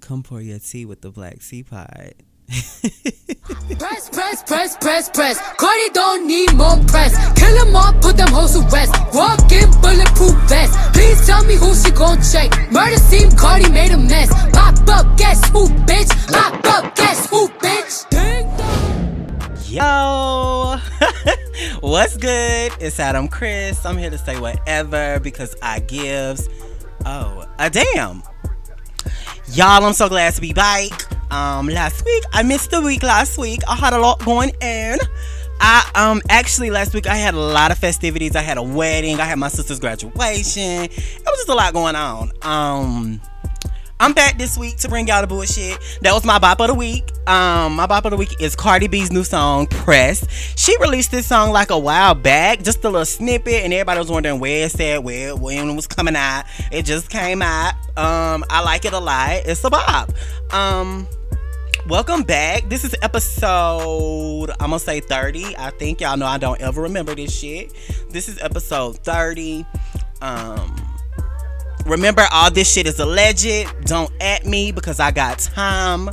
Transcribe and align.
Come 0.00 0.22
pour 0.22 0.40
your 0.40 0.58
tea 0.58 0.84
with 0.84 1.00
the 1.00 1.10
black 1.10 1.38
Seapot. 1.38 2.12
Press, 3.78 4.10
press, 4.10 4.42
press, 4.44 4.76
press, 4.76 5.08
press. 5.08 5.38
Cardi 5.56 5.90
don't 5.92 6.26
need 6.26 6.54
more 6.54 6.76
press. 6.86 7.16
Kill 7.38 7.64
them 7.64 7.74
all, 7.74 7.92
put 7.94 8.16
them 8.16 8.28
hoes 8.28 8.52
to 8.52 8.60
rest. 8.68 8.92
Walk 9.12 9.50
in 9.50 9.68
bulletproof 9.80 10.36
vest. 10.48 10.92
Please 10.92 11.26
tell 11.26 11.44
me 11.44 11.56
who 11.56 11.74
she 11.74 11.90
gon' 11.90 12.18
check. 12.22 12.52
Murder 12.70 12.98
scene, 12.98 13.30
Cardi 13.32 13.70
made 13.70 13.90
a 13.90 13.98
mess. 13.98 14.30
Pop 14.52 14.76
up, 14.88 15.16
guess 15.16 15.40
who, 15.50 15.68
bitch? 15.88 16.10
Pop 16.30 16.64
up, 16.66 16.94
guess 16.94 17.26
who, 17.28 17.48
bitch? 17.48 18.04
Yo, 19.68 20.33
what's 21.84 22.16
good? 22.16 22.72
It's 22.80 22.98
Adam 22.98 23.28
Chris. 23.28 23.84
I'm 23.84 23.98
here 23.98 24.08
to 24.08 24.16
say 24.16 24.40
whatever 24.40 25.20
because 25.20 25.54
I 25.60 25.80
gives. 25.80 26.48
Oh, 27.04 27.46
a 27.58 27.68
damn. 27.68 28.22
Y'all, 29.52 29.84
I'm 29.84 29.92
so 29.92 30.08
glad 30.08 30.32
to 30.34 30.40
be 30.40 30.54
back. 30.54 30.90
Um, 31.30 31.68
last 31.68 32.04
week 32.04 32.24
I 32.32 32.42
missed 32.42 32.70
the 32.70 32.80
week. 32.80 33.02
Last 33.02 33.36
week 33.36 33.60
I 33.68 33.76
had 33.76 33.92
a 33.92 33.98
lot 33.98 34.24
going 34.24 34.52
in. 34.62 34.98
I 35.60 35.90
um 35.94 36.22
actually 36.30 36.70
last 36.70 36.94
week 36.94 37.06
I 37.06 37.16
had 37.16 37.34
a 37.34 37.38
lot 37.38 37.70
of 37.70 37.78
festivities. 37.78 38.34
I 38.34 38.40
had 38.40 38.56
a 38.56 38.62
wedding. 38.62 39.20
I 39.20 39.24
had 39.24 39.38
my 39.38 39.48
sister's 39.48 39.78
graduation. 39.78 40.84
It 40.84 41.24
was 41.26 41.36
just 41.36 41.48
a 41.50 41.54
lot 41.54 41.74
going 41.74 41.96
on. 41.96 42.32
Um. 42.42 43.20
I'm 44.04 44.12
back 44.12 44.36
this 44.36 44.58
week 44.58 44.76
to 44.80 44.88
bring 44.90 45.08
y'all 45.08 45.22
the 45.22 45.26
bullshit. 45.26 45.78
That 46.02 46.12
was 46.12 46.26
my 46.26 46.38
bop 46.38 46.60
of 46.60 46.66
the 46.66 46.74
week. 46.74 47.10
Um, 47.26 47.74
my 47.74 47.86
bop 47.86 48.04
of 48.04 48.10
the 48.10 48.18
week 48.18 48.38
is 48.38 48.54
Cardi 48.54 48.86
B's 48.86 49.10
new 49.10 49.24
song, 49.24 49.66
Press. 49.66 50.26
She 50.58 50.76
released 50.78 51.10
this 51.10 51.26
song 51.26 51.52
like 51.52 51.70
a 51.70 51.78
while 51.78 52.14
back, 52.14 52.62
just 52.62 52.84
a 52.84 52.90
little 52.90 53.06
snippet, 53.06 53.64
and 53.64 53.72
everybody 53.72 53.98
was 53.98 54.10
wondering 54.10 54.40
where 54.40 54.66
it's 54.66 54.76
where 54.76 55.34
when 55.34 55.70
it 55.70 55.74
was 55.74 55.86
coming 55.86 56.16
out. 56.16 56.44
It 56.70 56.84
just 56.84 57.08
came 57.08 57.40
out. 57.40 57.72
Um, 57.96 58.44
I 58.50 58.62
like 58.62 58.84
it 58.84 58.92
a 58.92 58.98
lot. 58.98 59.36
It's 59.46 59.64
a 59.64 59.70
bop. 59.70 60.12
Um, 60.52 61.08
welcome 61.88 62.24
back. 62.24 62.68
This 62.68 62.84
is 62.84 62.94
episode, 63.00 64.50
I'm 64.60 64.68
gonna 64.68 64.80
say 64.80 65.00
30. 65.00 65.56
I 65.56 65.70
think 65.70 66.02
y'all 66.02 66.18
know 66.18 66.26
I 66.26 66.36
don't 66.36 66.60
ever 66.60 66.82
remember 66.82 67.14
this 67.14 67.34
shit. 67.34 67.72
This 68.10 68.28
is 68.28 68.38
episode 68.42 68.98
30. 68.98 69.64
Um, 70.20 70.93
remember 71.86 72.24
all 72.32 72.50
this 72.50 72.72
shit 72.72 72.86
is 72.86 72.98
alleged. 73.00 73.66
Don't 73.84 74.10
at 74.20 74.46
me 74.46 74.72
because 74.72 75.00
i 75.00 75.10
got 75.10 75.38
time. 75.38 76.08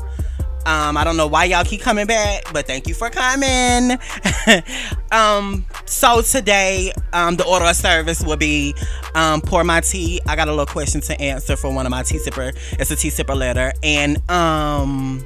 Um 0.64 0.96
i 0.96 1.04
don't 1.04 1.18
know 1.18 1.26
why 1.26 1.46
y'all 1.46 1.64
keep 1.64 1.82
coming 1.82 2.06
back 2.06 2.44
but 2.54 2.68
thank 2.68 2.88
you 2.88 2.94
for 2.94 3.10
coming. 3.10 3.98
Um 5.12 5.66
so 5.86 6.22
today 6.22 6.94
um 7.12 7.36
the 7.36 7.46
order 7.46 7.66
of 7.66 7.76
service 7.76 8.24
will 8.24 8.38
be 8.38 8.74
um 9.14 9.42
pour 9.42 9.64
my 9.66 9.82
tea. 9.82 10.22
I 10.26 10.38
got 10.38 10.48
a 10.48 10.52
little 10.52 10.66
question 10.66 11.02
to 11.02 11.20
answer 11.20 11.58
for 11.58 11.74
one 11.74 11.86
of 11.86 11.90
my 11.90 12.04
tea 12.04 12.18
sipper. 12.18 12.56
It's 12.80 12.92
a 12.92 12.96
tea 12.96 13.10
sipper 13.10 13.36
letter. 13.36 13.74
And 13.84 14.22
um 14.32 15.26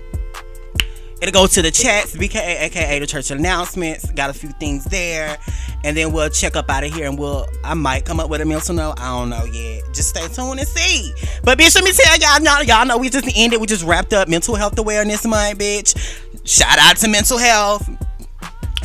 It'll 1.25 1.41
go 1.41 1.47
to 1.47 1.61
the 1.63 1.71
chats, 1.71 2.15
BKA, 2.15 2.61
aka 2.65 2.99
the 2.99 3.07
church 3.07 3.31
announcements. 3.31 4.11
Got 4.11 4.29
a 4.29 4.33
few 4.33 4.49
things 4.49 4.85
there, 4.85 5.39
and 5.83 5.97
then 5.97 6.13
we'll 6.13 6.29
check 6.29 6.55
up 6.55 6.69
out 6.69 6.83
of 6.83 6.93
here, 6.93 7.07
and 7.09 7.17
we'll. 7.17 7.47
I 7.63 7.73
might 7.73 8.05
come 8.05 8.19
up 8.19 8.29
with 8.29 8.41
a 8.41 8.45
mental 8.45 8.75
note. 8.75 8.99
I 8.99 9.07
don't 9.07 9.31
know 9.31 9.43
yet. 9.45 9.85
Just 9.91 10.09
stay 10.09 10.27
tuned 10.27 10.59
and 10.59 10.67
see. 10.67 11.11
But 11.43 11.57
bitch, 11.57 11.73
let 11.73 11.83
me 11.83 11.93
tell 11.93 12.15
y'all, 12.19 12.43
y'all, 12.43 12.63
y'all 12.63 12.85
know 12.85 12.99
we 12.99 13.09
just 13.09 13.27
ended. 13.35 13.59
We 13.59 13.65
just 13.65 13.83
wrapped 13.83 14.13
up 14.13 14.27
Mental 14.27 14.53
Health 14.53 14.77
Awareness 14.77 15.25
Month, 15.25 15.57
bitch. 15.57 16.47
Shout 16.47 16.77
out 16.77 16.97
to 16.97 17.07
mental 17.07 17.39
health. 17.39 17.89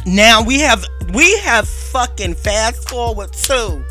Now 0.06 0.42
we 0.42 0.60
have 0.60 0.82
we 1.12 1.36
have 1.40 1.68
fucking 1.68 2.36
fast 2.36 2.88
forward 2.88 3.34
to 3.34 3.84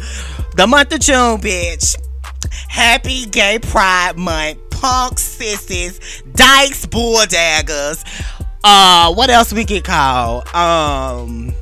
the 0.56 0.66
month 0.66 0.92
of 0.92 1.02
June, 1.02 1.38
bitch. 1.38 1.96
Happy 2.68 3.28
Gay 3.28 3.60
Pride 3.60 4.18
Month. 4.18 4.58
Punk 4.72 5.20
sissies, 5.20 6.24
dykes, 6.34 6.86
bulldaggers. 6.86 8.06
Uh, 8.64 9.14
what 9.14 9.30
else 9.30 9.54
we 9.54 9.64
get 9.64 9.84
called? 9.84 10.48
Um, 10.54 11.54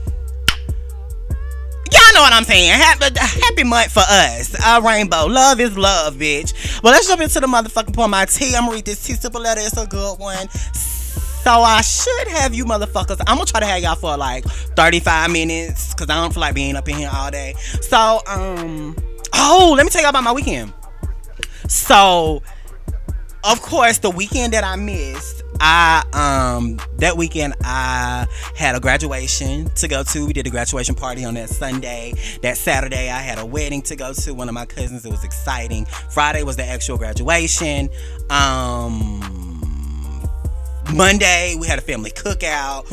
y'all 1.91 2.13
know 2.13 2.21
what 2.21 2.33
I'm 2.33 2.43
saying. 2.43 2.71
Happy, 2.71 3.05
happy 3.19 3.63
month 3.63 3.91
for 3.91 4.03
us. 4.07 4.55
Uh, 4.65 4.81
rainbow. 4.83 5.25
Love 5.27 5.59
is 5.59 5.77
love, 5.77 6.15
bitch. 6.15 6.81
Well, 6.81 6.93
let's 6.93 7.07
jump 7.07 7.21
into 7.21 7.39
the 7.39 7.47
motherfucking 7.47 7.93
pour 7.93 8.07
my 8.07 8.25
tea. 8.25 8.55
I'm 8.55 8.63
gonna 8.63 8.75
read 8.75 8.85
this 8.85 9.05
tea 9.05 9.13
simple 9.13 9.41
letter. 9.41 9.61
It's 9.61 9.77
a 9.77 9.85
good 9.85 10.19
one. 10.19 10.49
So 10.49 11.51
I 11.51 11.81
should 11.81 12.27
have 12.29 12.53
you 12.53 12.65
motherfuckers. 12.65 13.21
I'm 13.27 13.37
gonna 13.37 13.45
try 13.45 13.59
to 13.59 13.65
have 13.65 13.81
y'all 13.81 13.95
for 13.95 14.17
like 14.17 14.43
35 14.43 15.31
minutes 15.31 15.93
because 15.93 16.09
I 16.09 16.19
don't 16.19 16.33
feel 16.33 16.41
like 16.41 16.55
being 16.55 16.75
up 16.75 16.89
in 16.89 16.95
here 16.95 17.09
all 17.13 17.31
day. 17.31 17.53
So, 17.81 18.21
um, 18.27 18.95
oh, 19.33 19.73
let 19.77 19.85
me 19.85 19.89
tell 19.89 20.01
y'all 20.01 20.09
about 20.09 20.23
my 20.23 20.33
weekend. 20.33 20.73
So, 21.69 22.41
of 23.43 23.61
course, 23.61 23.99
the 23.99 24.09
weekend 24.09 24.51
that 24.53 24.63
I 24.63 24.75
missed, 24.75 25.43
I 25.59 26.03
um 26.13 26.79
that 26.97 27.17
weekend 27.17 27.55
I 27.63 28.27
had 28.55 28.75
a 28.75 28.79
graduation 28.79 29.69
to 29.75 29.87
go 29.87 30.03
to. 30.03 30.25
We 30.25 30.33
did 30.33 30.47
a 30.47 30.49
graduation 30.49 30.95
party 30.95 31.25
on 31.25 31.33
that 31.35 31.49
Sunday. 31.49 32.13
That 32.41 32.57
Saturday 32.57 33.09
I 33.09 33.19
had 33.19 33.39
a 33.39 33.45
wedding 33.45 33.81
to 33.83 33.95
go 33.95 34.13
to. 34.13 34.33
One 34.33 34.47
of 34.49 34.53
my 34.53 34.65
cousins. 34.65 35.05
It 35.05 35.11
was 35.11 35.23
exciting. 35.23 35.85
Friday 35.85 36.43
was 36.43 36.55
the 36.55 36.65
actual 36.65 36.97
graduation. 36.97 37.89
Um 38.29 39.19
Monday 40.93 41.55
we 41.59 41.67
had 41.67 41.79
a 41.79 41.81
family 41.81 42.11
cookout. 42.11 42.85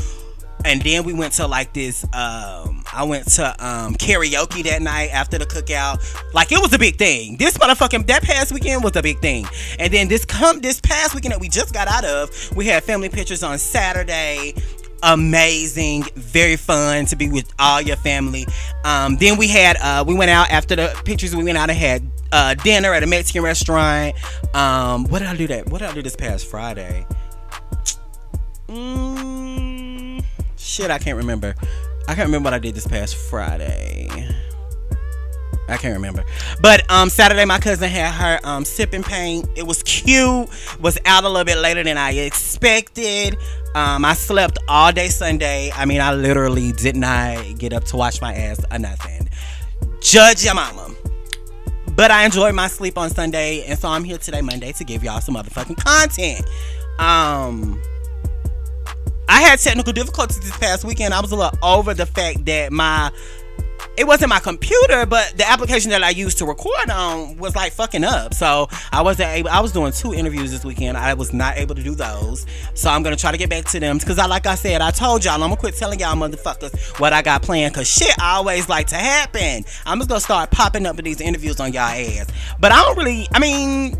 And 0.64 0.80
then 0.80 1.04
we 1.04 1.12
went 1.12 1.34
to 1.34 1.46
like 1.46 1.74
this 1.74 2.04
um 2.14 2.73
I 2.94 3.02
went 3.02 3.26
to 3.32 3.46
um 3.64 3.94
karaoke 3.94 4.62
that 4.64 4.80
night 4.82 5.10
after 5.12 5.38
the 5.38 5.46
cookout. 5.46 6.00
Like 6.32 6.52
it 6.52 6.60
was 6.60 6.72
a 6.72 6.78
big 6.78 6.96
thing. 6.96 7.36
This 7.36 7.58
motherfucking 7.58 8.06
that 8.06 8.22
past 8.22 8.52
weekend 8.52 8.84
was 8.84 8.96
a 8.96 9.02
big 9.02 9.18
thing. 9.20 9.46
And 9.78 9.92
then 9.92 10.08
this 10.08 10.24
come 10.24 10.60
this 10.60 10.80
past 10.80 11.14
weekend 11.14 11.32
that 11.32 11.40
we 11.40 11.48
just 11.48 11.74
got 11.74 11.88
out 11.88 12.04
of, 12.04 12.30
we 12.56 12.66
had 12.66 12.84
family 12.84 13.08
pictures 13.08 13.42
on 13.42 13.58
Saturday. 13.58 14.54
Amazing, 15.02 16.04
very 16.14 16.56
fun 16.56 17.04
to 17.06 17.16
be 17.16 17.28
with 17.28 17.52
all 17.58 17.82
your 17.82 17.96
family. 17.96 18.46
Um, 18.84 19.16
then 19.16 19.36
we 19.36 19.48
had 19.48 19.76
uh, 19.82 20.02
we 20.06 20.14
went 20.14 20.30
out 20.30 20.50
after 20.50 20.76
the 20.76 20.98
pictures. 21.04 21.36
We 21.36 21.44
went 21.44 21.58
out 21.58 21.68
and 21.68 21.78
had 21.78 22.10
uh, 22.32 22.54
dinner 22.54 22.94
at 22.94 23.02
a 23.02 23.06
Mexican 23.06 23.42
restaurant. 23.42 24.14
Um, 24.54 25.04
what 25.04 25.18
did 25.18 25.28
I 25.28 25.36
do 25.36 25.46
that? 25.48 25.68
What 25.68 25.80
did 25.80 25.90
I 25.90 25.94
do 25.94 26.00
this 26.02 26.16
past 26.16 26.46
Friday? 26.46 27.06
Mm, 28.68 30.24
shit, 30.56 30.90
I 30.90 30.98
can't 30.98 31.18
remember. 31.18 31.54
I 32.06 32.14
can't 32.14 32.26
remember 32.26 32.48
what 32.48 32.54
I 32.54 32.58
did 32.58 32.74
this 32.74 32.86
past 32.86 33.16
Friday. 33.16 34.28
I 35.68 35.78
can't 35.78 35.94
remember. 35.94 36.24
But 36.60 36.88
um 36.90 37.08
Saturday 37.08 37.44
my 37.44 37.58
cousin 37.58 37.88
had 37.88 38.12
her 38.12 38.40
um 38.44 38.64
sipping 38.64 39.02
paint. 39.02 39.48
It 39.56 39.66
was 39.66 39.82
cute. 39.82 40.48
Was 40.80 40.98
out 41.06 41.24
a 41.24 41.28
little 41.28 41.44
bit 41.44 41.58
later 41.58 41.82
than 41.82 41.96
I 41.96 42.12
expected. 42.12 43.36
Um 43.74 44.04
I 44.04 44.12
slept 44.14 44.58
all 44.68 44.92
day 44.92 45.08
Sunday. 45.08 45.70
I 45.74 45.86
mean 45.86 46.00
I 46.00 46.12
literally 46.12 46.72
did 46.72 46.96
not 46.96 47.58
get 47.58 47.72
up 47.72 47.84
to 47.84 47.96
wash 47.96 48.20
my 48.20 48.34
ass 48.34 48.60
or 48.70 48.78
nothing. 48.78 49.28
Judge 50.00 50.44
your 50.44 50.54
mama. 50.54 50.94
But 51.96 52.10
I 52.10 52.24
enjoyed 52.24 52.54
my 52.54 52.68
sleep 52.68 52.98
on 52.98 53.08
Sunday 53.08 53.64
and 53.64 53.78
so 53.78 53.88
I'm 53.88 54.04
here 54.04 54.18
today 54.18 54.42
Monday 54.42 54.72
to 54.72 54.84
give 54.84 55.02
y'all 55.02 55.20
some 55.22 55.34
motherfucking 55.36 55.82
content. 55.82 56.44
Um 56.98 57.80
I 59.34 59.40
had 59.40 59.58
technical 59.58 59.92
difficulties 59.92 60.38
this 60.38 60.56
past 60.58 60.84
weekend. 60.84 61.12
I 61.12 61.20
was 61.20 61.32
a 61.32 61.36
little 61.36 61.58
over 61.60 61.92
the 61.92 62.06
fact 62.06 62.44
that 62.44 62.70
my 62.70 63.10
it 63.96 64.06
wasn't 64.06 64.28
my 64.28 64.38
computer, 64.38 65.06
but 65.06 65.34
the 65.36 65.44
application 65.44 65.90
that 65.90 66.04
I 66.04 66.10
used 66.10 66.38
to 66.38 66.46
record 66.46 66.88
on 66.88 67.36
was 67.38 67.56
like 67.56 67.72
fucking 67.72 68.04
up. 68.04 68.32
So 68.32 68.68
I 68.92 69.02
wasn't 69.02 69.30
able. 69.30 69.50
I 69.50 69.58
was 69.58 69.72
doing 69.72 69.90
two 69.90 70.14
interviews 70.14 70.52
this 70.52 70.64
weekend. 70.64 70.96
I 70.96 71.14
was 71.14 71.32
not 71.32 71.56
able 71.56 71.74
to 71.74 71.82
do 71.82 71.96
those. 71.96 72.46
So 72.74 72.88
I'm 72.88 73.02
gonna 73.02 73.16
try 73.16 73.32
to 73.32 73.36
get 73.36 73.50
back 73.50 73.64
to 73.72 73.80
them 73.80 73.98
because 73.98 74.20
I, 74.20 74.26
like 74.26 74.46
I 74.46 74.54
said, 74.54 74.80
I 74.80 74.92
told 74.92 75.24
y'all 75.24 75.34
I'm 75.34 75.40
gonna 75.40 75.56
quit 75.56 75.74
telling 75.74 75.98
y'all 75.98 76.14
motherfuckers 76.14 77.00
what 77.00 77.12
I 77.12 77.20
got 77.20 77.42
planned 77.42 77.74
because 77.74 77.90
shit 77.90 78.14
always 78.22 78.68
like 78.68 78.86
to 78.88 78.96
happen. 78.96 79.64
I'm 79.84 79.98
just 79.98 80.08
gonna 80.08 80.20
start 80.20 80.52
popping 80.52 80.86
up 80.86 80.94
with 80.94 81.06
these 81.06 81.20
interviews 81.20 81.58
on 81.58 81.72
y'all 81.72 81.82
ass. 81.82 82.28
But 82.60 82.70
I 82.70 82.82
don't 82.82 82.96
really. 82.96 83.26
I 83.32 83.40
mean. 83.40 83.98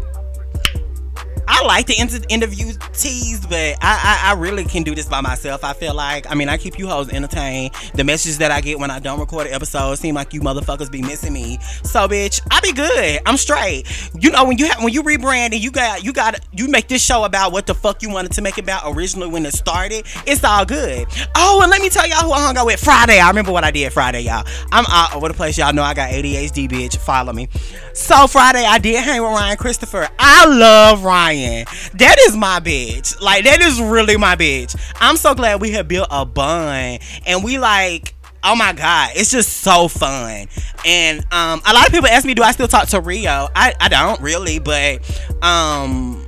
I 1.46 1.64
like 1.64 1.86
to 1.86 2.00
inter- 2.00 2.24
interview 2.28 2.72
teas, 2.92 3.40
but 3.46 3.76
I, 3.82 4.20
I, 4.22 4.30
I 4.30 4.32
really 4.34 4.64
can 4.64 4.82
do 4.82 4.94
this 4.94 5.08
by 5.08 5.20
myself. 5.20 5.64
I 5.64 5.72
feel 5.72 5.94
like 5.94 6.30
I 6.30 6.34
mean 6.34 6.48
I 6.48 6.56
keep 6.56 6.78
you 6.78 6.86
hoes 6.86 7.10
entertained. 7.10 7.74
The 7.94 8.04
messages 8.04 8.38
that 8.38 8.50
I 8.50 8.60
get 8.60 8.78
when 8.78 8.90
I 8.90 8.98
don't 8.98 9.20
record 9.20 9.46
an 9.46 9.52
episode 9.52 9.96
seem 9.96 10.14
like 10.14 10.32
you 10.32 10.40
motherfuckers 10.40 10.90
be 10.90 11.02
missing 11.02 11.32
me. 11.32 11.58
So 11.82 12.08
bitch, 12.08 12.40
I 12.50 12.60
be 12.60 12.72
good. 12.72 13.20
I'm 13.26 13.36
straight. 13.36 13.84
You 14.18 14.30
know 14.30 14.44
when 14.44 14.58
you 14.58 14.66
have 14.66 14.82
when 14.82 14.92
you 14.92 15.02
rebrand 15.02 15.52
and 15.52 15.62
you 15.62 15.70
got 15.70 16.04
you 16.04 16.12
got 16.12 16.40
you 16.52 16.68
make 16.68 16.88
this 16.88 17.04
show 17.04 17.24
about 17.24 17.52
what 17.52 17.66
the 17.66 17.74
fuck 17.74 18.02
you 18.02 18.10
wanted 18.10 18.32
to 18.32 18.42
make 18.42 18.58
it 18.58 18.64
about 18.64 18.82
originally 18.86 19.28
when 19.28 19.44
it 19.44 19.52
started. 19.52 20.06
It's 20.26 20.44
all 20.44 20.64
good. 20.64 21.06
Oh, 21.36 21.60
and 21.62 21.70
let 21.70 21.80
me 21.82 21.88
tell 21.88 22.06
y'all 22.08 22.24
who 22.24 22.32
I 22.32 22.40
hung 22.40 22.56
out 22.56 22.66
with 22.66 22.80
Friday. 22.80 23.18
I 23.18 23.28
remember 23.28 23.52
what 23.52 23.64
I 23.64 23.70
did 23.70 23.92
Friday, 23.92 24.20
y'all. 24.22 24.46
I'm 24.72 24.84
all 24.90 25.18
over 25.18 25.28
the 25.28 25.34
place. 25.34 25.58
Y'all 25.58 25.72
know 25.72 25.82
I 25.82 25.94
got 25.94 26.10
ADHD, 26.10 26.70
bitch. 26.70 26.96
Follow 26.96 27.32
me. 27.32 27.48
So 27.92 28.26
Friday 28.26 28.64
I 28.64 28.78
did 28.78 29.02
hang 29.04 29.22
with 29.22 29.30
Ryan 29.30 29.56
Christopher. 29.56 30.08
I 30.18 30.46
love 30.46 31.04
Ryan. 31.04 31.33
That 31.34 32.16
is 32.26 32.36
my 32.36 32.60
bitch. 32.60 33.20
Like 33.20 33.44
that 33.44 33.60
is 33.60 33.80
really 33.80 34.16
my 34.16 34.36
bitch. 34.36 34.76
I'm 35.00 35.16
so 35.16 35.34
glad 35.34 35.60
we 35.60 35.72
have 35.72 35.88
built 35.88 36.08
a 36.10 36.24
bond 36.24 37.00
and 37.26 37.44
we 37.44 37.58
like 37.58 38.14
oh 38.44 38.54
my 38.54 38.72
god, 38.74 39.10
it's 39.14 39.30
just 39.30 39.58
so 39.58 39.88
fun. 39.88 40.46
And 40.84 41.20
um, 41.32 41.62
a 41.66 41.72
lot 41.72 41.86
of 41.86 41.92
people 41.92 42.08
ask 42.08 42.26
me, 42.26 42.34
do 42.34 42.42
I 42.42 42.52
still 42.52 42.68
talk 42.68 42.88
to 42.88 43.00
Rio? 43.00 43.48
I, 43.56 43.72
I 43.80 43.88
don't 43.88 44.20
really, 44.20 44.58
but 44.58 45.00
um, 45.42 46.26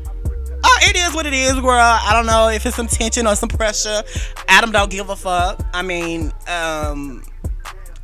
oh, 0.65 0.79
it 0.83 0.97
is 0.97 1.15
what 1.15 1.27
it 1.27 1.35
is, 1.35 1.55
girl. 1.55 1.73
I 1.73 2.11
don't 2.15 2.27
know 2.27 2.49
if 2.49 2.65
it's 2.65 2.77
some 2.77 2.87
tension 2.87 3.27
or 3.27 3.37
some 3.37 3.51
pressure. 3.51 4.03
Adam 4.49 4.73
don't 4.73 4.91
give 4.91 5.11
a 5.11 5.17
fuck. 5.17 5.63
I 5.75 5.83
mean, 5.83 6.33
um 6.49 7.23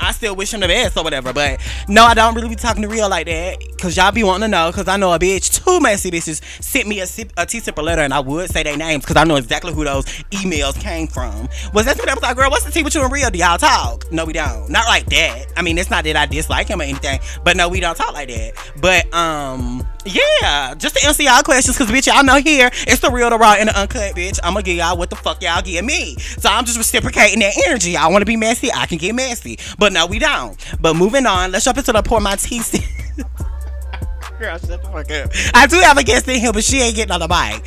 I 0.02 0.10
still 0.12 0.34
wish 0.34 0.52
him 0.52 0.60
the 0.60 0.66
best 0.66 0.96
or 0.96 1.04
whatever. 1.04 1.32
But 1.32 1.60
no, 1.88 2.02
I 2.04 2.14
don't 2.14 2.34
really 2.34 2.48
be 2.48 2.56
talking 2.56 2.82
to 2.82 2.88
real 2.88 3.08
like 3.08 3.26
that. 3.26 3.58
Cause 3.78 3.96
y'all 3.96 4.12
be 4.12 4.24
wanting 4.24 4.42
to 4.42 4.48
know. 4.48 4.70
Cause 4.72 4.88
I 4.88 4.96
know 4.96 5.12
a 5.12 5.18
bitch, 5.18 5.64
two 5.64 5.80
messy 5.80 6.10
bitches 6.10 6.42
sent 6.62 6.88
me 6.88 7.00
a, 7.00 7.04
a 7.04 7.46
T-Sipper 7.46 7.82
letter 7.82 8.02
and 8.02 8.12
I 8.12 8.20
would 8.20 8.50
say 8.50 8.62
their 8.62 8.76
names. 8.76 9.06
Cause 9.06 9.16
I 9.16 9.24
know 9.24 9.36
exactly 9.36 9.72
who 9.72 9.84
those 9.84 10.04
emails 10.30 10.78
came 10.78 11.06
from. 11.06 11.48
Was 11.72 11.86
that 11.86 11.96
what 11.98 12.08
I 12.08 12.14
was 12.14 12.22
like, 12.22 12.36
girl, 12.36 12.50
what's 12.50 12.64
the 12.64 12.72
tea 12.72 12.82
with 12.82 12.94
you 12.94 13.02
and 13.02 13.12
real? 13.12 13.30
Do 13.30 13.38
y'all 13.38 13.58
talk? 13.58 14.10
No, 14.12 14.24
we 14.24 14.32
don't. 14.32 14.68
Not 14.68 14.86
like 14.86 15.06
that. 15.06 15.46
I 15.56 15.62
mean, 15.62 15.78
it's 15.78 15.90
not 15.90 16.04
that 16.04 16.16
I 16.16 16.26
dislike 16.26 16.68
him 16.68 16.80
or 16.80 16.84
anything. 16.84 17.20
But 17.44 17.56
no, 17.56 17.68
we 17.68 17.80
don't 17.80 17.96
talk 17.96 18.12
like 18.12 18.28
that. 18.28 18.54
But 18.80 19.12
um 19.14 19.86
yeah, 20.04 20.74
just 20.74 20.96
to 20.96 21.06
answer 21.06 21.22
y'all 21.22 21.42
questions, 21.42 21.78
cause 21.78 21.88
bitch, 21.88 22.06
y'all 22.06 22.24
know 22.24 22.36
here 22.36 22.70
it's 22.72 23.00
the 23.00 23.10
real, 23.10 23.30
the 23.30 23.38
raw, 23.38 23.54
and 23.56 23.68
the 23.68 23.80
uncut, 23.80 24.16
bitch. 24.16 24.40
I'm 24.42 24.54
gonna 24.54 24.64
give 24.64 24.76
y'all 24.76 24.96
what 24.96 25.10
the 25.10 25.16
fuck 25.16 25.40
y'all 25.42 25.62
give 25.62 25.84
me. 25.84 26.16
So 26.16 26.48
I'm 26.48 26.64
just 26.64 26.76
reciprocating 26.76 27.38
that 27.40 27.54
energy. 27.66 27.96
I 27.96 28.08
want 28.08 28.22
to 28.22 28.26
be 28.26 28.36
messy, 28.36 28.72
I 28.72 28.86
can 28.86 28.98
get 28.98 29.14
messy, 29.14 29.58
but 29.78 29.91
no, 29.92 30.06
we 30.06 30.18
don't. 30.18 30.56
But 30.80 30.94
moving 30.94 31.26
on, 31.26 31.52
let's 31.52 31.64
jump 31.64 31.78
into 31.78 31.92
the 31.92 32.02
pour 32.02 32.20
my 32.20 32.36
tea. 32.36 32.58
Girl, 34.38 34.58
shut 34.58 34.68
the 34.68 34.78
fuck 34.78 35.10
up. 35.10 35.30
I 35.54 35.66
do 35.66 35.76
have 35.80 35.98
a 35.98 36.02
guest 36.02 36.26
in 36.28 36.40
here, 36.40 36.52
but 36.52 36.64
she 36.64 36.80
ain't 36.80 36.96
getting 36.96 37.12
on 37.12 37.20
the 37.20 37.28
mic. 37.28 37.64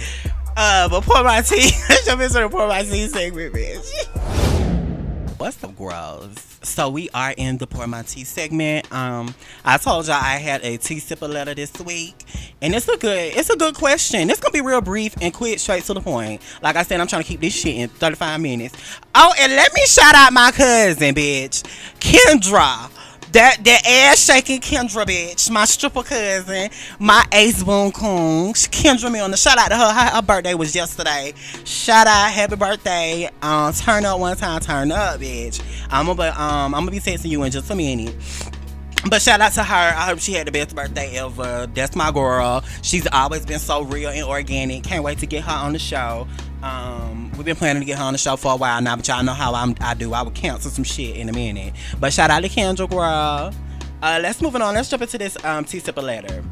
Uh, 0.57 0.89
but 0.89 1.03
pour 1.03 1.23
my 1.23 1.41
tea. 1.41 1.71
let's 1.89 2.05
jump 2.05 2.21
into 2.21 2.33
the 2.33 2.49
pour 2.49 2.67
my 2.67 2.83
tea 2.83 3.07
segment, 3.07 3.53
bitch. 3.53 4.61
What's 5.37 5.61
up, 5.63 5.77
girls? 5.77 6.55
so 6.65 6.89
we 6.89 7.09
are 7.13 7.33
in 7.37 7.57
the 7.57 7.67
pour 7.67 7.87
my 7.87 8.01
tea 8.01 8.23
segment. 8.23 8.91
Um, 8.91 9.33
I 9.63 9.77
told 9.77 10.07
y'all 10.07 10.15
I 10.15 10.37
had 10.37 10.63
a 10.63 10.77
tea 10.77 10.97
sipper 10.97 11.29
letter 11.29 11.53
this 11.53 11.77
week, 11.79 12.15
and 12.61 12.73
it's 12.73 12.87
a 12.87 12.97
good, 12.97 13.33
it's 13.35 13.49
a 13.49 13.55
good 13.55 13.75
question. 13.75 14.29
It's 14.29 14.39
gonna 14.39 14.51
be 14.51 14.61
real 14.61 14.81
brief 14.81 15.15
and 15.21 15.33
quick, 15.33 15.59
straight 15.59 15.83
to 15.85 15.93
the 15.93 16.01
point. 16.01 16.41
Like 16.61 16.75
I 16.75 16.83
said, 16.83 16.99
I'm 16.99 17.07
trying 17.07 17.23
to 17.23 17.27
keep 17.27 17.41
this 17.41 17.53
shit 17.53 17.75
in 17.75 17.89
35 17.89 18.41
minutes. 18.41 18.75
Oh, 19.13 19.33
and 19.39 19.53
let 19.53 19.73
me 19.73 19.85
shout 19.85 20.15
out 20.15 20.33
my 20.33 20.51
cousin, 20.51 21.13
bitch, 21.13 21.63
Kendra. 21.99 22.89
That 23.35 23.65
that 23.65 23.85
ass 23.85 24.23
shaking 24.23 24.61
Kendra 24.61 25.05
bitch, 25.05 25.51
my 25.51 25.65
stripper 25.65 26.03
cousin, 26.03 26.69
my 26.99 27.21
ace. 27.33 27.61
Kendra 27.61 29.11
me 29.11 29.19
on 29.19 29.29
the 29.29 29.35
shout 29.35 29.57
out 29.57 29.67
to 29.71 29.75
her. 29.75 29.91
her. 29.91 30.15
Her 30.15 30.21
birthday 30.21 30.53
was 30.53 30.73
yesterday. 30.73 31.33
Shout 31.65 32.07
out, 32.07 32.31
happy 32.31 32.55
birthday. 32.55 33.29
Um, 33.41 33.73
turn 33.73 34.05
up 34.05 34.21
one 34.21 34.37
time, 34.37 34.61
turn 34.61 34.89
up, 34.93 35.19
bitch. 35.19 35.61
I'm 35.91 36.05
gonna 36.05 36.29
um 36.29 36.73
I'm 36.73 36.83
gonna 36.83 36.91
be 36.91 37.01
texting 37.01 37.29
you 37.29 37.43
in 37.43 37.51
just 37.51 37.69
a 37.69 37.75
minute. 37.75 38.15
But 39.09 39.21
shout 39.21 39.41
out 39.41 39.51
to 39.51 39.63
her. 39.65 39.75
I 39.75 40.05
hope 40.05 40.19
she 40.19 40.31
had 40.31 40.47
the 40.47 40.53
best 40.53 40.73
birthday 40.73 41.17
ever. 41.17 41.67
That's 41.67 41.93
my 41.93 42.11
girl. 42.11 42.63
She's 42.83 43.05
always 43.05 43.45
been 43.45 43.59
so 43.59 43.81
real 43.81 44.11
and 44.11 44.23
organic. 44.23 44.83
Can't 44.83 45.03
wait 45.03 45.17
to 45.17 45.25
get 45.25 45.43
her 45.43 45.51
on 45.51 45.73
the 45.73 45.79
show. 45.79 46.25
Um, 46.63 47.24
we've 47.35 47.45
been 47.45 47.55
planning 47.55 47.81
to 47.81 47.85
get 47.85 47.97
her 47.97 48.03
on 48.03 48.13
the 48.13 48.17
show 48.17 48.35
for 48.35 48.53
a 48.53 48.55
while 48.55 48.81
now, 48.81 48.95
but 48.95 49.07
y'all 49.07 49.23
know 49.23 49.33
how 49.33 49.53
I'm, 49.53 49.75
I 49.81 49.93
do. 49.93 50.13
I 50.13 50.21
will 50.21 50.31
cancel 50.31 50.71
some 50.71 50.83
shit 50.83 51.17
in 51.17 51.29
a 51.29 51.33
minute. 51.33 51.73
But 51.99 52.13
shout 52.13 52.29
out 52.29 52.43
to 52.43 52.49
Kendra, 52.49 52.89
girl. 52.89 53.53
Uh, 54.01 54.19
let's 54.21 54.41
move 54.41 54.55
on. 54.55 54.73
Let's 54.73 54.89
jump 54.89 55.01
into 55.01 55.17
this 55.17 55.37
um, 55.43 55.65
tea 55.65 55.79
sipper 55.79 56.03
letter. 56.03 56.43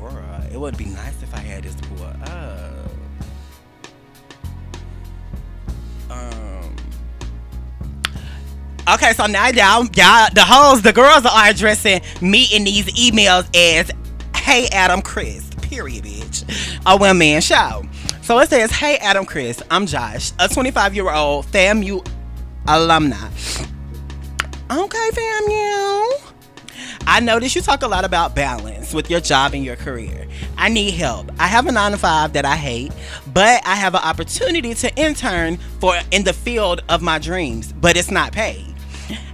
Girl, 0.00 0.46
it 0.52 0.58
would 0.58 0.76
be 0.76 0.86
nice 0.86 1.22
if 1.22 1.34
I 1.34 1.38
had 1.38 1.64
this 1.64 1.74
pulled 1.76 2.02
up. 2.02 2.28
Um. 6.10 6.76
Okay, 8.94 9.12
so 9.12 9.26
now 9.26 9.48
y'all, 9.48 9.86
y'all, 9.94 10.28
the 10.34 10.44
hoes, 10.44 10.82
the 10.82 10.92
girls 10.92 11.26
are 11.26 11.48
addressing 11.48 12.00
me 12.20 12.46
in 12.52 12.64
these 12.64 12.86
emails 12.94 13.48
as, 13.54 13.90
"Hey 14.34 14.68
Adam, 14.72 15.02
Chris." 15.02 15.48
Period, 15.60 16.04
bitch. 16.04 16.80
A 16.86 16.96
one 16.96 17.18
man 17.18 17.42
show. 17.42 17.82
So 18.28 18.38
it 18.40 18.50
says, 18.50 18.70
Hey, 18.70 18.98
Adam 18.98 19.24
Chris, 19.24 19.62
I'm 19.70 19.86
Josh, 19.86 20.32
a 20.38 20.50
25 20.50 20.94
year 20.94 21.10
old 21.10 21.46
FAMU 21.46 22.06
alumni. 22.66 23.16
Okay, 24.70 25.10
FAMU. 25.12 26.10
I 27.06 27.20
notice 27.22 27.56
you 27.56 27.62
talk 27.62 27.80
a 27.80 27.88
lot 27.88 28.04
about 28.04 28.36
balance 28.36 28.92
with 28.92 29.08
your 29.08 29.20
job 29.20 29.54
and 29.54 29.64
your 29.64 29.76
career. 29.76 30.28
I 30.58 30.68
need 30.68 30.90
help. 30.90 31.30
I 31.38 31.46
have 31.46 31.66
a 31.68 31.72
9 31.72 31.92
to 31.92 31.96
5 31.96 32.34
that 32.34 32.44
I 32.44 32.54
hate, 32.54 32.92
but 33.32 33.66
I 33.66 33.76
have 33.76 33.94
an 33.94 34.02
opportunity 34.02 34.74
to 34.74 34.94
intern 34.96 35.56
for 35.80 35.98
in 36.10 36.22
the 36.22 36.34
field 36.34 36.82
of 36.90 37.00
my 37.00 37.18
dreams, 37.18 37.72
but 37.72 37.96
it's 37.96 38.10
not 38.10 38.32
paid. 38.32 38.74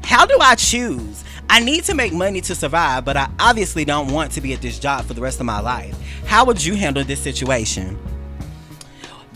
How 0.04 0.24
do 0.24 0.38
I 0.40 0.54
choose? 0.54 1.24
I 1.50 1.58
need 1.58 1.82
to 1.86 1.94
make 1.96 2.12
money 2.12 2.40
to 2.42 2.54
survive, 2.54 3.04
but 3.04 3.16
I 3.16 3.28
obviously 3.40 3.84
don't 3.84 4.12
want 4.12 4.30
to 4.34 4.40
be 4.40 4.52
at 4.52 4.62
this 4.62 4.78
job 4.78 5.04
for 5.04 5.14
the 5.14 5.20
rest 5.20 5.40
of 5.40 5.46
my 5.46 5.58
life. 5.58 5.98
How 6.26 6.44
would 6.44 6.64
you 6.64 6.76
handle 6.76 7.02
this 7.02 7.20
situation? 7.20 7.98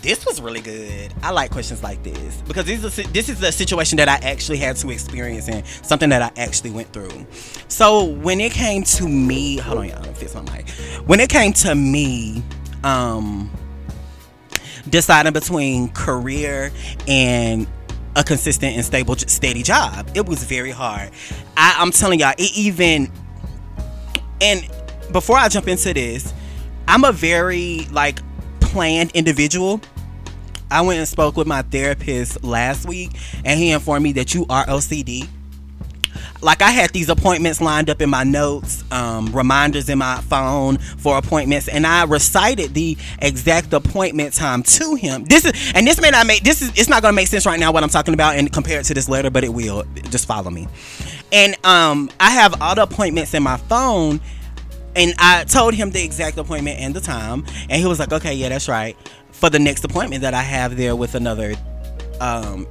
This 0.01 0.25
was 0.25 0.41
really 0.41 0.61
good. 0.61 1.13
I 1.23 1.33
like 1.33 1.51
questions 1.51 1.83
like 1.83 2.03
this 2.05 2.43
because 2.43 2.67
this 2.67 2.85
is 2.85 2.99
a, 2.99 3.09
this 3.09 3.29
is 3.29 3.43
a 3.43 3.51
situation 3.51 3.97
that 3.97 4.09
I 4.09 4.17
actually 4.17 4.59
had 4.59 4.77
to 4.77 4.91
experience 4.91 5.49
and 5.49 5.67
something 5.67 6.09
that 6.11 6.23
I 6.23 6.31
actually 6.41 6.71
went 6.71 6.93
through. 6.93 7.27
So 7.67 8.05
when 8.05 8.41
it 8.41 8.53
came 8.53 8.85
to 8.85 9.09
me, 9.09 9.57
hold 9.57 9.79
on, 9.79 9.89
y'all, 9.89 10.03
fix 10.15 10.35
my 10.35 10.43
mic. 10.43 10.69
When 11.07 11.19
it 11.19 11.29
came 11.29 11.53
to 11.55 11.75
me, 11.75 12.43
um, 12.85 13.51
deciding 14.89 15.33
between 15.33 15.89
career 15.91 16.73
and 17.07 17.67
a 18.17 18.25
consistent 18.25 18.77
and 18.77 18.85
stable, 18.85 19.17
steady 19.17 19.63
job. 19.63 20.11
It 20.15 20.27
was 20.27 20.45
very 20.45 20.71
hard. 20.71 21.11
I, 21.57 21.77
I'm 21.79 21.91
telling 21.91 22.21
y'all, 22.21 22.35
it 22.39 22.57
even. 22.57 23.11
And 24.41 24.69
before 25.13 25.37
I 25.37 25.49
jump 25.49 25.69
into 25.69 25.93
this, 25.93 26.33
I'm 26.87 27.05
a 27.05 27.13
very 27.13 27.87
like 27.91 28.21
planned 28.69 29.11
individual. 29.13 29.81
I 30.71 30.83
went 30.83 30.99
and 30.99 31.09
spoke 31.09 31.37
with 31.37 31.47
my 31.47 31.63
therapist 31.63 32.45
last 32.45 32.87
week, 32.87 33.13
and 33.45 33.59
he 33.59 33.71
informed 33.71 34.03
me 34.03 34.13
that 34.13 34.35
you 34.35 34.45
are 34.51 34.67
OCD 34.67 35.29
like 36.41 36.63
I 36.63 36.71
had 36.71 36.91
these 36.91 37.09
appointments 37.09 37.61
lined 37.61 37.91
up 37.91 38.01
in 38.01 38.11
my 38.11 38.25
notes, 38.25 38.85
um, 38.91 39.35
reminders 39.35 39.89
in 39.89 39.99
my 39.99 40.21
phone 40.23 40.79
for 40.79 41.19
appointments, 41.19 41.69
and 41.69 41.87
I 41.87 42.05
recited 42.05 42.75
the 42.75 42.97
exact 43.21 43.73
appointment 43.73 44.35
time 44.35 44.63
to 44.65 44.95
him. 44.95 45.25
This 45.25 45.45
is, 45.45 45.73
and 45.75 45.87
this 45.87 46.01
may 46.01 46.11
not 46.11 46.27
make 46.27 46.45
this 46.45 46.63
is 46.63 46.71
it's 46.71 46.89
not 46.89 47.03
gonna 47.03 47.15
make 47.15 47.29
sense 47.29 47.47
right 47.47 47.59
now 47.59 47.73
what 47.73 47.83
I'm 47.83 47.89
talking 47.89 48.15
about 48.15 48.37
and 48.37 48.53
compare 48.53 48.81
it 48.81 48.85
to 48.85 48.95
this 48.95 49.09
letter, 49.09 49.31
but 49.31 49.45
it 49.45 49.53
will. 49.53 49.85
Just 50.11 50.27
follow 50.27 50.51
me. 50.51 50.69
And 51.33 51.55
um, 51.65 52.11
I 52.21 52.31
have 52.31 52.61
all 52.63 52.75
the 52.75 52.83
appointments 52.83 53.35
in 53.35 53.43
my 53.43 53.57
phone, 53.57 54.21
and 54.99 55.15
I 55.19 55.45
told 55.45 55.75
him 55.75 55.91
the 55.91 56.03
exact 56.03 56.37
appointment 56.37 56.81
and 56.81 56.95
the 56.95 57.01
time, 57.01 57.47
and 57.71 57.81
he 57.81 57.87
was 57.87 57.99
like, 57.99 58.13
"Okay, 58.13 58.35
yeah, 58.35 58.49
that's 58.49 58.69
right." 58.69 58.97
For 59.33 59.49
the 59.49 59.59
next 59.59 59.85
appointment 59.85 60.23
that 60.23 60.35
I 60.35 60.43
have 60.43 60.77
there 60.77 60.97
with 60.97 61.15
another 61.15 61.55
um, 62.21 62.67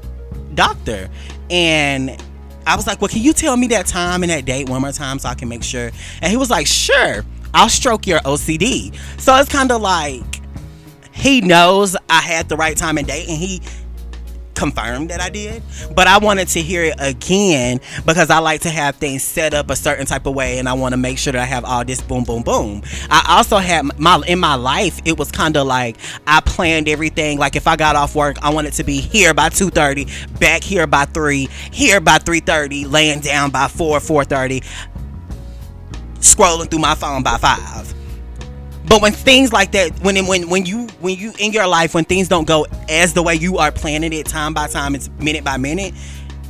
doctor, 0.54 1.10
and 1.50 2.22
I 2.68 2.76
was 2.76 2.86
like, 2.86 3.00
well, 3.00 3.08
can 3.08 3.22
you 3.22 3.32
tell 3.32 3.56
me 3.56 3.68
that 3.68 3.86
time 3.86 4.24
and 4.24 4.30
that 4.30 4.44
date 4.44 4.68
one 4.68 4.82
more 4.82 4.92
time 4.92 5.20
so 5.20 5.30
I 5.30 5.36
can 5.36 5.48
make 5.48 5.64
sure? 5.64 5.90
And 6.22 6.30
he 6.30 6.36
was 6.36 6.50
like, 6.50 6.68
sure, 6.68 7.24
I'll 7.54 7.70
stroke 7.70 8.06
your 8.06 8.20
OCD. 8.20 8.94
So 9.20 9.34
it's 9.38 9.50
kind 9.50 9.72
of 9.72 9.82
like 9.82 10.42
he 11.14 11.40
knows 11.40 11.96
I 12.10 12.20
had 12.20 12.50
the 12.50 12.58
right 12.58 12.76
time 12.76 12.98
and 12.98 13.08
date 13.08 13.30
and 13.30 13.38
he 13.38 13.62
confirmed 14.58 15.12
that 15.12 15.22
I 15.22 15.30
did, 15.30 15.62
but 15.96 16.08
I 16.08 16.18
wanted 16.18 16.48
to 16.50 16.62
hear 16.62 16.84
it 16.84 16.96
again 16.98 17.80
because 18.06 18.30
I 18.30 18.40
like 18.40 18.62
to 18.62 18.70
have 18.70 18.96
things 18.96 19.22
set 19.22 19.54
up 19.54 19.70
a 19.70 19.76
certain 19.76 20.06
type 20.06 20.26
of 20.26 20.34
way 20.34 20.58
and 20.58 20.68
I 20.68 20.74
want 20.74 20.94
to 20.94 20.98
make 20.98 21.20
sure 21.20 21.32
that 21.32 21.42
I 21.42 21.46
have 21.46 21.64
all 21.64 21.86
this 21.86 22.02
boom 22.02 22.24
boom 22.24 22.42
boom. 22.42 22.82
I 23.10 23.38
also 23.38 23.58
had 23.58 23.98
my 24.00 24.22
in 24.28 24.40
my 24.40 24.56
life 24.56 25.00
it 25.06 25.18
was 25.18 25.32
kind 25.32 25.56
of 25.56 25.68
like 25.68 25.98
I 26.26 26.42
planned 26.42 26.90
everything 26.90 27.38
like 27.38 27.56
if 27.56 27.68
I 27.68 27.76
got 27.76 27.96
off 27.96 28.16
work 28.16 28.38
I 28.42 28.50
wanted 28.50 28.74
to 28.74 28.84
be 28.84 29.00
here 29.00 29.34
by 29.34 29.50
2:30, 29.50 30.40
back 30.40 30.64
here 30.64 30.88
by 30.88 31.06
3, 31.06 31.48
here 31.72 32.02
by 32.02 32.18
3:30, 32.18 32.92
laying 32.92 33.20
down 33.20 33.52
by 33.52 33.68
4 33.68 34.00
4:30, 34.00 34.64
scrolling 36.20 36.70
through 36.70 36.80
my 36.80 36.96
phone 36.96 37.22
by 37.22 37.38
5 37.38 37.97
but 38.88 39.02
when 39.02 39.12
things 39.12 39.52
like 39.52 39.72
that, 39.74 39.92
when 40.02 40.26
when 40.28 40.50
when 40.50 40.66
you 40.66 40.88
when 41.02 41.16
you 41.18 41.34
in 41.40 41.52
your 41.52 41.68
life 41.68 41.94
when 41.94 42.06
things 42.06 42.28
don't 42.28 42.48
go 42.48 42.66
as 42.90 43.14
the 43.14 43.22
way 43.22 43.36
you 43.36 43.58
are 43.58 43.72
planning 43.72 44.14
it 44.14 44.26
time 44.26 44.54
by 44.54 44.68
time, 44.68 44.96
it's 44.96 45.10
minute 45.20 45.44
by 45.44 45.58
minute, 45.58 45.94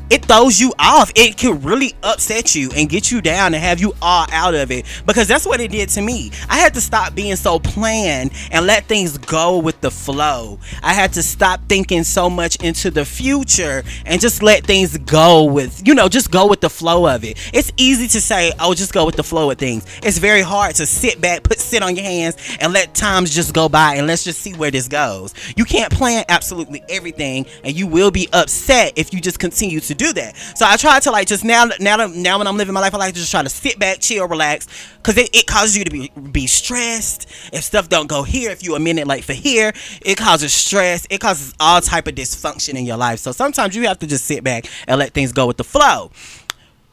it 0.10 0.26
throws 0.26 0.60
you 0.60 0.74
off. 0.80 1.12
It 1.16 1.38
can 1.38 1.62
really 1.62 1.94
upset 2.04 2.56
you 2.56 2.70
and 2.76 2.90
get 2.90 3.12
you 3.12 3.22
down 3.22 3.54
and 3.54 3.64
have 3.64 3.80
you 3.80 3.94
all 4.02 4.28
out 4.32 4.56
of 4.56 4.72
it 4.72 4.86
because 5.06 5.28
that's 5.28 5.46
what 5.46 5.60
it 5.60 5.72
did 5.72 5.90
to 5.90 6.02
me. 6.02 6.32
I 6.50 6.58
had 6.58 6.74
to 6.76 6.82
stop 6.82 7.16
being 7.16 7.36
so 7.36 7.60
planned 7.60 8.32
and 8.52 8.66
let 8.66 8.86
things 8.86 9.18
go 9.18 9.58
with 9.58 9.80
the 9.82 9.92
flow. 9.92 10.60
I 10.82 10.94
had 10.94 11.14
to 11.14 11.24
stop 11.24 11.62
thinking 11.68 12.04
so 12.04 12.30
much 12.30 12.58
into 12.64 12.92
the 12.92 13.06
future 13.06 13.84
and 14.06 14.22
just 14.22 14.42
let 14.42 14.64
things 14.66 14.98
go 14.98 15.44
with, 15.44 15.86
you 15.86 15.94
know, 15.94 16.08
just 16.08 16.32
go 16.32 16.48
with 16.48 16.62
the 16.62 16.70
flow 16.70 17.08
of 17.08 17.24
it. 17.24 17.38
It's 17.54 17.72
easy 17.78 18.08
to 18.10 18.22
say, 18.22 18.52
"Oh, 18.60 18.74
just 18.74 18.94
go 18.94 19.06
with 19.06 19.16
the 19.16 19.24
flow 19.24 19.52
of 19.52 19.58
things." 19.58 19.86
It's 20.04 20.18
very 20.18 20.42
hard 20.42 20.76
to 20.76 20.86
sit 20.86 21.20
back, 21.22 21.44
put 21.44 21.60
sit 21.60 21.84
on 21.84 21.96
your 21.96 22.06
hands 22.06 22.38
and 22.60 22.74
let 22.74 22.94
times 22.94 23.34
just 23.34 23.54
go 23.54 23.68
by 23.70 23.96
and 23.96 24.08
let's 24.08 24.24
just 24.24 24.42
see 24.42 24.54
where 24.54 24.72
this 24.72 24.88
goes. 24.88 25.34
You 25.56 25.66
can't 25.66 25.92
plan 25.92 26.24
absolutely 26.30 26.84
everything 26.90 27.46
and 27.64 27.76
you 27.76 27.88
will 27.88 28.12
be 28.12 28.30
upset 28.34 28.94
if 28.96 29.14
you 29.14 29.20
just 29.20 29.40
continue 29.40 29.80
to 29.82 29.96
do 29.98 30.14
that. 30.14 30.38
So 30.56 30.66
I 30.66 30.78
try 30.78 31.00
to 31.00 31.12
like 31.12 31.28
just 31.28 31.44
now 31.44 31.66
now 31.80 31.98
now 32.08 32.38
when 32.38 32.48
I'm 32.48 32.58
living 32.58 32.74
my 32.74 32.80
life, 32.80 32.94
I 32.94 32.98
like 32.98 33.14
to 33.14 33.20
just 33.20 33.32
try 33.32 33.44
to 33.44 33.50
sit 33.50 33.80
back, 33.80 34.00
chill, 34.00 34.28
relax, 34.28 34.68
because 34.98 35.18
it, 35.18 35.36
it 35.36 35.48
causes 35.48 35.78
you 35.78 35.84
to 35.84 35.92
be 35.92 36.12
be 36.32 36.48
stressed. 36.48 37.28
If 37.54 37.64
stuff 37.64 37.90
don't 37.90 38.08
go 38.08 38.24
here, 38.24 38.52
if 38.52 38.64
you 38.64 38.76
a 38.76 38.80
minute 38.80 39.08
late 39.08 39.24
for 39.24 39.34
here, 39.34 39.74
it 40.06 40.18
causes 40.18 40.54
stress. 40.54 41.06
It 41.10 41.20
causes 41.20 41.54
all 41.60 41.82
type 41.82 42.08
of 42.08 42.16
dysfunction 42.16 42.76
in 42.76 42.86
your 42.86 42.98
life. 42.98 43.20
So 43.20 43.32
sometimes 43.32 43.76
you 43.76 43.88
have 43.88 44.00
to 44.00 44.08
just 44.08 44.26
sit 44.26 44.44
back 44.44 44.66
and 44.88 45.00
let 45.00 45.14
things 45.14 45.32
go 45.32 45.48
with 45.48 45.58
the 45.58 45.64
flow. 45.64 46.12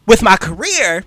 With 0.07 0.23
my 0.23 0.37
career, 0.37 1.05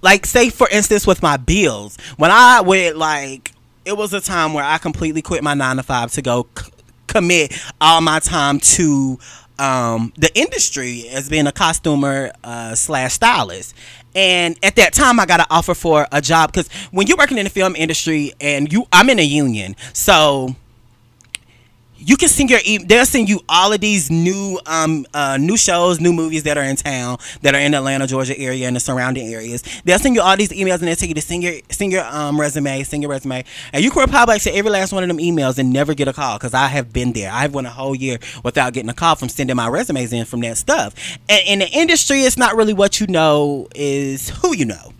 like 0.00 0.26
say 0.26 0.50
for 0.50 0.68
instance 0.70 1.06
with 1.06 1.22
my 1.22 1.36
bills, 1.36 1.96
when 2.16 2.30
I 2.30 2.60
would 2.60 2.96
like 2.96 3.52
it 3.84 3.96
was 3.96 4.12
a 4.12 4.20
time 4.20 4.52
where 4.54 4.64
I 4.64 4.78
completely 4.78 5.22
quit 5.22 5.42
my 5.42 5.54
nine 5.54 5.76
to 5.76 5.82
five 5.82 6.12
to 6.12 6.22
go 6.22 6.46
c- 6.56 6.70
commit 7.06 7.60
all 7.80 8.00
my 8.00 8.20
time 8.20 8.60
to 8.60 9.18
um, 9.62 10.12
the 10.16 10.28
industry 10.36 11.08
as 11.08 11.28
being 11.28 11.46
a 11.46 11.52
costumer 11.52 12.32
uh, 12.42 12.74
slash 12.74 13.14
stylist. 13.14 13.74
And 14.14 14.58
at 14.62 14.76
that 14.76 14.92
time, 14.92 15.20
I 15.20 15.24
got 15.24 15.40
an 15.40 15.46
offer 15.50 15.74
for 15.74 16.06
a 16.10 16.20
job 16.20 16.52
because 16.52 16.70
when 16.90 17.06
you're 17.06 17.16
working 17.16 17.38
in 17.38 17.44
the 17.44 17.50
film 17.50 17.76
industry 17.76 18.32
and 18.40 18.70
you, 18.70 18.86
I'm 18.92 19.08
in 19.08 19.18
a 19.20 19.24
union, 19.24 19.76
so 19.92 20.56
you 22.04 22.16
can 22.16 22.28
send 22.28 22.50
your 22.50 22.60
e- 22.64 22.78
they'll 22.78 23.06
send 23.06 23.28
you 23.28 23.40
all 23.48 23.72
of 23.72 23.80
these 23.80 24.10
new 24.10 24.58
um 24.66 25.06
uh, 25.14 25.36
new 25.40 25.56
shows 25.56 26.00
new 26.00 26.12
movies 26.12 26.42
that 26.42 26.58
are 26.58 26.64
in 26.64 26.76
town 26.76 27.18
that 27.42 27.54
are 27.54 27.60
in 27.60 27.72
the 27.72 27.78
atlanta 27.78 28.06
georgia 28.06 28.38
area 28.38 28.66
and 28.66 28.76
the 28.76 28.80
surrounding 28.80 29.28
areas. 29.32 29.62
They'll 29.84 29.98
send 29.98 30.14
you 30.14 30.22
all 30.22 30.36
these 30.36 30.50
emails 30.50 30.78
and 30.80 30.88
they'll 30.88 30.96
tell 30.96 31.08
you 31.08 31.14
to 31.14 31.20
send 31.20 31.42
your 31.42 31.54
send 31.70 31.92
your 31.92 32.04
um 32.04 32.40
resume 32.40 32.82
send 32.82 33.02
your 33.02 33.10
resume. 33.10 33.44
And 33.72 33.84
you 33.84 33.90
can 33.90 34.08
probably 34.08 34.38
to 34.40 34.54
every 34.54 34.70
last 34.70 34.92
one 34.92 35.02
of 35.02 35.08
them 35.08 35.18
emails 35.18 35.58
and 35.58 35.72
never 35.72 35.94
get 35.94 36.08
a 36.08 36.12
call 36.12 36.38
because 36.38 36.54
i 36.54 36.66
have 36.66 36.92
been 36.92 37.12
there. 37.12 37.30
I've 37.32 37.54
went 37.54 37.66
a 37.66 37.70
whole 37.70 37.94
year 37.94 38.18
without 38.42 38.72
getting 38.72 38.90
a 38.90 38.94
call 38.94 39.14
from 39.14 39.28
sending 39.28 39.56
my 39.56 39.68
resumes 39.68 40.12
in 40.12 40.24
from 40.24 40.40
that 40.40 40.56
stuff. 40.56 40.94
And 41.28 41.42
in 41.46 41.58
the 41.60 41.68
industry 41.68 42.22
it's 42.22 42.36
not 42.36 42.56
really 42.56 42.72
what 42.72 43.00
you 43.00 43.06
know 43.06 43.68
is 43.74 44.30
who 44.30 44.54
you 44.56 44.64
know. 44.64 44.92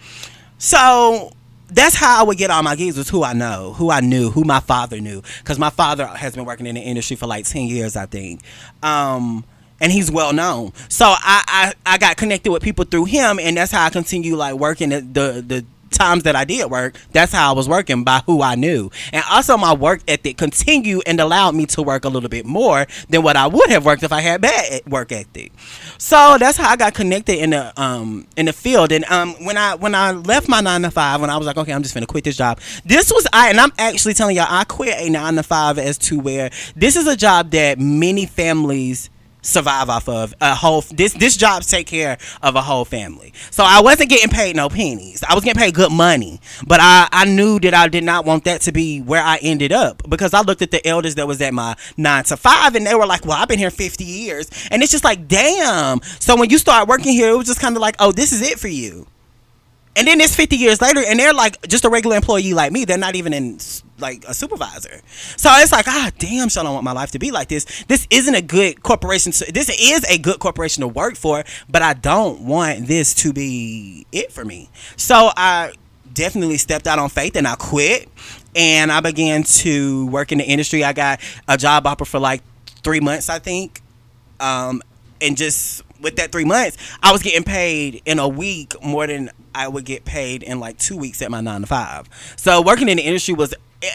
So 0.59 1.33
that's 1.75 1.95
how 1.95 2.21
I 2.21 2.27
would 2.27 2.39
get 2.39 2.51
all 2.51 2.63
my 2.63 2.77
gigs 2.77 2.97
was 2.97 3.09
who 3.09 3.25
I 3.25 3.33
know, 3.33 3.73
who 3.73 3.91
I 3.91 4.01
knew, 4.01 4.31
who 4.31 4.45
my 4.45 4.61
father 4.61 5.01
knew, 5.01 5.23
because 5.39 5.59
my 5.59 5.71
father 5.71 6.07
has 6.07 6.35
been 6.35 6.45
working 6.45 6.67
in 6.67 6.75
the 6.75 6.81
industry 6.81 7.17
for 7.17 7.27
like 7.27 7.45
ten 7.47 7.67
years, 7.67 7.97
I 7.97 8.07
think. 8.07 8.43
Um, 8.83 9.45
and 9.81 9.91
he's 9.91 10.11
well 10.11 10.33
known. 10.33 10.73
So 10.89 11.07
I, 11.07 11.75
I 11.87 11.95
I 11.95 11.99
got 11.99 12.17
connected 12.17 12.53
with 12.53 12.63
people 12.63 12.85
through 12.85 13.07
him, 13.07 13.39
and 13.39 13.57
that's 13.57 13.73
how 13.73 13.85
I 13.85 13.91
continue 13.91 14.37
like 14.37 14.55
working 14.55 14.91
the 14.91 15.01
the, 15.01 15.45
the 15.47 15.65
times 15.93 16.25
that 16.25 16.37
I 16.37 16.45
did 16.45 16.71
work, 16.71 16.97
that's 17.13 17.33
how 17.33 17.51
I 17.51 17.57
was 17.57 17.69
working 17.69 18.05
by 18.05 18.23
who 18.27 18.43
I 18.43 18.55
knew. 18.55 18.91
And 19.13 19.25
also 19.31 19.57
my 19.57 19.73
work 19.73 20.03
ethic 20.09 20.39
continued 20.39 21.03
and 21.07 21.21
allowed 21.21 21.55
me 21.55 21.67
to 21.67 21.83
work 21.83 22.05
a 22.05 22.09
little 22.09 22.29
bit 22.29 22.47
more 22.47 22.87
than 23.09 23.23
what 23.23 23.37
I 23.37 23.47
would 23.47 23.71
have 23.71 23.85
worked 23.85 24.03
if 24.03 24.13
I 24.13 24.21
had 24.21 24.41
bad 24.41 24.83
work 24.87 25.13
ethic. 25.13 25.53
So 25.99 26.37
that's 26.39 26.57
how 26.57 26.71
I 26.71 26.77
got 26.77 26.95
connected 26.95 27.39
in 27.39 27.51
the 27.51 27.73
um 27.81 28.27
in 28.37 28.47
the 28.47 28.53
field. 28.53 28.93
And 28.93 29.05
um 29.07 29.35
when 29.45 29.57
I 29.57 29.75
when 29.75 29.95
I 29.95 30.13
left 30.13 30.49
my 30.49 30.61
nine 30.61 30.83
to 30.83 30.91
five, 30.91 31.21
when 31.21 31.31
I 31.31 31.37
was 31.37 31.47
like, 31.47 31.57
okay, 31.57 31.73
I'm 31.73 31.83
just 31.83 31.95
gonna 31.95 32.07
quit 32.07 32.25
this 32.25 32.37
job. 32.37 32.61
This 32.85 33.13
was 33.13 33.27
I 33.33 33.51
and 33.51 33.61
I'm 33.61 33.73
actually 33.79 34.15
telling 34.15 34.37
y'all 34.37 34.47
I 34.49 34.65
quit 34.65 34.95
a 34.99 35.11
nine 35.11 35.35
to 35.37 35.43
five 35.43 35.79
as 35.79 35.99
to 35.99 36.19
where 36.19 36.51
this 36.75 36.97
is 36.97 37.07
a 37.07 37.17
job 37.17 37.51
that 37.51 37.79
many 37.79 38.27
families 38.27 39.11
survive 39.43 39.91
off 39.91 40.09
of 40.09 40.35
a 40.41 40.55
whole 40.55 40.81
this 40.93 41.13
this 41.15 41.37
job 41.37 41.63
take 41.63 41.87
care 41.87 42.17
of 42.43 42.57
a 42.57 42.63
whole 42.63 42.85
family. 42.85 43.33
So 43.51 43.65
i 43.65 43.81
wasn't 43.81 44.11
getting 44.11 44.31
paid 44.31 44.57
no 44.57 44.69
pennies. 44.69 45.23
I 45.29 45.35
was 45.35 45.45
getting 45.45 45.61
paid 45.61 45.75
good 45.75 45.93
money 45.93 46.41
but 46.67 46.81
i 46.81 47.09
i 47.13 47.25
knew 47.25 47.59
that 47.61 47.75
i 47.75 47.89
did 47.89 48.05
not 48.05 48.25
want 48.25 48.45
that 48.45 48.61
to 48.63 48.73
be 48.73 49.01
where 49.01 49.23
i 49.23 49.39
ended 49.43 49.73
up 49.73 50.03
because 50.09 50.33
i 50.33 50.41
looked 50.41 50.63
at 50.63 50.71
the 50.71 50.87
elders 50.87 51.17
that 51.17 51.27
was 51.27 51.41
at 51.43 51.53
my 51.53 51.77
nine 51.97 52.25
to 52.25 52.37
five 52.37 52.75
and 52.75 52.87
they 52.87 52.95
were 52.95 53.07
like 53.07 53.27
well 53.27 53.37
i've 53.37 53.49
been 53.49 53.59
here 53.59 53.71
50 53.71 54.05
years. 54.05 54.49
And 54.71 54.83
it's 54.83 54.93
just 54.93 55.05
like 55.05 55.29
damn. 55.29 56.01
So 56.21 56.37
when 56.37 56.51
you 56.51 56.59
start 56.59 56.89
working 56.89 57.13
here 57.13 57.31
it 57.31 57.37
was 57.37 57.47
just 57.47 57.61
kind 57.61 57.77
of 57.77 57.83
like 57.83 57.97
oh 57.99 58.13
this 58.13 58.33
is 58.33 58.43
it 58.43 58.59
for 58.59 58.69
you 58.69 59.07
and 59.95 60.07
then 60.07 60.21
it's 60.21 60.35
50 60.35 60.57
years 60.57 60.81
later 60.81 61.03
and 61.07 61.19
they're 61.19 61.35
like 61.35 61.67
just 61.69 61.85
a 61.85 61.91
regular 61.91 62.17
employee 62.17 62.55
like 62.55 62.73
me. 62.73 62.85
They're 62.85 62.99
not 62.99 63.15
even 63.15 63.33
in 63.33 63.59
like 63.99 64.25
a 64.27 64.35
supervisor. 64.35 65.01
So 65.37 65.51
it's 65.55 65.73
like 65.73 65.87
ah 65.89 66.11
damn 66.19 66.49
so 66.49 66.61
i 66.61 66.65
don't 66.65 66.75
want 66.75 66.85
my 66.85 66.93
life 66.93 67.11
to 67.13 67.19
be 67.19 67.31
like 67.31 67.49
this. 67.49 67.85
This 67.85 68.07
isn't 68.11 68.35
a 68.35 68.43
good 68.43 68.83
corporation 68.83 69.33
to, 69.33 69.53
this 69.53 69.69
is 69.69 70.05
a 70.05 70.19
good 70.19 70.39
corporation 70.39 70.81
to 70.81 70.89
work 70.89 71.17
for 71.17 71.45
but 71.69 71.83
i 71.83 71.95
don't 71.95 72.41
want 72.41 72.87
this 72.87 73.15
to 73.17 73.33
be 73.33 74.07
it 74.13 74.33
for 74.33 74.45
me. 74.45 74.71
So 74.97 75.31
i 75.37 75.73
definitely 76.13 76.59
stepped 76.59 76.87
out 76.87 76.99
on 76.99 77.09
faith 77.09 77.37
and 77.37 77.47
i 77.47 77.55
quit 77.55 78.09
and 78.55 78.93
i 78.93 79.01
began 79.01 79.43
to 79.43 80.07
work 80.07 80.33
in 80.33 80.39
the 80.39 80.45
industry. 80.45 80.85
I 80.85 80.93
got 80.93 81.21
a 81.49 81.57
job 81.57 81.87
offer 81.87 82.05
for 82.05 82.19
like 82.19 82.43
three 82.83 83.01
months 83.01 83.29
i 83.29 83.39
think 83.39 83.81
um, 84.43 84.83
and 85.21 85.37
just 85.37 85.83
with 86.03 86.17
that 86.17 86.33
three 86.33 86.45
months, 86.45 86.77
I 87.03 87.13
was 87.13 87.23
getting 87.23 87.45
paid 87.45 88.03
in 88.05 88.19
a 88.19 88.29
week 88.29 88.75
more 88.85 89.07
than 89.07 89.31
I 89.55 89.69
would 89.69 89.85
get 89.85 90.05
paid 90.05 90.43
in 90.43 90.61
like 90.61 90.79
two 90.79 90.97
weeks 90.97 91.23
at 91.23 91.31
my 91.31 91.41
nine 91.41 91.63
to 91.63 91.67
five. 91.67 92.09
So 92.37 92.61
working 92.63 92.89
in 92.89 92.97
the 92.99 93.03
industry 93.05 93.35
was. 93.35 93.55
eh, 93.83 93.89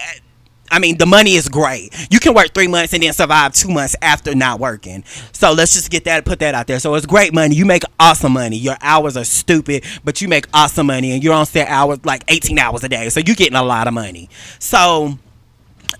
I 0.69 0.79
mean, 0.79 0.97
the 0.97 1.05
money 1.05 1.35
is 1.35 1.47
great. 1.47 1.93
You 2.11 2.19
can 2.19 2.33
work 2.33 2.53
three 2.53 2.67
months 2.67 2.91
and 2.93 3.01
then 3.01 3.13
survive 3.13 3.53
two 3.53 3.69
months 3.69 3.95
after 4.01 4.35
not 4.35 4.59
working. 4.59 5.05
So 5.31 5.53
let's 5.53 5.73
just 5.73 5.89
get 5.89 6.03
that, 6.03 6.25
put 6.25 6.39
that 6.39 6.55
out 6.55 6.67
there. 6.67 6.77
So 6.79 6.93
it's 6.95 7.05
great 7.05 7.33
money. 7.33 7.55
You 7.55 7.65
make 7.65 7.83
awesome 8.01 8.33
money. 8.33 8.57
Your 8.57 8.75
hours 8.81 9.15
are 9.15 9.23
stupid, 9.23 9.85
but 10.03 10.19
you 10.19 10.27
make 10.27 10.45
awesome 10.53 10.87
money, 10.87 11.13
and 11.13 11.23
you're 11.23 11.33
on 11.33 11.45
set 11.45 11.69
hours 11.69 11.99
like 12.03 12.25
18 12.27 12.59
hours 12.59 12.83
a 12.83 12.89
day. 12.89 13.07
So 13.07 13.21
you're 13.21 13.37
getting 13.37 13.55
a 13.55 13.63
lot 13.63 13.87
of 13.87 13.93
money. 13.93 14.29
So 14.59 15.17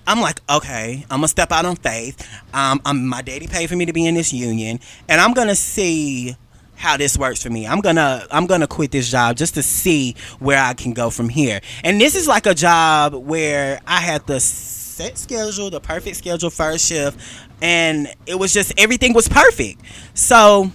I'm 0.08 0.22
like, 0.22 0.40
okay, 0.48 1.04
I'm 1.10 1.18
gonna 1.18 1.28
step 1.28 1.52
out 1.52 1.66
on 1.66 1.76
faith. 1.76 2.26
Um, 2.54 2.80
I'm, 2.86 3.06
my 3.06 3.20
daddy 3.20 3.46
paid 3.46 3.68
for 3.68 3.76
me 3.76 3.84
to 3.84 3.92
be 3.92 4.06
in 4.06 4.14
this 4.14 4.32
union, 4.32 4.80
and 5.06 5.20
I'm 5.20 5.34
gonna 5.34 5.54
see 5.54 6.34
how 6.76 6.96
this 6.96 7.18
works 7.18 7.42
for 7.42 7.50
me. 7.50 7.66
I'm 7.66 7.80
gonna 7.80 8.26
I'm 8.30 8.46
gonna 8.46 8.66
quit 8.66 8.90
this 8.90 9.10
job 9.10 9.36
just 9.36 9.54
to 9.54 9.62
see 9.62 10.16
where 10.38 10.58
I 10.58 10.72
can 10.72 10.94
go 10.94 11.10
from 11.10 11.28
here. 11.28 11.60
And 11.84 12.00
this 12.00 12.14
is 12.14 12.26
like 12.26 12.46
a 12.46 12.54
job 12.54 13.14
where 13.14 13.80
I 13.86 14.00
had 14.00 14.26
the 14.26 14.40
set 14.40 15.18
schedule, 15.18 15.68
the 15.68 15.80
perfect 15.80 16.16
schedule, 16.16 16.48
first 16.48 16.88
shift, 16.88 17.20
and 17.60 18.08
it 18.24 18.38
was 18.38 18.54
just 18.54 18.72
everything 18.80 19.12
was 19.12 19.28
perfect. 19.28 19.82
So, 20.14 20.70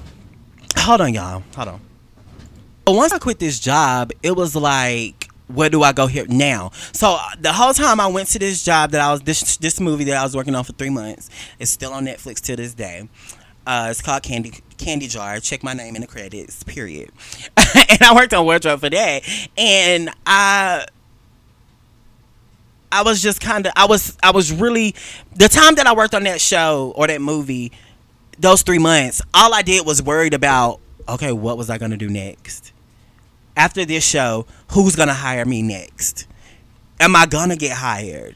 hold 0.78 1.02
on, 1.02 1.12
y'all, 1.12 1.42
hold 1.56 1.70
on. 1.70 1.82
But 2.86 2.94
once 2.94 3.14
I 3.14 3.18
quit 3.18 3.40
this 3.40 3.60
job, 3.60 4.12
it 4.22 4.36
was 4.36 4.56
like, 4.56 5.23
where 5.48 5.70
do 5.70 5.84
I 5.84 5.92
go 5.92 6.08
here 6.08 6.26
now? 6.28 6.72
So 6.92 7.18
uh, 7.20 7.30
the 7.40 7.54
whole 7.54 7.74
time 7.74 8.00
I 8.00 8.08
went 8.08 8.30
to 8.30 8.40
this 8.40 8.64
job 8.64 8.92
that 8.92 9.02
I 9.02 9.12
was 9.12 9.22
this 9.22 9.58
this 9.58 9.80
movie 9.80 10.06
that 10.06 10.18
I 10.18 10.24
was 10.24 10.36
working 10.36 10.56
on 10.56 10.64
for 10.64 10.74
three 10.74 10.90
months. 10.90 11.30
It's 11.60 11.72
still 11.72 11.94
on 11.94 12.06
Netflix 12.06 12.42
to 12.42 12.56
this 12.56 12.74
day. 12.74 13.10
Uh, 13.66 13.88
it's 13.90 14.02
called 14.02 14.24
Candy 14.24 14.54
Candy 14.78 15.08
Jar. 15.08 15.40
Check 15.40 15.64
my 15.64 15.74
name 15.74 15.96
in 15.96 16.02
the 16.02 16.08
credits. 16.08 16.64
Period. 16.64 17.12
and 17.58 18.02
I 18.02 18.14
worked 18.16 18.34
on 18.34 18.46
wardrobe 18.46 18.80
for 18.80 18.90
that, 18.90 19.24
and 19.58 20.10
I. 20.26 20.86
I 22.96 23.02
was 23.02 23.24
just 23.24 23.42
kind 23.42 23.66
of 23.66 23.74
I 23.76 23.88
was 23.88 24.16
I 24.22 24.30
was 24.30 24.52
really 24.52 24.94
the 25.36 25.50
time 25.50 25.74
that 25.76 25.88
I 25.88 25.96
worked 25.96 26.14
on 26.14 26.26
that 26.26 26.40
show 26.40 26.94
or 26.96 27.08
that 27.08 27.22
movie 27.22 27.72
those 28.38 28.62
3 28.62 28.78
months 28.78 29.20
all 29.34 29.52
I 29.52 29.64
did 29.64 29.84
was 29.84 30.00
worried 30.00 30.36
about 30.36 30.80
okay 31.10 31.32
what 31.32 31.58
was 31.58 31.72
I 31.72 31.80
going 31.80 31.90
to 31.90 31.98
do 31.98 32.08
next 32.08 32.73
after 33.56 33.86
this 33.86 34.06
show, 34.06 34.46
who's 34.72 34.96
gonna 34.96 35.14
hire 35.14 35.46
me 35.46 35.62
next? 35.62 36.28
Am 37.00 37.16
I 37.16 37.26
gonna 37.26 37.56
get 37.56 37.78
hired? 37.78 38.36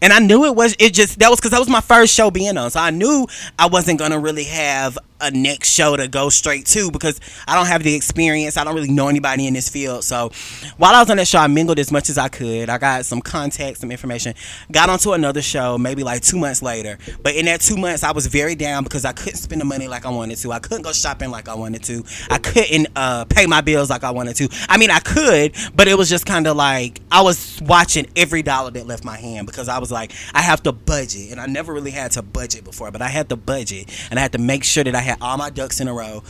And 0.00 0.12
I 0.12 0.18
knew 0.18 0.44
it 0.44 0.56
was 0.56 0.74
it 0.78 0.94
just 0.94 1.18
that 1.20 1.30
was 1.30 1.38
because 1.38 1.52
that 1.52 1.60
was 1.60 1.68
my 1.68 1.80
first 1.80 2.12
show 2.14 2.30
being 2.30 2.56
on, 2.56 2.70
so 2.70 2.80
I 2.80 2.90
knew 2.90 3.26
I 3.58 3.66
wasn't 3.66 3.98
gonna 3.98 4.18
really 4.18 4.44
have 4.44 4.98
a 5.22 5.30
next 5.30 5.70
show 5.72 5.96
to 5.96 6.08
go 6.08 6.28
straight 6.28 6.66
to 6.66 6.90
because 6.90 7.20
I 7.46 7.54
don't 7.54 7.66
have 7.66 7.82
the 7.82 7.94
experience. 7.94 8.56
I 8.56 8.64
don't 8.64 8.74
really 8.74 8.90
know 8.90 9.08
anybody 9.08 9.46
in 9.46 9.54
this 9.54 9.68
field. 9.68 10.04
So 10.04 10.30
while 10.76 10.94
I 10.94 11.00
was 11.00 11.08
on 11.10 11.16
that 11.16 11.28
show, 11.28 11.38
I 11.38 11.46
mingled 11.46 11.78
as 11.78 11.92
much 11.92 12.10
as 12.10 12.18
I 12.18 12.28
could. 12.28 12.68
I 12.68 12.78
got 12.78 13.04
some 13.06 13.20
contacts, 13.20 13.80
some 13.80 13.90
information. 13.90 14.34
Got 14.70 14.90
onto 14.90 15.12
another 15.12 15.40
show 15.40 15.78
maybe 15.78 16.02
like 16.02 16.22
two 16.22 16.38
months 16.38 16.62
later. 16.62 16.98
But 17.22 17.36
in 17.36 17.46
that 17.46 17.60
two 17.60 17.76
months, 17.76 18.02
I 18.02 18.12
was 18.12 18.26
very 18.26 18.54
down 18.54 18.84
because 18.84 19.04
I 19.04 19.12
couldn't 19.12 19.36
spend 19.38 19.60
the 19.60 19.64
money 19.64 19.88
like 19.88 20.04
I 20.04 20.10
wanted 20.10 20.36
to. 20.38 20.52
I 20.52 20.58
couldn't 20.58 20.82
go 20.82 20.92
shopping 20.92 21.30
like 21.30 21.48
I 21.48 21.54
wanted 21.54 21.84
to. 21.84 22.04
I 22.30 22.38
couldn't 22.38 22.88
uh, 22.96 23.24
pay 23.26 23.46
my 23.46 23.60
bills 23.60 23.90
like 23.90 24.04
I 24.04 24.10
wanted 24.10 24.36
to. 24.36 24.48
I 24.68 24.76
mean, 24.76 24.90
I 24.90 24.98
could, 24.98 25.54
but 25.74 25.86
it 25.86 25.96
was 25.96 26.10
just 26.10 26.26
kind 26.26 26.46
of 26.46 26.56
like 26.56 27.00
I 27.10 27.22
was 27.22 27.60
watching 27.62 28.06
every 28.16 28.42
dollar 28.42 28.70
that 28.72 28.86
left 28.86 29.04
my 29.04 29.16
hand 29.16 29.46
because 29.46 29.68
I 29.68 29.78
was 29.78 29.92
like, 29.92 30.12
I 30.34 30.42
have 30.42 30.62
to 30.64 30.72
budget, 30.72 31.30
and 31.30 31.40
I 31.40 31.46
never 31.46 31.72
really 31.72 31.90
had 31.92 32.10
to 32.12 32.22
budget 32.22 32.64
before, 32.64 32.90
but 32.90 33.02
I 33.02 33.08
had 33.08 33.28
to 33.28 33.36
budget, 33.36 33.88
and 34.10 34.18
I 34.18 34.22
had 34.22 34.32
to 34.32 34.38
make 34.38 34.64
sure 34.64 34.82
that 34.84 34.94
I 34.94 35.00
had 35.00 35.11
had 35.12 35.22
all 35.22 35.36
my 35.36 35.50
ducks 35.50 35.80
in 35.80 35.88
a 35.88 35.94
row 35.94 36.22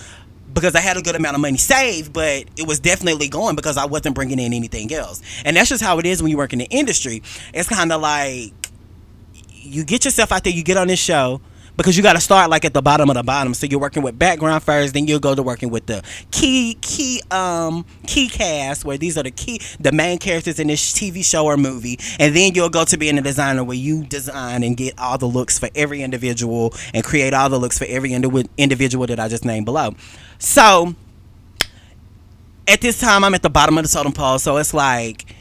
because 0.52 0.74
I 0.74 0.80
had 0.80 0.96
a 0.96 1.02
good 1.02 1.16
amount 1.16 1.34
of 1.34 1.40
money 1.40 1.56
saved, 1.56 2.12
but 2.12 2.44
it 2.56 2.66
was 2.66 2.80
definitely 2.80 3.28
going 3.28 3.56
because 3.56 3.76
I 3.76 3.86
wasn't 3.86 4.14
bringing 4.14 4.38
in 4.38 4.52
anything 4.52 4.92
else. 4.92 5.22
And 5.44 5.56
that's 5.56 5.70
just 5.70 5.82
how 5.82 5.98
it 5.98 6.06
is 6.06 6.22
when 6.22 6.30
you 6.30 6.36
work 6.36 6.52
in 6.52 6.58
the 6.58 6.68
industry. 6.70 7.22
It's 7.54 7.68
kind 7.68 7.92
of 7.92 8.00
like 8.00 8.52
you 9.50 9.84
get 9.84 10.04
yourself 10.04 10.32
out 10.32 10.44
there, 10.44 10.52
you 10.52 10.62
get 10.62 10.76
on 10.76 10.88
this 10.88 10.98
show, 10.98 11.40
because 11.76 11.96
you 11.96 12.02
got 12.02 12.14
to 12.14 12.20
start 12.20 12.50
like 12.50 12.64
at 12.64 12.74
the 12.74 12.82
bottom 12.82 13.08
of 13.10 13.14
the 13.14 13.22
bottom. 13.22 13.54
So 13.54 13.66
you're 13.66 13.80
working 13.80 14.02
with 14.02 14.18
background 14.18 14.62
first, 14.62 14.94
then 14.94 15.06
you'll 15.06 15.20
go 15.20 15.34
to 15.34 15.42
working 15.42 15.70
with 15.70 15.86
the 15.86 16.02
key 16.30 16.78
key 16.80 17.22
um 17.30 17.84
key 18.06 18.28
cast 18.28 18.84
where 18.84 18.98
these 18.98 19.16
are 19.16 19.22
the 19.22 19.30
key 19.30 19.60
the 19.80 19.92
main 19.92 20.18
characters 20.18 20.58
in 20.58 20.68
this 20.68 20.92
TV 20.92 21.24
show 21.24 21.46
or 21.46 21.56
movie, 21.56 21.98
and 22.18 22.34
then 22.34 22.54
you'll 22.54 22.68
go 22.68 22.84
to 22.84 22.96
being 22.96 23.18
a 23.18 23.22
designer 23.22 23.64
where 23.64 23.76
you 23.76 24.04
design 24.04 24.62
and 24.62 24.76
get 24.76 24.98
all 24.98 25.18
the 25.18 25.26
looks 25.26 25.58
for 25.58 25.68
every 25.74 26.02
individual 26.02 26.74
and 26.94 27.04
create 27.04 27.34
all 27.34 27.48
the 27.48 27.58
looks 27.58 27.78
for 27.78 27.86
every 27.86 28.12
indi- 28.12 28.48
individual 28.58 29.06
that 29.06 29.18
I 29.18 29.28
just 29.28 29.44
named 29.44 29.66
below. 29.66 29.94
So 30.38 30.94
at 32.68 32.80
this 32.80 33.00
time, 33.00 33.24
I'm 33.24 33.34
at 33.34 33.42
the 33.42 33.50
bottom 33.50 33.76
of 33.76 33.84
the 33.84 33.88
totem 33.88 34.12
pole, 34.12 34.38
so 34.38 34.56
it's 34.56 34.72
like 34.72 35.34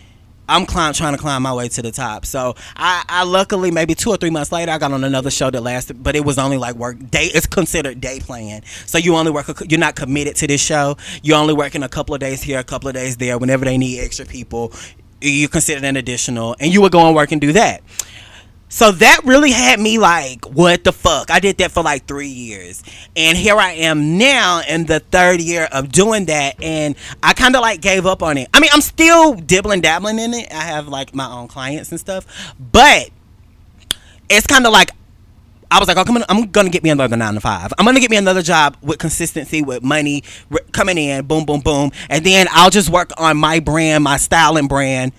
I'm 0.51 0.65
climb, 0.65 0.91
trying 0.93 1.15
to 1.15 1.17
climb 1.17 1.43
my 1.43 1.53
way 1.53 1.69
to 1.69 1.81
the 1.81 1.91
top. 1.91 2.25
So 2.25 2.55
I, 2.75 3.03
I 3.07 3.23
luckily 3.23 3.71
maybe 3.71 3.95
two 3.95 4.09
or 4.09 4.17
three 4.17 4.29
months 4.29 4.51
later 4.51 4.71
I 4.71 4.77
got 4.77 4.91
on 4.91 5.03
another 5.05 5.31
show 5.31 5.49
that 5.49 5.61
lasted, 5.61 6.03
but 6.03 6.13
it 6.13 6.25
was 6.25 6.37
only 6.37 6.57
like 6.57 6.75
work 6.75 6.97
day. 7.09 7.29
It's 7.33 7.47
considered 7.47 8.01
day 8.01 8.19
playing. 8.19 8.63
So 8.85 8.97
you 8.97 9.15
only 9.15 9.31
work. 9.31 9.49
You're 9.69 9.79
not 9.79 9.95
committed 9.95 10.35
to 10.37 10.47
this 10.47 10.61
show. 10.61 10.97
You're 11.23 11.37
only 11.37 11.53
working 11.53 11.83
a 11.83 11.89
couple 11.89 12.13
of 12.13 12.19
days 12.19 12.41
here, 12.41 12.59
a 12.59 12.65
couple 12.65 12.89
of 12.89 12.95
days 12.95 13.15
there. 13.15 13.37
Whenever 13.37 13.63
they 13.63 13.77
need 13.77 14.01
extra 14.01 14.25
people, 14.25 14.73
you 15.21 15.47
consider 15.47 15.85
an 15.85 15.95
additional, 15.95 16.55
and 16.59 16.73
you 16.73 16.81
would 16.81 16.91
go 16.91 17.05
and 17.05 17.15
work 17.15 17.31
and 17.31 17.39
do 17.39 17.53
that. 17.53 17.81
So 18.73 18.89
that 18.89 19.19
really 19.25 19.51
had 19.51 19.81
me 19.81 19.97
like, 19.97 20.45
what 20.45 20.85
the 20.85 20.93
fuck? 20.93 21.29
I 21.29 21.41
did 21.41 21.57
that 21.57 21.71
for 21.71 21.83
like 21.83 22.05
three 22.05 22.29
years. 22.29 22.81
And 23.17 23.37
here 23.37 23.57
I 23.57 23.73
am 23.73 24.17
now 24.17 24.61
in 24.67 24.85
the 24.85 25.01
third 25.01 25.41
year 25.41 25.67
of 25.73 25.91
doing 25.91 26.27
that. 26.27 26.55
And 26.63 26.95
I 27.21 27.33
kind 27.33 27.53
of 27.53 27.61
like 27.61 27.81
gave 27.81 28.05
up 28.05 28.23
on 28.23 28.37
it. 28.37 28.47
I 28.53 28.61
mean, 28.61 28.69
I'm 28.73 28.79
still 28.79 29.33
dibbling, 29.33 29.81
dabbling 29.81 30.19
in 30.19 30.33
it. 30.33 30.49
I 30.51 30.63
have 30.63 30.87
like 30.87 31.13
my 31.13 31.29
own 31.29 31.49
clients 31.49 31.91
and 31.91 31.99
stuff. 31.99 32.53
But 32.57 33.09
it's 34.29 34.47
kind 34.47 34.65
of 34.65 34.71
like, 34.71 34.91
I 35.69 35.77
was 35.77 35.89
like, 35.89 35.97
oh, 35.97 36.05
come 36.05 36.15
on, 36.15 36.23
I'm 36.29 36.49
gonna 36.49 36.69
get 36.69 36.81
me 36.81 36.91
another 36.91 37.17
nine 37.17 37.33
to 37.33 37.41
five. 37.41 37.73
I'm 37.77 37.85
gonna 37.85 37.99
get 37.99 38.09
me 38.09 38.17
another 38.17 38.41
job 38.41 38.77
with 38.81 38.99
consistency, 38.99 39.61
with 39.61 39.83
money 39.83 40.23
coming 40.71 40.97
in, 40.97 41.25
boom, 41.25 41.45
boom, 41.45 41.59
boom, 41.59 41.91
and 42.09 42.25
then 42.25 42.47
I'll 42.51 42.69
just 42.69 42.89
work 42.89 43.11
on 43.17 43.37
my 43.37 43.59
brand, 43.59 44.03
my 44.03 44.17
styling 44.17 44.67
brand, 44.67 45.13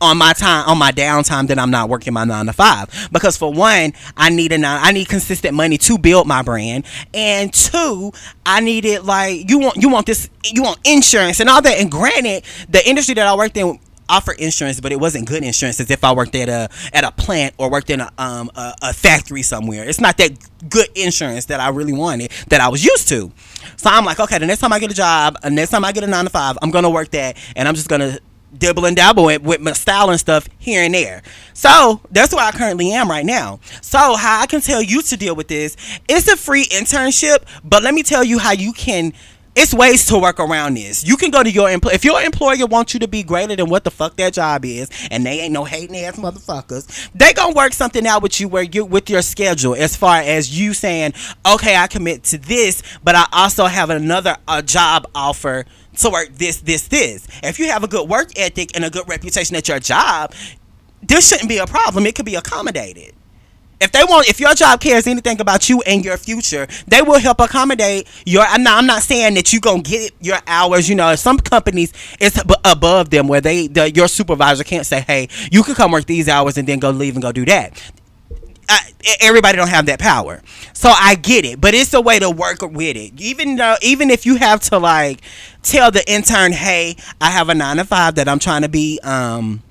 on 0.00 0.18
my 0.18 0.32
time 0.32 0.68
on 0.68 0.78
my 0.78 0.92
downtime 0.92 1.48
that 1.48 1.58
I'm 1.58 1.70
not 1.70 1.88
working 1.88 2.12
my 2.12 2.24
nine 2.24 2.46
to 2.46 2.52
five. 2.52 3.08
Because 3.12 3.36
for 3.36 3.52
one, 3.52 3.92
I 4.16 4.30
need 4.30 4.52
a 4.52 4.58
nine, 4.58 4.80
I 4.82 4.92
need 4.92 5.08
consistent 5.08 5.54
money 5.54 5.78
to 5.78 5.98
build 5.98 6.26
my 6.26 6.42
brand, 6.42 6.84
and 7.14 7.52
two, 7.52 8.12
I 8.46 8.60
needed 8.60 9.04
like 9.04 9.48
you 9.48 9.58
want 9.58 9.76
you 9.76 9.88
want 9.88 10.06
this 10.06 10.28
you 10.44 10.62
want 10.62 10.78
insurance 10.84 11.40
and 11.40 11.48
all 11.48 11.62
that. 11.62 11.78
And 11.78 11.90
granted, 11.90 12.44
the 12.68 12.86
industry 12.88 13.14
that 13.14 13.26
I 13.26 13.34
worked 13.36 13.56
in 13.56 13.78
offer 14.08 14.32
insurance, 14.32 14.80
but 14.80 14.92
it 14.92 14.98
wasn't 14.98 15.28
good 15.28 15.42
insurance 15.42 15.80
as 15.80 15.90
if 15.90 16.02
I 16.02 16.12
worked 16.12 16.34
at 16.34 16.48
a 16.48 16.68
at 16.92 17.04
a 17.04 17.10
plant 17.12 17.54
or 17.58 17.70
worked 17.70 17.90
in 17.90 18.00
a 18.00 18.10
um 18.18 18.50
a, 18.54 18.74
a, 18.82 18.92
factory 18.92 19.42
somewhere. 19.42 19.88
It's 19.88 20.00
not 20.00 20.16
that 20.18 20.32
good 20.68 20.88
insurance 20.94 21.46
that 21.46 21.60
I 21.60 21.68
really 21.68 21.92
wanted 21.92 22.30
that 22.48 22.60
I 22.60 22.68
was 22.68 22.84
used 22.84 23.08
to. 23.08 23.30
So 23.76 23.90
I'm 23.90 24.04
like, 24.04 24.18
okay, 24.18 24.38
the 24.38 24.46
next 24.46 24.60
time 24.60 24.72
I 24.72 24.78
get 24.78 24.90
a 24.90 24.94
job, 24.94 25.40
the 25.42 25.50
next 25.50 25.70
time 25.70 25.84
I 25.84 25.92
get 25.92 26.04
a 26.04 26.06
nine 26.06 26.24
to 26.24 26.30
five, 26.30 26.56
I'm 26.62 26.70
gonna 26.70 26.90
work 26.90 27.10
that, 27.10 27.36
and 27.54 27.68
I'm 27.68 27.74
just 27.74 27.88
gonna 27.88 28.18
dibble 28.58 28.86
and 28.86 28.96
dabble 28.96 29.24
with, 29.24 29.42
with 29.42 29.60
my 29.60 29.72
style 29.72 30.10
and 30.10 30.20
stuff 30.20 30.48
here 30.58 30.82
and 30.82 30.94
there. 30.94 31.22
So 31.54 32.00
that's 32.10 32.34
where 32.34 32.44
I 32.44 32.52
currently 32.52 32.92
am 32.92 33.08
right 33.08 33.26
now. 33.26 33.60
So 33.82 33.98
how 33.98 34.40
I 34.40 34.46
can 34.46 34.60
tell 34.60 34.82
you 34.82 35.02
to 35.02 35.16
deal 35.16 35.34
with 35.34 35.48
this, 35.48 35.76
it's 36.08 36.28
a 36.28 36.36
free 36.36 36.66
internship, 36.66 37.44
but 37.64 37.82
let 37.82 37.94
me 37.94 38.02
tell 38.02 38.24
you 38.24 38.38
how 38.38 38.52
you 38.52 38.72
can 38.72 39.12
it's 39.60 39.74
ways 39.74 40.06
to 40.06 40.18
work 40.18 40.38
around 40.38 40.74
this. 40.74 41.04
You 41.04 41.16
can 41.16 41.32
go 41.32 41.42
to 41.42 41.50
your 41.50 41.68
employer. 41.68 41.92
If 41.92 42.04
your 42.04 42.22
employer 42.22 42.64
wants 42.66 42.94
you 42.94 43.00
to 43.00 43.08
be 43.08 43.24
greater 43.24 43.56
than 43.56 43.68
what 43.68 43.82
the 43.82 43.90
fuck 43.90 44.16
their 44.16 44.30
job 44.30 44.64
is, 44.64 44.88
and 45.10 45.26
they 45.26 45.40
ain't 45.40 45.52
no 45.52 45.64
hating 45.64 45.96
ass 45.96 46.16
motherfuckers, 46.16 47.10
they 47.12 47.32
gonna 47.32 47.54
work 47.54 47.72
something 47.72 48.06
out 48.06 48.22
with 48.22 48.38
you 48.38 48.46
where 48.46 48.62
you 48.62 48.84
with 48.84 49.10
your 49.10 49.20
schedule 49.20 49.74
as 49.74 49.96
far 49.96 50.18
as 50.18 50.56
you 50.56 50.74
saying, 50.74 51.12
okay, 51.44 51.76
I 51.76 51.88
commit 51.88 52.22
to 52.24 52.38
this, 52.38 52.84
but 53.02 53.16
I 53.16 53.26
also 53.32 53.64
have 53.64 53.90
another 53.90 54.36
a 54.46 54.62
job 54.62 55.08
offer 55.12 55.64
to 55.98 56.10
work 56.10 56.30
this, 56.34 56.60
this, 56.60 56.88
this. 56.88 57.26
If 57.42 57.58
you 57.58 57.68
have 57.68 57.84
a 57.84 57.88
good 57.88 58.08
work 58.08 58.38
ethic 58.38 58.74
and 58.74 58.84
a 58.84 58.90
good 58.90 59.08
reputation 59.08 59.56
at 59.56 59.68
your 59.68 59.78
job, 59.78 60.32
this 61.02 61.28
shouldn't 61.28 61.48
be 61.48 61.58
a 61.58 61.66
problem. 61.66 62.06
It 62.06 62.14
could 62.14 62.26
be 62.26 62.34
accommodated. 62.34 63.14
If 63.80 63.92
they 63.92 64.02
want, 64.02 64.28
if 64.28 64.40
your 64.40 64.54
job 64.54 64.80
cares 64.80 65.06
anything 65.06 65.40
about 65.40 65.68
you 65.68 65.80
and 65.82 66.04
your 66.04 66.16
future, 66.16 66.66
they 66.88 67.00
will 67.00 67.20
help 67.20 67.40
accommodate 67.40 68.08
your. 68.26 68.42
I'm 68.42 68.64
not, 68.64 68.78
I'm 68.78 68.86
not 68.86 69.02
saying 69.02 69.34
that 69.34 69.52
you 69.52 69.60
gonna 69.60 69.82
get 69.82 70.12
your 70.20 70.38
hours. 70.48 70.88
You 70.88 70.96
know, 70.96 71.14
some 71.14 71.38
companies 71.38 71.92
it's 72.18 72.40
above 72.64 73.10
them 73.10 73.28
where 73.28 73.40
they, 73.40 73.68
the, 73.68 73.92
your 73.92 74.08
supervisor 74.08 74.64
can't 74.64 74.84
say, 74.84 75.02
"Hey, 75.02 75.28
you 75.52 75.62
can 75.62 75.76
come 75.76 75.92
work 75.92 76.06
these 76.06 76.28
hours 76.28 76.58
and 76.58 76.66
then 76.66 76.80
go 76.80 76.90
leave 76.90 77.14
and 77.14 77.22
go 77.22 77.30
do 77.30 77.44
that." 77.44 77.80
I, 78.68 78.92
everybody 79.20 79.56
don't 79.56 79.68
have 79.68 79.86
that 79.86 79.98
power. 79.98 80.42
So 80.72 80.90
I 80.90 81.14
get 81.14 81.44
it, 81.44 81.60
but 81.60 81.74
it's 81.74 81.94
a 81.94 82.00
way 82.00 82.18
to 82.18 82.30
work 82.30 82.62
with 82.62 82.96
it. 82.96 83.20
Even 83.20 83.56
though, 83.56 83.76
even 83.82 84.10
if 84.10 84.26
you 84.26 84.36
have 84.36 84.60
to 84.62 84.78
like 84.78 85.20
tell 85.62 85.90
the 85.90 86.08
intern, 86.10 86.52
"Hey, 86.52 86.96
I 87.20 87.30
have 87.30 87.48
a 87.48 87.54
nine 87.54 87.78
to 87.78 87.84
five 87.84 88.16
that 88.16 88.28
I'm 88.28 88.38
trying 88.38 88.62
to 88.62 88.68
be 88.68 89.00
um 89.02 89.62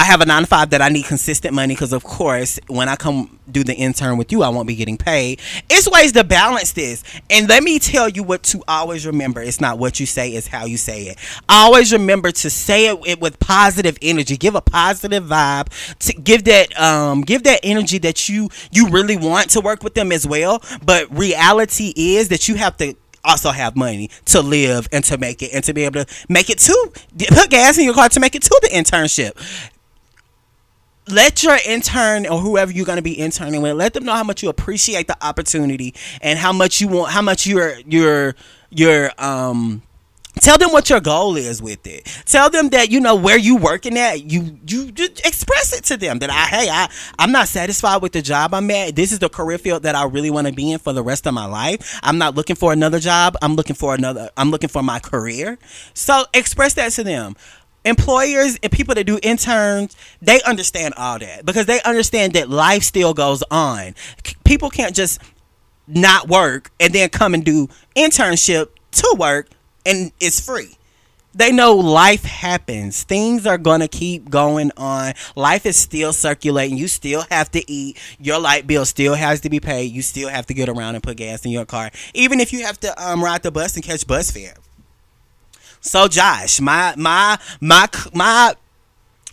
I 0.00 0.04
have 0.04 0.20
a 0.20 0.26
nine 0.26 0.42
to 0.42 0.46
five 0.46 0.70
that 0.70 0.80
I 0.80 0.90
need 0.90 1.06
consistent 1.06 1.52
money 1.54 1.74
because, 1.74 1.92
of 1.92 2.04
course, 2.04 2.60
when 2.68 2.88
I 2.88 2.94
come 2.94 3.36
do 3.50 3.64
the 3.64 3.74
intern 3.74 4.16
with 4.16 4.30
you, 4.30 4.44
I 4.44 4.48
won't 4.48 4.68
be 4.68 4.76
getting 4.76 4.96
paid. 4.96 5.40
It's 5.68 5.90
ways 5.90 6.12
to 6.12 6.22
balance 6.22 6.70
this. 6.72 7.02
And 7.28 7.48
let 7.48 7.64
me 7.64 7.80
tell 7.80 8.08
you 8.08 8.22
what 8.22 8.44
to 8.44 8.62
always 8.68 9.04
remember 9.04 9.42
it's 9.42 9.60
not 9.60 9.78
what 9.78 9.98
you 9.98 10.06
say, 10.06 10.30
it's 10.30 10.46
how 10.46 10.66
you 10.66 10.76
say 10.76 11.08
it. 11.08 11.18
Always 11.48 11.92
remember 11.92 12.30
to 12.30 12.48
say 12.48 12.86
it 12.86 13.20
with 13.20 13.40
positive 13.40 13.98
energy. 14.00 14.36
Give 14.36 14.54
a 14.54 14.60
positive 14.60 15.24
vibe. 15.24 15.66
To 15.98 16.12
give 16.12 16.44
that 16.44 16.78
um 16.80 17.22
give 17.22 17.42
that 17.42 17.58
energy 17.64 17.98
that 17.98 18.28
you 18.28 18.50
you 18.70 18.88
really 18.90 19.16
want 19.16 19.50
to 19.50 19.60
work 19.60 19.82
with 19.82 19.94
them 19.94 20.12
as 20.12 20.24
well. 20.24 20.62
But 20.84 21.10
reality 21.10 21.92
is 21.96 22.28
that 22.28 22.48
you 22.48 22.54
have 22.54 22.76
to 22.76 22.94
also 23.24 23.50
have 23.50 23.74
money 23.74 24.10
to 24.26 24.40
live 24.40 24.88
and 24.92 25.02
to 25.04 25.18
make 25.18 25.42
it 25.42 25.52
and 25.52 25.64
to 25.64 25.74
be 25.74 25.82
able 25.84 26.04
to 26.04 26.14
make 26.28 26.48
it 26.50 26.58
to 26.58 26.90
put 27.30 27.50
gas 27.50 27.76
in 27.76 27.84
your 27.84 27.94
car 27.94 28.08
to 28.08 28.20
make 28.20 28.36
it 28.36 28.42
to 28.42 28.58
the 28.62 28.68
internship 28.68 29.32
let 31.10 31.42
your 31.42 31.58
intern 31.66 32.26
or 32.26 32.38
whoever 32.38 32.72
you're 32.72 32.86
going 32.86 32.96
to 32.96 33.02
be 33.02 33.18
interning 33.18 33.62
with 33.62 33.76
let 33.76 33.94
them 33.94 34.04
know 34.04 34.14
how 34.14 34.24
much 34.24 34.42
you 34.42 34.48
appreciate 34.48 35.06
the 35.06 35.16
opportunity 35.24 35.94
and 36.20 36.38
how 36.38 36.52
much 36.52 36.80
you 36.80 36.88
want 36.88 37.12
how 37.12 37.22
much 37.22 37.46
you're 37.46 37.74
you're 37.86 38.34
you're 38.70 39.10
um 39.18 39.82
tell 40.40 40.58
them 40.58 40.70
what 40.70 40.88
your 40.88 41.00
goal 41.00 41.36
is 41.36 41.60
with 41.60 41.86
it. 41.86 42.04
Tell 42.26 42.48
them 42.50 42.68
that 42.70 42.90
you 42.90 43.00
know 43.00 43.16
where 43.16 43.38
you 43.38 43.56
working 43.56 43.98
at 43.98 44.30
you 44.30 44.58
you 44.66 44.92
just 44.92 45.26
express 45.26 45.76
it 45.76 45.84
to 45.84 45.96
them 45.96 46.18
that 46.20 46.30
i 46.30 46.44
hey 46.46 46.68
i 46.70 46.88
i'm 47.18 47.32
not 47.32 47.48
satisfied 47.48 48.02
with 48.02 48.12
the 48.12 48.22
job 48.22 48.54
i'm 48.54 48.70
at. 48.70 48.94
This 48.94 49.12
is 49.12 49.18
the 49.18 49.28
career 49.28 49.58
field 49.58 49.82
that 49.82 49.94
i 49.94 50.04
really 50.04 50.30
want 50.30 50.46
to 50.46 50.52
be 50.52 50.72
in 50.72 50.78
for 50.78 50.92
the 50.92 51.02
rest 51.02 51.26
of 51.26 51.34
my 51.34 51.46
life. 51.46 51.98
I'm 52.02 52.18
not 52.18 52.34
looking 52.34 52.56
for 52.56 52.72
another 52.72 53.00
job. 53.00 53.36
I'm 53.42 53.54
looking 53.54 53.76
for 53.76 53.94
another 53.94 54.30
i'm 54.36 54.50
looking 54.50 54.68
for 54.68 54.82
my 54.82 54.98
career. 54.98 55.58
So 55.94 56.24
express 56.34 56.74
that 56.74 56.92
to 56.92 57.04
them 57.04 57.34
employers 57.84 58.58
and 58.62 58.70
people 58.72 58.94
that 58.94 59.04
do 59.04 59.18
interns 59.22 59.96
they 60.20 60.42
understand 60.42 60.94
all 60.96 61.18
that 61.18 61.44
because 61.46 61.66
they 61.66 61.80
understand 61.82 62.32
that 62.34 62.50
life 62.50 62.82
still 62.82 63.14
goes 63.14 63.42
on. 63.50 63.94
People 64.44 64.70
can't 64.70 64.94
just 64.94 65.20
not 65.86 66.28
work 66.28 66.70
and 66.80 66.92
then 66.92 67.08
come 67.08 67.34
and 67.34 67.44
do 67.44 67.68
internship 67.96 68.68
to 68.92 69.16
work 69.18 69.48
and 69.86 70.12
it's 70.20 70.40
free. 70.40 70.74
They 71.34 71.52
know 71.52 71.76
life 71.76 72.24
happens. 72.24 73.04
Things 73.04 73.46
are 73.46 73.58
going 73.58 73.80
to 73.80 73.86
keep 73.86 74.28
going 74.28 74.72
on. 74.76 75.12
Life 75.36 75.66
is 75.66 75.76
still 75.76 76.12
circulating. 76.12 76.76
You 76.76 76.88
still 76.88 77.22
have 77.30 77.50
to 77.52 77.70
eat. 77.70 77.96
Your 78.18 78.40
light 78.40 78.66
bill 78.66 78.84
still 78.84 79.14
has 79.14 79.42
to 79.42 79.50
be 79.50 79.60
paid. 79.60 79.92
You 79.92 80.02
still 80.02 80.28
have 80.30 80.46
to 80.46 80.54
get 80.54 80.68
around 80.68 80.94
and 80.96 81.02
put 81.02 81.18
gas 81.18 81.44
in 81.44 81.52
your 81.52 81.66
car 81.66 81.90
even 82.14 82.40
if 82.40 82.52
you 82.52 82.64
have 82.64 82.78
to 82.80 83.02
um, 83.02 83.22
ride 83.22 83.42
the 83.42 83.50
bus 83.50 83.76
and 83.76 83.84
catch 83.84 84.06
bus 84.06 84.30
fare 84.30 84.54
so 85.80 86.08
Josh, 86.08 86.60
my 86.60 86.94
my 86.96 87.38
my 87.60 87.88
my 88.14 88.54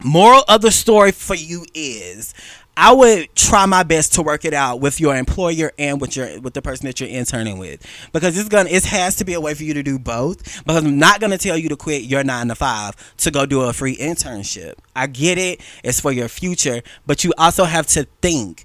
moral 0.04 0.44
of 0.48 0.62
the 0.62 0.72
story 0.72 1.12
for 1.12 1.36
you 1.36 1.66
is 1.74 2.34
I 2.78 2.92
would 2.92 3.34
try 3.36 3.66
my 3.66 3.84
best 3.84 4.16
to 4.16 4.22
work 4.22 4.44
it 4.44 4.54
out 4.54 4.82
with 4.82 5.00
your 5.00 5.16
employer 5.16 5.72
and 5.80 6.02
with 6.02 6.16
your 6.16 6.42
with 6.42 6.54
the 6.54 6.62
person 6.62 6.88
that 6.88 7.00
you're 7.00 7.10
interning 7.10 7.58
with. 7.58 7.86
Because 8.12 8.38
it's 8.38 8.50
gonna 8.50 8.70
it 8.70 8.84
has 8.86 9.16
to 9.18 9.26
be 9.26 9.34
a 9.34 9.40
way 9.40 9.54
for 9.54 9.64
you 9.64 9.74
to 9.74 9.84
do 9.84 9.98
both. 9.98 10.64
Because 10.66 10.84
I'm 10.84 11.00
not 11.00 11.22
gonna 11.22 11.38
tell 11.38 11.58
you 11.58 11.70
to 11.70 11.78
quit 11.78 12.04
your 12.04 12.24
nine 12.24 12.50
to 12.50 12.56
five 12.56 12.96
to 13.18 13.32
go 13.32 13.46
do 13.46 13.62
a 13.62 13.72
free 13.72 13.96
internship. 13.96 14.74
I 14.96 15.08
get 15.08 15.38
it, 15.38 15.62
it's 15.84 16.02
for 16.02 16.12
your 16.12 16.28
future, 16.28 16.82
but 17.06 17.24
you 17.24 17.34
also 17.38 17.64
have 17.64 17.88
to 17.88 18.06
think 18.22 18.65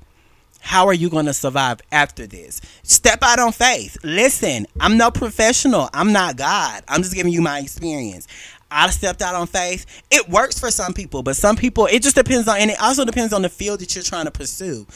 how 0.61 0.87
are 0.87 0.95
you 0.95 1.11
going 1.11 1.27
to 1.27 1.35
survive 1.35 1.81
after 1.91 2.27
this? 2.27 2.61
Step 2.83 3.21
out 3.23 3.39
on 3.39 3.53
faith. 3.53 3.97
Listen, 4.05 4.67
I'm 4.79 4.97
no 4.97 5.11
professional. 5.11 5.89
I'm 5.93 6.13
not 6.13 6.37
God. 6.37 6.85
I'm 6.89 7.03
just 7.03 7.15
giving 7.15 7.33
you 7.33 7.43
my 7.43 7.59
experience. 7.61 8.29
I 8.71 8.89
stepped 8.91 9.21
out 9.23 9.35
on 9.35 9.49
faith. 9.49 9.85
It 10.11 10.29
works 10.29 10.59
for 10.61 10.71
some 10.71 10.95
people, 10.95 11.23
but 11.23 11.37
some 11.37 11.57
people, 11.57 11.87
it 11.87 12.03
just 12.03 12.15
depends 12.17 12.47
on, 12.47 12.59
and 12.59 12.71
it 12.71 12.81
also 12.81 13.05
depends 13.05 13.33
on 13.33 13.43
the 13.43 13.49
field 13.49 13.81
that 13.81 13.95
you're 13.95 14.05
trying 14.05 14.27
to 14.27 14.31
pursue. 14.31 14.87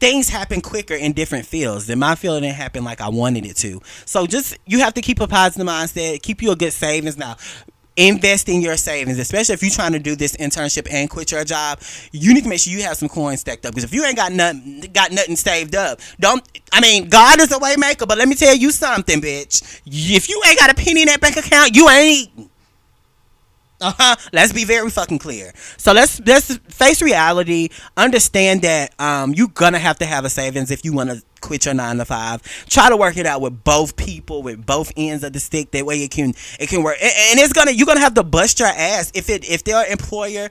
things 0.00 0.30
happen 0.30 0.62
quicker 0.62 0.94
in 0.94 1.12
different 1.12 1.46
fields. 1.46 1.88
In 1.88 1.98
my 1.98 2.14
field, 2.14 2.42
didn't 2.42 2.56
happen 2.56 2.84
like 2.84 3.00
I 3.00 3.10
wanted 3.10 3.44
it 3.46 3.56
to. 3.58 3.80
So 4.06 4.26
just 4.26 4.56
you 4.66 4.80
have 4.80 4.94
to 4.94 5.02
keep 5.02 5.20
a 5.20 5.28
positive 5.28 5.66
mindset. 5.66 6.22
Keep 6.22 6.42
you 6.42 6.50
a 6.50 6.56
good 6.56 6.72
savings 6.72 7.18
now 7.18 7.36
invest 7.96 8.48
in 8.48 8.60
your 8.62 8.76
savings, 8.76 9.18
especially 9.18 9.54
if 9.54 9.62
you're 9.62 9.70
trying 9.70 9.92
to 9.92 9.98
do 9.98 10.16
this 10.16 10.36
internship 10.36 10.88
and 10.90 11.10
quit 11.10 11.32
your 11.32 11.44
job. 11.44 11.80
You 12.12 12.34
need 12.34 12.44
to 12.44 12.48
make 12.48 12.60
sure 12.60 12.72
you 12.72 12.82
have 12.82 12.96
some 12.96 13.08
coins 13.08 13.40
stacked 13.40 13.66
up 13.66 13.72
because 13.72 13.84
if 13.84 13.94
you 13.94 14.04
ain't 14.04 14.16
got 14.16 14.32
nothing, 14.32 14.80
got 14.92 15.12
nothing 15.12 15.36
saved 15.36 15.74
up, 15.74 16.00
don't. 16.18 16.42
I 16.72 16.80
mean, 16.80 17.08
God 17.08 17.40
is 17.40 17.52
a 17.52 17.58
way 17.58 17.74
maker, 17.76 18.06
but 18.06 18.18
let 18.18 18.28
me 18.28 18.34
tell 18.34 18.54
you 18.54 18.70
something, 18.70 19.20
bitch. 19.20 19.80
If 19.86 20.28
you 20.28 20.40
ain't 20.46 20.58
got 20.58 20.70
a 20.70 20.74
penny 20.74 21.02
in 21.02 21.08
that 21.08 21.20
bank 21.20 21.36
account, 21.36 21.74
you 21.74 21.88
ain't 21.88 22.28
eating. 22.28 22.49
Uh 23.80 23.92
huh. 23.96 24.16
Let's 24.32 24.52
be 24.52 24.64
very 24.64 24.90
fucking 24.90 25.18
clear. 25.18 25.52
So 25.78 25.92
let's 25.92 26.20
let's 26.26 26.54
face 26.68 27.00
reality. 27.00 27.70
Understand 27.96 28.62
that 28.62 28.92
um 29.00 29.32
you're 29.32 29.48
gonna 29.48 29.78
have 29.78 29.98
to 29.98 30.06
have 30.06 30.24
a 30.24 30.30
savings 30.30 30.70
if 30.70 30.84
you 30.84 30.92
want 30.92 31.10
to 31.10 31.22
quit 31.40 31.64
your 31.64 31.74
nine 31.74 31.96
to 31.96 32.04
five. 32.04 32.42
Try 32.68 32.90
to 32.90 32.96
work 32.96 33.16
it 33.16 33.24
out 33.24 33.40
with 33.40 33.64
both 33.64 33.96
people, 33.96 34.42
with 34.42 34.66
both 34.66 34.92
ends 34.96 35.24
of 35.24 35.32
the 35.32 35.40
stick. 35.40 35.70
That 35.70 35.86
way 35.86 36.02
it 36.02 36.10
can 36.10 36.34
it 36.58 36.68
can 36.68 36.82
work. 36.82 36.96
And, 37.00 37.12
and 37.30 37.40
it's 37.40 37.54
gonna 37.54 37.70
you're 37.70 37.86
gonna 37.86 38.00
have 38.00 38.14
to 38.14 38.22
bust 38.22 38.58
your 38.58 38.68
ass 38.68 39.12
if 39.14 39.30
it 39.30 39.48
if 39.48 39.64
their 39.64 39.84
employer 39.90 40.50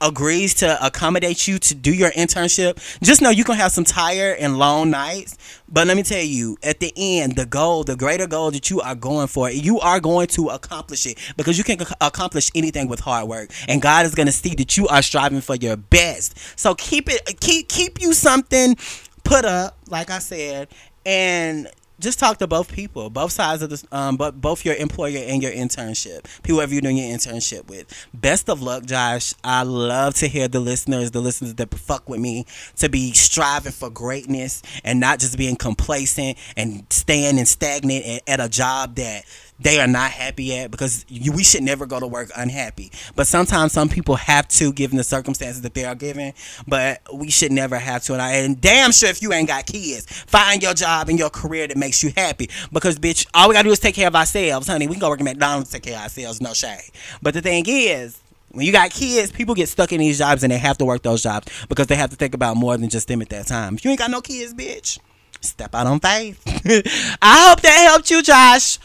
agrees 0.00 0.54
to 0.54 0.84
accommodate 0.84 1.48
you 1.48 1.58
to 1.58 1.74
do 1.74 1.92
your 1.92 2.10
internship, 2.10 2.76
just 3.02 3.22
know 3.22 3.30
you 3.30 3.44
can 3.44 3.56
have 3.56 3.72
some 3.72 3.84
tired 3.84 4.38
and 4.38 4.58
long 4.58 4.90
nights. 4.90 5.36
But 5.68 5.86
let 5.86 5.96
me 5.96 6.02
tell 6.02 6.22
you, 6.22 6.56
at 6.62 6.80
the 6.80 6.92
end, 6.96 7.36
the 7.36 7.46
goal, 7.46 7.84
the 7.84 7.96
greater 7.96 8.26
goal 8.26 8.50
that 8.50 8.70
you 8.70 8.80
are 8.80 8.94
going 8.94 9.26
for, 9.26 9.50
you 9.50 9.80
are 9.80 10.00
going 10.00 10.28
to 10.28 10.48
accomplish 10.48 11.06
it 11.06 11.18
because 11.36 11.58
you 11.58 11.64
can 11.64 11.78
accomplish 12.00 12.50
anything 12.54 12.88
with 12.88 13.00
hard 13.00 13.28
work, 13.28 13.50
and 13.68 13.80
God 13.82 14.06
is 14.06 14.14
going 14.14 14.26
to 14.26 14.32
see 14.32 14.54
that 14.56 14.76
you 14.76 14.86
are 14.88 15.02
striving 15.02 15.40
for 15.40 15.56
your 15.56 15.76
best. 15.76 16.58
So 16.58 16.74
keep 16.74 17.08
it, 17.08 17.40
keep 17.40 17.68
keep 17.68 18.00
you 18.00 18.12
something 18.12 18.76
put 19.24 19.44
up, 19.44 19.76
like 19.88 20.10
I 20.10 20.18
said, 20.20 20.68
and 21.04 21.68
just 22.00 22.18
talk 22.18 22.38
to 22.38 22.46
both 22.46 22.70
people, 22.72 23.10
both 23.10 23.32
sides 23.32 23.62
of 23.62 23.70
the, 23.70 23.82
um, 23.92 24.16
but 24.16 24.40
both 24.40 24.64
your 24.64 24.74
employer 24.74 25.18
and 25.18 25.42
your 25.42 25.52
internship, 25.52 26.26
whoever 26.46 26.72
you're 26.72 26.82
doing 26.82 26.98
your 26.98 27.16
internship 27.16 27.68
with. 27.68 27.86
Best 28.12 28.48
of 28.50 28.62
luck, 28.62 28.84
Josh. 28.84 29.34
I 29.42 29.62
love 29.62 30.14
to 30.16 30.28
hear 30.28 30.48
the 30.48 30.60
listeners, 30.60 31.10
the 31.10 31.20
listeners 31.20 31.54
that 31.54 31.74
fuck 31.74 32.08
with 32.08 32.20
me, 32.20 32.46
to 32.76 32.88
be 32.88 33.12
striving 33.12 33.72
for 33.72 33.90
greatness 33.90 34.62
and 34.84 35.00
not 35.00 35.18
just 35.20 35.38
being 35.38 35.56
complacent 35.56 36.38
and 36.56 36.84
staying 36.90 37.38
and 37.38 37.48
stagnant 37.48 38.22
at 38.26 38.40
a 38.40 38.48
job 38.48 38.96
that 38.96 39.24
they 39.58 39.80
are 39.80 39.86
not 39.86 40.10
happy 40.10 40.56
at 40.56 40.70
because 40.70 41.06
you, 41.08 41.32
we 41.32 41.42
should 41.42 41.62
never 41.62 41.86
go 41.86 41.98
to 41.98 42.06
work 42.06 42.30
unhappy. 42.36 42.92
But 43.14 43.26
sometimes 43.26 43.72
some 43.72 43.88
people 43.88 44.16
have 44.16 44.48
to, 44.48 44.72
given 44.72 44.96
the 44.96 45.04
circumstances 45.04 45.62
that 45.62 45.74
they 45.74 45.84
are 45.84 45.94
given. 45.94 46.34
But 46.66 47.00
we 47.12 47.30
should 47.30 47.52
never 47.52 47.78
have 47.78 48.02
to. 48.04 48.12
And, 48.12 48.22
I, 48.22 48.32
and 48.32 48.60
damn 48.60 48.92
sure 48.92 49.08
if 49.08 49.22
you 49.22 49.32
ain't 49.32 49.48
got 49.48 49.66
kids, 49.66 50.06
find 50.06 50.62
your 50.62 50.74
job 50.74 51.08
and 51.08 51.18
your 51.18 51.30
career 51.30 51.66
that 51.66 51.76
makes 51.76 52.02
you 52.02 52.12
happy. 52.16 52.50
Because 52.72 52.98
bitch, 52.98 53.26
all 53.32 53.48
we 53.48 53.54
gotta 53.54 53.68
do 53.68 53.72
is 53.72 53.80
take 53.80 53.94
care 53.94 54.08
of 54.08 54.16
ourselves, 54.16 54.66
honey. 54.66 54.86
We 54.86 54.94
can 54.94 55.00
go 55.00 55.08
work 55.08 55.20
at 55.20 55.24
McDonald's, 55.24 55.70
take 55.70 55.84
care 55.84 55.96
of 55.96 56.02
ourselves, 56.02 56.40
no 56.40 56.52
shame. 56.52 56.78
But 57.22 57.34
the 57.34 57.42
thing 57.42 57.64
is. 57.66 58.22
When 58.52 58.64
you 58.64 58.72
got 58.72 58.90
kids, 58.90 59.32
people 59.32 59.54
get 59.54 59.68
stuck 59.68 59.92
in 59.92 60.00
these 60.00 60.16
jobs 60.16 60.42
and 60.42 60.50
they 60.50 60.56
have 60.56 60.78
to 60.78 60.86
work 60.86 61.02
those 61.02 61.22
jobs 61.22 61.52
because 61.68 61.88
they 61.88 61.96
have 61.96 62.08
to 62.10 62.16
think 62.16 62.32
about 62.32 62.56
more 62.56 62.78
than 62.78 62.88
just 62.88 63.06
them 63.06 63.20
at 63.20 63.28
that 63.28 63.48
time. 63.48 63.74
If 63.74 63.84
you 63.84 63.90
ain't 63.90 63.98
got 63.98 64.10
no 64.10 64.22
kids, 64.22 64.54
bitch, 64.54 64.98
step 65.42 65.74
out 65.74 65.86
on 65.86 66.00
faith. 66.00 66.42
I 67.20 67.48
hope 67.48 67.60
that 67.60 67.88
helped 67.90 68.10
you, 68.10 68.22
Josh. 68.22 68.78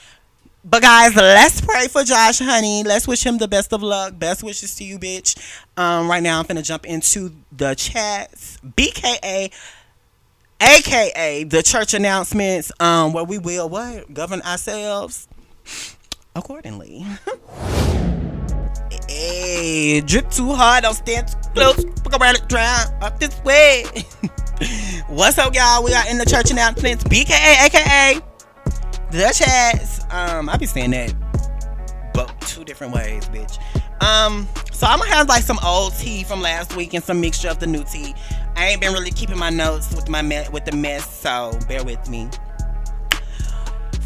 But 0.63 0.83
guys, 0.83 1.15
let's 1.15 1.59
pray 1.59 1.87
for 1.87 2.03
Josh, 2.03 2.37
honey. 2.37 2.83
Let's 2.83 3.07
wish 3.07 3.25
him 3.25 3.39
the 3.39 3.47
best 3.47 3.73
of 3.73 3.81
luck. 3.81 4.19
Best 4.19 4.43
wishes 4.43 4.75
to 4.75 4.83
you, 4.83 4.99
bitch. 4.99 5.35
Um, 5.75 6.07
right 6.07 6.21
now 6.21 6.39
I'm 6.39 6.45
gonna 6.45 6.61
jump 6.61 6.85
into 6.85 7.31
the 7.51 7.73
chats. 7.73 8.59
BKA 8.63 9.51
aka 10.61 11.43
the 11.45 11.63
church 11.63 11.95
announcements, 11.95 12.71
um, 12.79 13.11
where 13.11 13.23
we 13.23 13.39
will 13.39 13.69
what? 13.69 14.13
Govern 14.13 14.41
ourselves 14.43 15.27
accordingly. 16.35 17.07
hey, 19.09 20.01
drip 20.01 20.29
too 20.29 20.53
hard, 20.53 20.83
don't 20.83 20.93
stand 20.93 21.27
too 21.29 21.37
close. 21.55 21.83
Look 21.83 22.21
around 22.21 22.35
it, 22.35 22.47
drown 22.47 22.85
up 23.01 23.19
this 23.19 23.35
way. 23.43 23.85
What's 25.07 25.39
up, 25.39 25.55
y'all? 25.55 25.83
We 25.83 25.95
are 25.95 26.07
in 26.07 26.19
the 26.19 26.25
church 26.25 26.51
announcements. 26.51 27.03
BKA 27.05 27.65
aka 27.65 28.21
the 29.11 29.33
chats. 29.35 30.05
Um, 30.09 30.49
I 30.49 30.57
be 30.57 30.65
saying 30.65 30.91
that, 30.91 31.13
but 32.13 32.33
two 32.41 32.63
different 32.63 32.93
ways, 32.93 33.27
bitch. 33.29 33.59
Um, 34.01 34.47
so 34.71 34.87
I'm 34.87 34.99
gonna 34.99 35.11
have 35.11 35.29
like 35.29 35.43
some 35.43 35.59
old 35.63 35.93
tea 35.95 36.23
from 36.23 36.41
last 36.41 36.75
week 36.75 36.93
and 36.93 37.03
some 37.03 37.21
mixture 37.21 37.49
of 37.49 37.59
the 37.59 37.67
new 37.67 37.83
tea. 37.83 38.15
I 38.55 38.69
ain't 38.69 38.81
been 38.81 38.93
really 38.93 39.11
keeping 39.11 39.37
my 39.37 39.49
notes 39.49 39.93
with 39.93 40.09
my 40.09 40.21
me- 40.21 40.47
with 40.51 40.65
the 40.65 40.75
mess, 40.75 41.07
so 41.09 41.57
bear 41.67 41.83
with 41.83 42.09
me. 42.09 42.29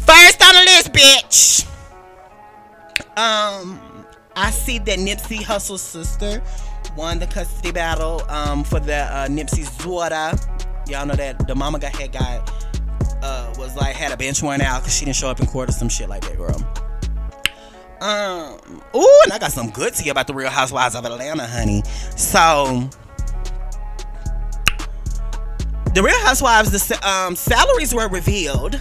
First 0.06 0.42
on 0.42 0.54
the 0.54 0.62
list, 0.64 0.92
bitch. 0.92 1.66
Um, 3.16 3.80
I 4.34 4.50
see 4.50 4.78
that 4.80 4.98
Nipsey 4.98 5.42
Hussle's 5.42 5.82
sister 5.82 6.42
won 6.96 7.18
the 7.18 7.26
custody 7.26 7.72
battle 7.72 8.22
um, 8.28 8.64
for 8.64 8.80
the 8.80 8.96
uh, 8.96 9.26
Nipsey's 9.28 9.74
daughter. 9.78 10.36
Y'all 10.88 11.06
know 11.06 11.14
that 11.14 11.46
the 11.48 11.54
mama 11.54 11.78
got 11.78 11.94
had 11.96 12.12
got 12.12 12.55
uh, 13.22 13.54
was 13.58 13.76
like 13.76 13.94
had 13.96 14.12
a 14.12 14.16
bench 14.16 14.42
warrant 14.42 14.62
because 14.62 14.94
she 14.94 15.04
didn't 15.04 15.16
show 15.16 15.28
up 15.28 15.40
in 15.40 15.46
court 15.46 15.68
or 15.68 15.72
some 15.72 15.88
shit 15.88 16.08
like 16.08 16.22
that, 16.22 16.36
girl. 16.36 16.56
Um, 18.00 18.82
ooh, 18.94 19.20
and 19.24 19.32
I 19.32 19.38
got 19.38 19.52
some 19.52 19.70
good 19.70 19.94
tea 19.94 20.10
about 20.10 20.26
the 20.26 20.34
Real 20.34 20.50
Housewives 20.50 20.94
of 20.94 21.04
Atlanta, 21.04 21.46
honey. 21.46 21.82
So, 22.16 22.88
the 25.94 26.02
Real 26.02 26.18
Housewives, 26.20 26.70
the 26.88 27.08
um, 27.08 27.34
salaries 27.34 27.94
were 27.94 28.08
revealed, 28.08 28.74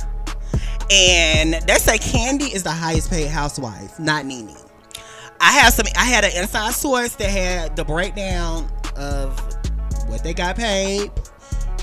and 0.92 1.54
they 1.54 1.76
say 1.76 1.98
Kandi 1.98 2.54
is 2.54 2.64
the 2.64 2.72
highest 2.72 3.10
paid 3.10 3.28
housewife, 3.28 3.98
not 4.00 4.26
Nene. 4.26 4.56
I 5.40 5.52
have 5.60 5.74
some. 5.74 5.86
I 5.98 6.06
had 6.06 6.24
an 6.24 6.32
inside 6.36 6.74
source 6.74 7.16
that 7.16 7.30
had 7.30 7.76
the 7.76 7.86
breakdown 7.86 8.70
of 8.98 9.38
what 10.08 10.24
they 10.24 10.34
got 10.34 10.56
paid 10.56 11.12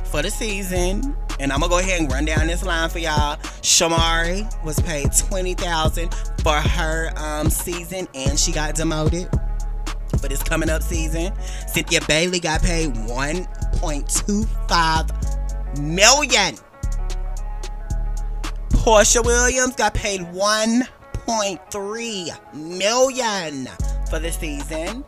for 0.04 0.22
the 0.22 0.30
season 0.30 1.16
and 1.40 1.52
I'm 1.52 1.60
gonna 1.60 1.70
go 1.70 1.78
ahead 1.78 2.00
and 2.00 2.10
run 2.10 2.24
down 2.24 2.46
this 2.46 2.64
line 2.64 2.88
for 2.88 2.98
y'all. 2.98 3.36
Shamari 3.62 4.64
was 4.64 4.80
paid 4.80 5.10
twenty 5.16 5.54
thousand 5.54 6.14
for 6.42 6.54
her 6.54 7.12
um, 7.16 7.50
season, 7.50 8.08
and 8.14 8.38
she 8.38 8.52
got 8.52 8.74
demoted 8.74 9.28
for 10.20 10.28
this 10.28 10.42
coming 10.42 10.70
up 10.70 10.82
season. 10.82 11.32
Cynthia 11.66 12.00
Bailey 12.06 12.40
got 12.40 12.62
paid 12.62 12.96
one 13.08 13.46
point 13.74 14.08
two 14.08 14.44
five 14.68 15.10
million. 15.78 16.56
Porsha 18.70 19.24
Williams 19.24 19.76
got 19.76 19.94
paid 19.94 20.22
one 20.32 20.82
point 21.12 21.60
three 21.70 22.30
million 22.52 23.68
for 24.10 24.18
the 24.18 24.30
season. 24.32 25.04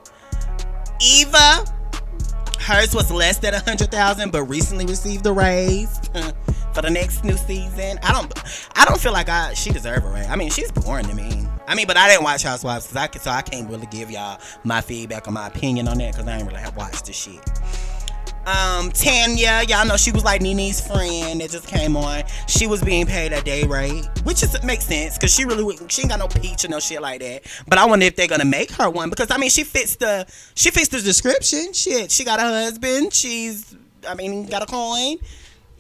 Eva 1.01 1.65
Hers 2.65 2.95
was 2.95 3.11
less 3.11 3.37
than 3.37 3.53
a 3.53 3.61
hundred 3.61 3.91
thousand, 3.91 4.33
but 4.33 4.45
recently 4.45 4.87
received 4.87 5.27
a 5.27 5.33
raise 5.33 5.99
for 6.75 6.81
the 6.81 6.89
next 6.89 7.23
new 7.23 7.37
season. 7.37 7.99
I 8.03 8.11
don't, 8.11 8.33
I 8.75 8.87
don't 8.87 8.99
feel 8.99 9.13
like 9.13 9.29
I 9.29 9.53
she 9.53 9.71
deserve 9.71 10.03
a 10.03 10.09
raise. 10.09 10.27
I 10.29 10.37
mean, 10.37 10.49
she's 10.49 10.73
boring 10.73 11.05
to 11.09 11.15
me. 11.15 11.47
I 11.69 11.75
mean, 11.75 11.87
but 11.87 11.99
I 11.99 12.09
didn't 12.09 12.25
watch 12.25 12.43
Housewives 12.43 12.97
I 12.97 13.09
so 13.19 13.31
I 13.31 13.43
can't 13.43 13.69
really 13.69 13.87
give 13.87 14.11
y'all 14.11 14.41
my 14.65 14.81
feedback 14.81 15.29
or 15.29 15.33
my 15.33 15.47
opinion 15.47 15.89
on 15.89 15.99
that 15.99 16.13
because 16.13 16.27
I 16.27 16.39
ain't 16.39 16.47
really 16.47 16.61
have 16.61 16.75
watched 16.75 17.05
the 17.05 17.13
shit. 17.13 17.39
Um, 18.47 18.91
Tanya, 18.93 19.63
y'all 19.67 19.87
know 19.87 19.97
she 19.97 20.13
was 20.13 20.23
like 20.23 20.43
Nene's 20.43 20.87
friend 20.87 21.41
that 21.41 21.51
just 21.51 21.67
came 21.67 21.97
on. 21.97 22.25
She 22.47 22.67
was 22.67 22.83
being 22.83 23.07
paid 23.07 23.33
a 23.33 23.41
day 23.41 23.65
rate, 23.65 24.07
which 24.25 24.43
is 24.43 24.63
makes 24.63 24.85
sense 24.85 25.17
because 25.17 25.35
she 25.35 25.45
really 25.47 25.77
she 25.89 26.03
ain't 26.03 26.11
got 26.11 26.19
no 26.19 26.29
peach 26.29 26.65
or 26.65 26.69
no 26.69 26.79
shit 26.79 27.01
like 27.01 27.21
that. 27.21 27.43
But 27.67 27.79
I 27.79 27.87
wonder 27.87 28.05
if 28.05 28.17
they're 28.17 28.29
gonna 28.29 28.45
make 28.45 28.71
her 28.73 28.91
one 28.91 29.09
because 29.09 29.31
I 29.31 29.39
mean 29.39 29.49
she 29.49 29.65
fits 29.65 29.97
the 29.97 30.27
she 30.55 30.71
fits 30.71 30.89
the 30.89 31.01
description. 31.01 31.73
Shit, 31.73 32.11
she 32.11 32.25
got 32.25 32.39
a 32.39 32.43
husband. 32.43 33.15
She's 33.15 33.75
I 34.07 34.15
mean 34.15 34.47
got 34.47 34.63
a 34.63 34.67
coin. 34.67 35.17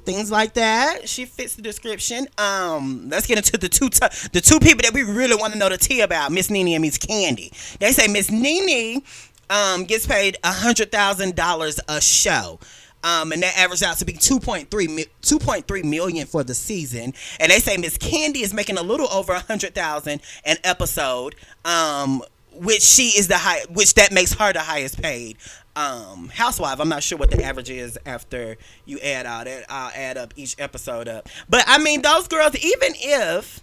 Things 0.05 0.31
like 0.31 0.55
that. 0.55 1.09
She 1.09 1.24
fits 1.24 1.55
the 1.57 1.62
description. 1.62 2.27
Um, 2.37 3.09
let's 3.09 3.27
get 3.27 3.38
into 3.38 3.57
the 3.57 3.70
two 3.70 3.88
t- 3.88 4.29
the 4.33 4.40
two 4.40 4.59
people 4.61 4.83
that 4.83 4.92
we 4.92 5.03
really 5.03 5.35
want 5.35 5.55
to 5.55 5.59
know 5.59 5.70
the 5.70 5.79
tea 5.79 6.03
about, 6.03 6.31
Miss 6.31 6.50
Nene 6.50 6.68
and 6.68 6.83
Miss 6.83 6.98
Kandi. 6.98 7.79
They 7.79 7.92
say 7.92 8.07
Miss 8.09 8.31
Nene 8.31 9.03
um, 9.50 9.85
gets 9.85 10.07
paid 10.07 10.37
hundred 10.44 10.90
thousand 10.90 11.37
dollars 11.37 11.80
a 11.88 12.00
show. 12.00 12.59
Um, 13.02 13.33
and 13.33 13.42
that 13.42 13.59
averages 13.59 13.83
out 13.83 13.98
to 13.98 14.07
be 14.07 14.14
2.3, 14.14 14.68
2.3 14.70 15.85
million 15.85 16.26
for 16.26 16.42
the 16.42 16.54
season. 16.54 17.12
And 17.38 17.52
they 17.52 17.59
say 17.59 17.76
Miss 17.76 17.98
Kandi 17.98 18.37
is 18.37 18.54
making 18.54 18.78
a 18.78 18.83
little 18.83 19.11
over 19.12 19.35
a 19.35 19.40
hundred 19.40 19.74
thousand 19.74 20.22
an 20.46 20.57
episode, 20.64 21.35
um, 21.66 22.22
which 22.54 22.80
she 22.80 23.09
is 23.09 23.28
the 23.28 23.37
high, 23.37 23.61
which 23.68 23.92
that 23.94 24.11
makes 24.11 24.33
her 24.33 24.54
the 24.54 24.61
highest 24.61 25.02
paid 25.02 25.37
um, 25.76 26.28
housewife. 26.28 26.80
I'm 26.80 26.88
not 26.88 27.02
sure 27.02 27.18
what 27.18 27.30
the 27.30 27.44
average 27.44 27.70
is 27.70 27.98
after 28.07 28.57
you 28.85 28.98
add 29.00 29.26
all 29.26 29.44
that. 29.44 29.66
I'll 29.68 29.92
add 29.94 30.16
up 30.16 30.35
each 30.37 30.57
episode 30.59 31.09
up. 31.09 31.28
But 31.48 31.64
I 31.66 31.78
mean, 31.78 32.02
those 32.02 32.28
girls, 32.28 32.57
even 32.57 32.94
if 32.96 33.62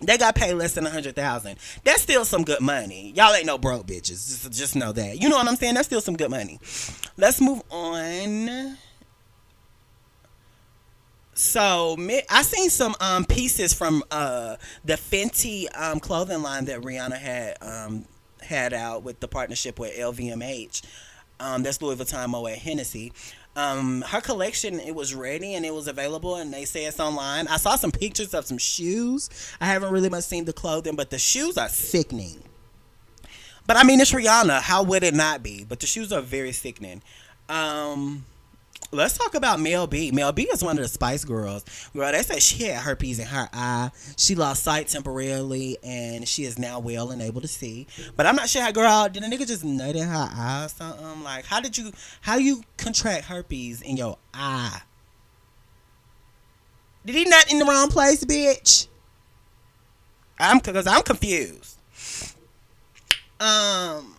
they 0.00 0.18
got 0.18 0.34
paid 0.34 0.54
less 0.54 0.74
than 0.74 0.86
a 0.86 0.90
hundred 0.90 1.16
thousand. 1.16 1.56
That's 1.84 2.02
still 2.02 2.24
some 2.24 2.44
good 2.44 2.60
money. 2.60 3.12
Y'all 3.16 3.34
ain't 3.34 3.46
no 3.46 3.58
broke 3.58 3.86
bitches. 3.86 4.08
Just, 4.08 4.52
just 4.52 4.76
know 4.76 4.92
that. 4.92 5.20
You 5.20 5.28
know 5.28 5.36
what 5.36 5.48
I'm 5.48 5.56
saying? 5.56 5.74
That's 5.74 5.86
still 5.86 6.00
some 6.00 6.16
good 6.16 6.30
money. 6.30 6.58
Let's 7.16 7.40
move 7.40 7.62
on. 7.70 8.76
So 11.34 11.96
I 12.28 12.42
seen 12.42 12.68
some 12.68 12.96
um, 13.00 13.24
pieces 13.24 13.72
from 13.72 14.02
uh, 14.10 14.56
the 14.84 14.94
Fenty 14.94 15.66
um, 15.80 16.00
clothing 16.00 16.42
line 16.42 16.64
that 16.64 16.80
Rihanna 16.80 17.16
had 17.16 17.56
um, 17.62 18.06
had 18.40 18.72
out 18.72 19.04
with 19.04 19.20
the 19.20 19.28
partnership 19.28 19.78
with 19.78 19.96
LVMH. 19.96 20.82
Um, 21.40 21.62
that's 21.62 21.80
Louis 21.80 21.94
Vuitton 21.94 22.28
Moet 22.28 22.58
Hennessy. 22.58 23.12
Um, 23.58 24.02
her 24.02 24.20
collection 24.20 24.78
it 24.78 24.94
was 24.94 25.16
ready 25.16 25.54
and 25.54 25.66
it 25.66 25.74
was 25.74 25.88
available 25.88 26.36
and 26.36 26.54
they 26.54 26.64
say 26.64 26.84
it's 26.84 27.00
online. 27.00 27.48
I 27.48 27.56
saw 27.56 27.74
some 27.74 27.90
pictures 27.90 28.32
of 28.32 28.46
some 28.46 28.56
shoes. 28.56 29.28
I 29.60 29.66
haven't 29.66 29.90
really 29.90 30.08
much 30.08 30.22
seen 30.22 30.44
the 30.44 30.52
clothing, 30.52 30.94
but 30.94 31.10
the 31.10 31.18
shoes 31.18 31.58
are 31.58 31.68
sickening. 31.68 32.40
But 33.66 33.76
I 33.76 33.82
mean, 33.82 34.00
it's 34.00 34.12
Rihanna. 34.12 34.60
How 34.60 34.84
would 34.84 35.02
it 35.02 35.12
not 35.12 35.42
be? 35.42 35.64
But 35.64 35.80
the 35.80 35.88
shoes 35.88 36.12
are 36.12 36.20
very 36.20 36.52
sickening. 36.52 37.02
Um, 37.48 38.24
Let's 38.90 39.18
talk 39.18 39.34
about 39.34 39.60
Mel 39.60 39.86
B. 39.86 40.10
Mel 40.12 40.32
B 40.32 40.44
is 40.44 40.64
one 40.64 40.78
of 40.78 40.82
the 40.82 40.88
Spice 40.88 41.22
Girls. 41.22 41.62
Girl, 41.92 42.10
they 42.10 42.22
said 42.22 42.42
she 42.42 42.64
had 42.64 42.82
herpes 42.82 43.18
in 43.18 43.26
her 43.26 43.46
eye. 43.52 43.90
She 44.16 44.34
lost 44.34 44.62
sight 44.62 44.88
temporarily, 44.88 45.76
and 45.82 46.26
she 46.26 46.44
is 46.44 46.58
now 46.58 46.78
well 46.78 47.10
and 47.10 47.20
able 47.20 47.42
to 47.42 47.48
see. 47.48 47.86
But 48.16 48.24
I'm 48.24 48.34
not 48.34 48.48
sure 48.48 48.62
how, 48.62 48.72
girl, 48.72 49.08
did 49.10 49.22
a 49.22 49.26
nigga 49.26 49.46
just 49.46 49.62
nut 49.62 49.94
in 49.94 50.08
her 50.08 50.28
eye 50.32 50.64
or 50.64 50.68
something? 50.68 51.22
Like, 51.22 51.44
how 51.44 51.60
did 51.60 51.76
you, 51.76 51.92
how 52.22 52.36
you 52.36 52.62
contract 52.78 53.26
herpes 53.26 53.82
in 53.82 53.98
your 53.98 54.16
eye? 54.32 54.80
Did 57.04 57.14
he 57.14 57.24
nut 57.26 57.52
in 57.52 57.58
the 57.58 57.66
wrong 57.66 57.88
place, 57.88 58.24
bitch? 58.24 58.88
I'm, 60.38 60.60
because 60.60 60.86
I'm 60.86 61.02
confused. 61.02 61.78
Um, 63.38 64.16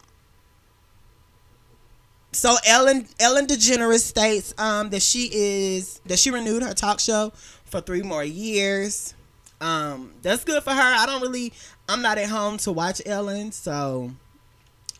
so 2.39 2.55
Ellen 2.65 3.05
Ellen 3.19 3.47
DeGeneres 3.47 3.99
states 3.99 4.53
um, 4.57 4.89
that 4.91 5.01
she 5.01 5.29
is 5.31 5.99
that 6.05 6.19
she 6.19 6.31
renewed 6.31 6.63
her 6.63 6.73
talk 6.73 7.01
show 7.01 7.33
for 7.65 7.81
three 7.81 8.01
more 8.01 8.23
years. 8.23 9.13
Um, 9.59 10.13
that's 10.21 10.45
good 10.45 10.63
for 10.63 10.71
her. 10.71 10.81
I 10.81 11.05
don't 11.05 11.21
really 11.21 11.51
I'm 11.89 12.01
not 12.01 12.17
at 12.17 12.29
home 12.29 12.57
to 12.59 12.71
watch 12.71 13.01
Ellen, 13.05 13.51
so 13.51 14.11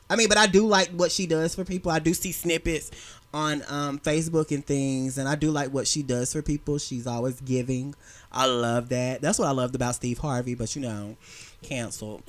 I 0.09 0.17
mean, 0.17 0.27
but 0.27 0.37
I 0.37 0.47
do 0.47 0.67
like 0.67 0.89
what 0.89 1.13
she 1.13 1.27
does 1.27 1.55
for 1.55 1.63
people. 1.63 1.91
I 1.91 1.99
do 1.99 2.13
see 2.13 2.33
snippets 2.33 2.91
on 3.33 3.63
um, 3.69 3.99
Facebook 3.99 4.51
and 4.53 4.65
things, 4.65 5.17
and 5.17 5.29
I 5.29 5.35
do 5.35 5.49
like 5.49 5.71
what 5.71 5.87
she 5.87 6.03
does 6.03 6.33
for 6.33 6.41
people. 6.41 6.77
She's 6.77 7.07
always 7.07 7.39
giving. 7.39 7.95
I 8.33 8.47
love 8.47 8.89
that. 8.89 9.21
That's 9.21 9.39
what 9.39 9.47
I 9.47 9.51
loved 9.51 9.75
about 9.75 9.95
Steve 9.95 10.17
Harvey, 10.17 10.55
but 10.55 10.75
you 10.75 10.81
know, 10.81 11.15
canceled. 11.61 12.23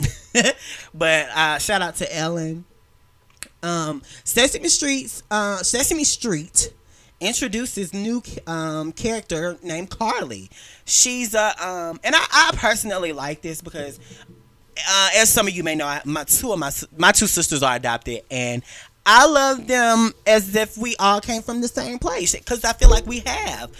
but 0.94 1.29
uh, 1.35 1.59
shout 1.59 1.83
out 1.83 1.96
to 1.96 2.16
Ellen. 2.16 2.64
Um, 3.62 4.03
Sesame 4.25 4.68
Street's 4.68 5.23
uh, 5.31 5.59
Sesame 5.59 6.05
Street 6.05 6.73
introduces 7.20 7.92
new 7.92 8.23
um, 8.46 8.92
character 8.92 9.59
named 9.62 9.90
Karli. 9.90 10.51
She's 10.87 11.35
a 11.35 11.49
um, 11.64 12.01
and 12.03 12.14
I, 12.14 12.27
I 12.33 12.51
personally 12.57 13.12
like 13.12 13.42
this 13.42 13.61
because 13.61 14.01
uh, 14.88 15.09
as 15.16 15.29
some 15.29 15.46
of 15.46 15.55
you 15.55 15.62
may 15.62 15.75
know, 15.75 16.01
my 16.05 16.25
two 16.25 16.53
of 16.53 16.59
my 16.59 16.70
my 16.96 17.12
two 17.12 17.27
sisters 17.27 17.62
are 17.62 17.77
adopted, 17.77 18.23
and 18.31 18.62
I 19.05 19.27
love 19.27 19.66
them 19.66 20.12
as 20.27 20.55
if 20.55 20.77
we 20.79 20.96
all 20.96 21.20
came 21.20 21.42
from 21.42 21.61
the 21.61 21.68
same 21.68 21.99
place 21.99 22.35
because 22.35 22.64
I 22.64 22.73
feel 22.73 22.90
like 22.90 23.07
we 23.07 23.20
have. 23.20 23.70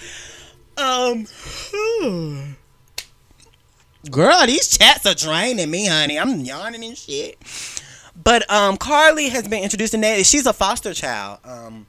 Um, 0.77 1.27
girl, 4.11 4.47
these 4.47 4.77
chats 4.77 5.07
are 5.07 5.15
draining 5.15 5.71
me, 5.71 5.87
honey. 5.87 6.19
I'm 6.19 6.41
yawning 6.41 6.85
and 6.85 6.97
shit. 6.97 7.39
But 8.17 8.51
um, 8.51 8.77
Karli 8.77 9.29
has 9.29 9.47
been 9.47 9.63
introduced 9.63 9.95
in 9.95 10.01
that. 10.03 10.27
She's 10.27 10.47
a 10.47 10.53
foster 10.53 10.95
child. 10.95 11.39
Um, 11.45 11.87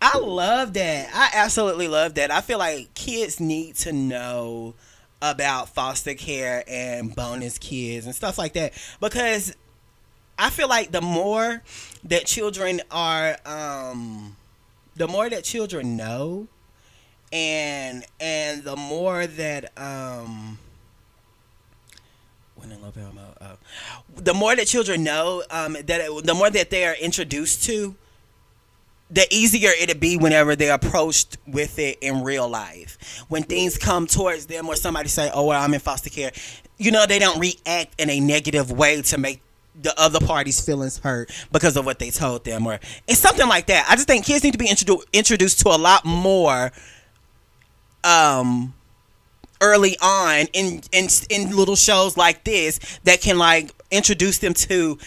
I 0.00 0.18
love 0.18 0.72
that. 0.74 1.10
I 1.12 1.30
absolutely 1.34 1.88
love 1.88 2.14
that. 2.14 2.30
I 2.30 2.40
feel 2.40 2.58
like 2.58 2.94
kids 2.94 3.38
need 3.38 3.74
to 3.76 3.92
know 3.92 4.74
about 5.22 5.68
foster 5.68 6.14
care 6.14 6.64
and 6.66 7.14
bonus 7.14 7.58
kids 7.58 8.06
and 8.06 8.14
stuff 8.14 8.38
like 8.38 8.54
that 8.54 8.72
because 9.00 9.54
I 10.38 10.48
feel 10.48 10.68
like 10.68 10.90
the 10.90 11.02
more 11.02 11.62
that 12.04 12.24
children 12.24 12.80
are, 12.90 13.36
um, 13.44 14.36
the 14.96 15.06
more 15.06 15.28
that 15.28 15.44
children 15.44 15.98
know, 15.98 16.48
and 17.30 18.04
and 18.18 18.64
the 18.64 18.76
more 18.76 19.26
that 19.26 19.70
um 19.78 20.58
when 22.60 22.72
in 22.72 22.82
love 22.82 22.96
uh, 23.40 23.56
the 24.16 24.34
more 24.34 24.54
that 24.54 24.66
children 24.66 25.02
know 25.02 25.42
um, 25.50 25.72
that 25.72 26.00
it, 26.00 26.24
the 26.24 26.34
more 26.34 26.50
that 26.50 26.70
they 26.70 26.84
are 26.84 26.94
introduced 26.94 27.64
to 27.64 27.94
the 29.10 29.26
easier 29.34 29.70
it'll 29.80 29.98
be 29.98 30.16
whenever 30.16 30.54
they're 30.54 30.74
approached 30.74 31.38
with 31.46 31.78
it 31.78 31.98
in 32.00 32.22
real 32.22 32.48
life. 32.48 33.24
When 33.28 33.42
things 33.42 33.76
come 33.76 34.06
towards 34.06 34.46
them 34.46 34.68
or 34.68 34.76
somebody 34.76 35.08
say 35.08 35.30
oh 35.32 35.46
well 35.46 35.62
i'm 35.62 35.74
in 35.74 35.80
foster 35.80 36.10
care 36.10 36.32
you 36.78 36.90
know 36.90 37.06
they 37.06 37.18
don't 37.18 37.38
react 37.40 38.00
in 38.00 38.10
a 38.10 38.20
negative 38.20 38.70
way 38.70 39.02
to 39.02 39.18
make 39.18 39.40
the 39.82 39.98
other 39.98 40.20
party's 40.20 40.64
feelings 40.64 40.98
hurt 40.98 41.30
because 41.52 41.76
of 41.76 41.86
what 41.86 41.98
they 41.98 42.10
told 42.10 42.44
them 42.44 42.66
or 42.66 42.78
it's 43.06 43.20
something 43.20 43.48
like 43.48 43.66
that. 43.66 43.86
I 43.88 43.94
just 43.94 44.06
think 44.06 44.26
kids 44.26 44.44
need 44.44 44.52
to 44.52 44.58
be 44.58 44.66
introdu- 44.66 45.04
introduced 45.12 45.60
to 45.60 45.68
a 45.70 45.78
lot 45.78 46.04
more 46.04 46.72
um 48.02 48.74
early 49.60 49.96
on 50.00 50.46
in 50.52 50.82
in 50.92 51.08
in 51.28 51.56
little 51.56 51.76
shows 51.76 52.16
like 52.16 52.44
this 52.44 52.78
that 53.04 53.20
can 53.20 53.38
like 53.38 53.72
introduce 53.90 54.38
them 54.38 54.54
to 54.54 54.98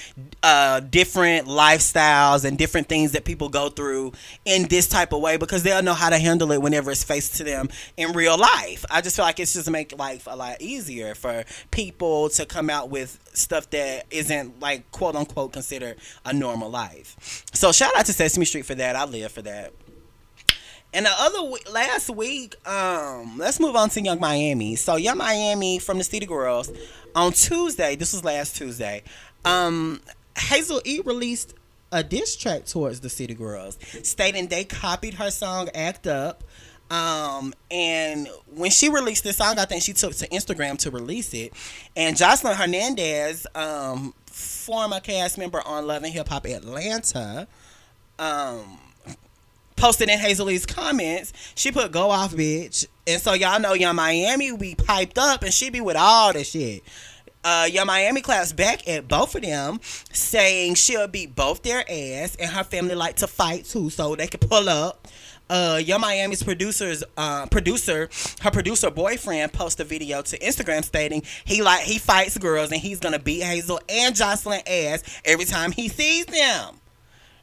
uh, 0.42 0.82
different 0.82 1.48
lifestyles 1.48 2.44
and 2.44 2.58
different 2.58 2.88
things 2.90 3.14
that 3.14 3.24
people 3.24 3.50
go 3.50 3.70
through 3.70 4.12
in 4.46 4.68
this 4.68 4.88
type 4.88 5.14
of 5.14 5.22
way 5.22 5.38
because 5.38 5.64
they'll 5.64 5.82
know 5.82 5.94
how 5.94 6.10
to 6.10 6.18
handle 6.18 6.52
it 6.52 6.62
whenever 6.62 6.92
it's 6.92 7.04
faced 7.04 7.36
to 7.36 7.44
them 7.44 7.70
in 7.98 8.12
real 8.12 8.38
life. 8.38 8.84
I 8.92 9.02
just 9.02 9.16
feel 9.16 9.26
like 9.26 9.40
it's 9.40 9.54
just 9.54 9.70
make 9.70 9.98
life 9.98 10.28
a 10.30 10.36
lot 10.36 10.62
easier 10.62 11.16
for 11.16 11.46
people 11.72 12.30
to 12.30 12.46
come 12.46 12.70
out 12.70 12.90
with 12.90 13.20
stuff 13.34 13.70
that 13.72 14.06
isn't 14.12 14.60
like 14.60 14.92
quote 14.92 15.16
unquote 15.16 15.54
considered 15.54 15.98
a 16.26 16.34
normal 16.34 16.70
life. 16.70 17.46
So 17.54 17.72
shout 17.72 17.96
out 17.96 18.06
to 18.08 18.14
Sesame 18.14 18.46
Street 18.46 18.66
for 18.66 18.76
that. 18.76 18.96
I 18.96 19.06
live 19.06 19.32
for 19.32 19.42
that. 19.44 19.74
And 20.94 21.06
the 21.06 21.12
other 21.18 21.40
last 21.72 22.10
week, 22.10 22.56
um, 22.68 23.38
let's 23.38 23.60
move 23.60 23.76
on 23.76 23.90
to 23.90 24.02
Yung 24.02 24.20
Miami. 24.20 24.76
So 24.76 24.96
Yung 24.96 25.18
Miami 25.18 25.80
from 25.80 25.98
the 25.98 26.04
City 26.04 26.26
Girls 26.26 26.72
on 27.16 27.32
Tuesday. 27.34 27.96
This 27.96 28.14
was 28.14 28.24
last 28.24 28.56
Tuesday. 28.56 29.04
Um, 29.44 30.02
Hazel 30.38 30.82
E 30.86 31.02
released 31.04 31.56
a 31.92 32.04
diss 32.04 32.36
track 32.36 32.66
towards 32.66 33.02
the 33.02 33.10
City 33.10 33.34
Girls, 33.34 33.78
stating 34.04 34.48
they 34.48 34.64
copied 34.64 35.16
her 35.16 35.32
song 35.32 35.70
"Act 35.76 36.08
Up." 36.08 36.44
Um, 36.90 37.54
and 37.72 38.28
when 38.54 38.70
she 38.70 38.90
released 38.90 39.24
this 39.24 39.38
song, 39.38 39.58
I 39.58 39.66
think 39.66 39.82
she 39.82 39.94
took 39.94 40.14
to 40.16 40.28
Instagram 40.28 40.78
to 40.80 40.92
release 40.92 41.34
it. 41.34 41.54
And 41.96 42.16
Jocelyn 42.16 42.56
Hernandez, 42.56 43.48
um, 43.56 44.14
former 44.28 45.00
cast 45.00 45.38
member 45.38 45.62
on 45.66 45.88
Love 45.88 46.04
and 46.04 46.14
Hip 46.14 46.28
Hop 46.28 46.46
Atlanta, 46.46 47.48
um, 48.20 48.80
posted 49.76 50.10
in 50.10 50.20
Hazel 50.20 50.50
comments, 50.68 51.34
she 51.56 51.72
put 51.72 51.92
"Go 51.92 52.10
off, 52.10 52.34
bitch," 52.34 52.88
and 53.08 53.22
so 53.22 53.34
y'all 53.34 53.60
know 53.60 53.74
Yung 53.74 53.96
Miami 53.96 54.56
be 54.56 54.76
piped 54.76 55.18
up, 55.18 55.44
and 55.44 55.54
she 55.54 55.70
be 55.70 55.82
with 55.82 55.98
all 55.98 56.34
the 56.34 56.44
shit. 56.44 56.84
Uh, 57.44 57.68
Yung 57.72 57.88
Miami 57.88 58.22
class 58.22 58.54
back 58.54 58.88
at 58.88 59.08
both 59.08 59.36
of 59.36 59.42
them, 59.42 59.80
saying 60.12 60.76
she'll 60.76 61.08
beat 61.08 61.36
both 61.36 61.62
their 61.64 61.84
ass, 61.90 62.36
and 62.40 62.50
her 62.52 62.64
family 62.64 62.96
like 62.96 63.18
to 63.18 63.28
fight 63.28 63.66
too, 63.66 63.90
so 63.90 64.16
they 64.16 64.28
can 64.28 64.40
pull 64.40 64.70
up. 64.70 65.08
Uh, 65.50 65.80
Yung 65.84 66.00
Miami's 66.00 66.42
producers, 66.42 67.04
uh, 67.18 67.46
producer, 67.48 68.10
her 68.42 68.50
producer 68.52 68.90
boyfriend, 68.90 69.52
post 69.52 69.80
a 69.80 69.84
video 69.84 70.22
to 70.22 70.40
Instagram 70.40 70.84
stating 70.84 71.22
he 71.44 71.62
like 71.62 71.82
he 71.82 72.00
fights 72.00 72.38
girls 72.38 72.72
and 72.72 72.80
he's 72.80 73.00
gonna 73.00 73.20
beat 73.20 73.44
Hazel 73.44 73.80
and 73.90 74.16
Jocelyn 74.16 74.62
ass 74.66 75.04
every 75.26 75.46
time 75.46 75.74
he 75.74 75.90
sees 75.90 76.26
them. 76.28 76.80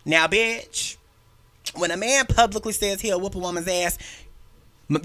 Now, 0.07 0.27
bitch, 0.27 0.97
when 1.75 1.91
a 1.91 1.97
man 1.97 2.27
publicly 2.27 2.73
says 2.73 3.01
he'll 3.01 3.21
whoop 3.21 3.35
a 3.35 3.39
woman's 3.39 3.69
ass, 3.69 3.99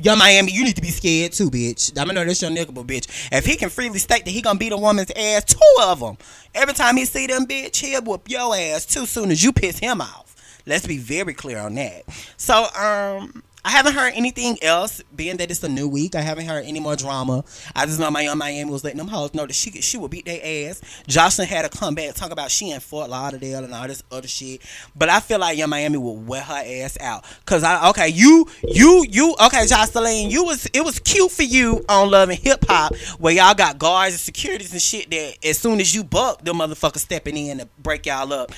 Yung 0.01 0.17
Miami, 0.17 0.51
you 0.51 0.63
need 0.63 0.75
to 0.75 0.81
be 0.81 0.89
scared 0.89 1.31
too, 1.31 1.51
bitch. 1.51 1.95
I'ma 1.95 2.11
know 2.11 2.25
this 2.25 2.41
your 2.41 2.49
nigga, 2.49 2.73
but 2.73 2.87
bitch, 2.87 3.29
if 3.31 3.45
he 3.45 3.55
can 3.55 3.69
freely 3.69 3.99
state 3.99 4.25
that 4.25 4.31
he 4.31 4.41
gonna 4.41 4.57
beat 4.57 4.71
a 4.71 4.77
woman's 4.77 5.11
ass, 5.15 5.43
two 5.45 5.59
of 5.83 5.99
them, 5.99 6.17
every 6.55 6.73
time 6.73 6.97
he 6.97 7.05
see 7.05 7.27
them, 7.27 7.45
bitch, 7.45 7.77
he'll 7.77 8.01
whoop 8.01 8.27
your 8.27 8.55
ass 8.55 8.87
too 8.87 9.05
soon 9.05 9.29
as 9.29 9.43
you 9.43 9.53
piss 9.53 9.77
him 9.77 10.01
off. 10.01 10.35
Let's 10.65 10.87
be 10.87 10.97
very 10.97 11.35
clear 11.35 11.59
on 11.59 11.75
that. 11.75 12.03
So, 12.37 12.65
um, 12.75 13.43
I 13.65 13.71
haven't 13.71 13.95
heard 13.95 14.13
anything 14.13 14.59
else, 14.61 15.01
being 15.15 15.37
that 15.37 15.49
it's 15.49 15.63
a 15.63 15.67
new 15.67 15.87
week. 15.87 16.13
I 16.13 16.21
haven't 16.21 16.45
heard 16.45 16.65
any 16.65 16.79
more 16.79 16.95
drama. 16.95 17.43
I 17.75 17.87
just 17.87 17.99
know 17.99 18.11
my 18.11 18.21
Yung 18.21 18.37
Miami 18.37 18.69
was 18.69 18.83
letting 18.83 18.99
them 18.99 19.07
hoes 19.07 19.33
know 19.33 19.47
that 19.47 19.53
she 19.53 19.71
she 19.81 19.97
would 19.97 20.11
beat 20.11 20.25
their 20.25 20.69
ass. 20.69 20.81
Jocelyn 21.07 21.47
had 21.47 21.69
to 21.69 21.75
come 21.75 21.95
back 21.95 22.13
talk 22.13 22.29
about 22.29 22.51
she 22.51 22.69
in 22.69 22.79
Fort 22.79 23.09
Lauderdale 23.09 23.63
and 23.63 23.73
all 23.73 23.87
this 23.87 24.03
other 24.11 24.27
shit. 24.27 24.61
But 24.95 25.09
I 25.09 25.19
feel 25.19 25.39
like 25.39 25.57
Yung 25.57 25.71
Miami 25.71 25.97
will 25.97 26.15
wear 26.15 26.43
her 26.43 26.63
ass 26.63 26.95
out. 27.01 27.25
Cause 27.47 27.63
I 27.63 27.89
okay, 27.89 28.09
you 28.09 28.47
you 28.67 29.03
you 29.09 29.35
okay, 29.47 29.65
Jocelyn 29.65 30.29
you 30.29 30.43
was 30.43 30.67
it 30.67 30.85
was 30.85 30.99
cute 30.99 31.31
for 31.31 31.41
you 31.43 31.83
on 31.89 32.11
Love 32.11 32.29
and 32.29 32.37
Hip 32.37 32.63
Hop 32.67 32.95
where 33.17 33.33
y'all 33.33 33.55
got 33.55 33.79
guards 33.79 34.13
and 34.13 34.19
securities 34.19 34.73
and 34.73 34.81
shit 34.81 35.09
that 35.09 35.37
as 35.43 35.57
soon 35.57 35.81
as 35.81 35.95
you 35.95 36.03
buck, 36.03 36.45
the 36.45 36.53
motherfuckers 36.53 36.99
stepping 36.99 37.35
in 37.35 37.57
to 37.57 37.67
break 37.79 38.05
y'all 38.05 38.31
up. 38.31 38.51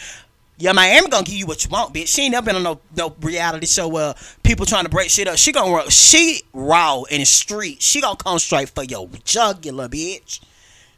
Yeah, 0.59 0.71
Miami 0.71 1.07
gonna 1.09 1.23
give 1.23 1.35
you 1.35 1.45
what 1.45 1.63
you 1.63 1.69
want, 1.69 1.93
bitch. 1.93 2.07
She 2.07 2.23
ain't 2.23 2.31
never 2.31 2.45
been 2.45 2.55
on 2.55 2.63
no 2.63 2.79
no 2.95 3.15
reality 3.21 3.67
show 3.67 3.87
where 3.87 4.15
people 4.41 4.65
trying 4.65 4.85
to 4.85 4.89
break 4.89 5.09
shit 5.11 5.27
up. 5.27 5.37
She 5.37 5.51
gonna 5.51 5.71
work. 5.71 5.91
She 5.91 6.41
raw 6.51 7.03
in 7.03 7.19
the 7.19 7.25
street. 7.25 7.81
She 7.81 8.01
gonna 8.01 8.15
come 8.15 8.39
straight 8.39 8.69
for 8.69 8.83
your 8.83 9.07
jugular, 9.23 9.87
bitch. 9.87 10.39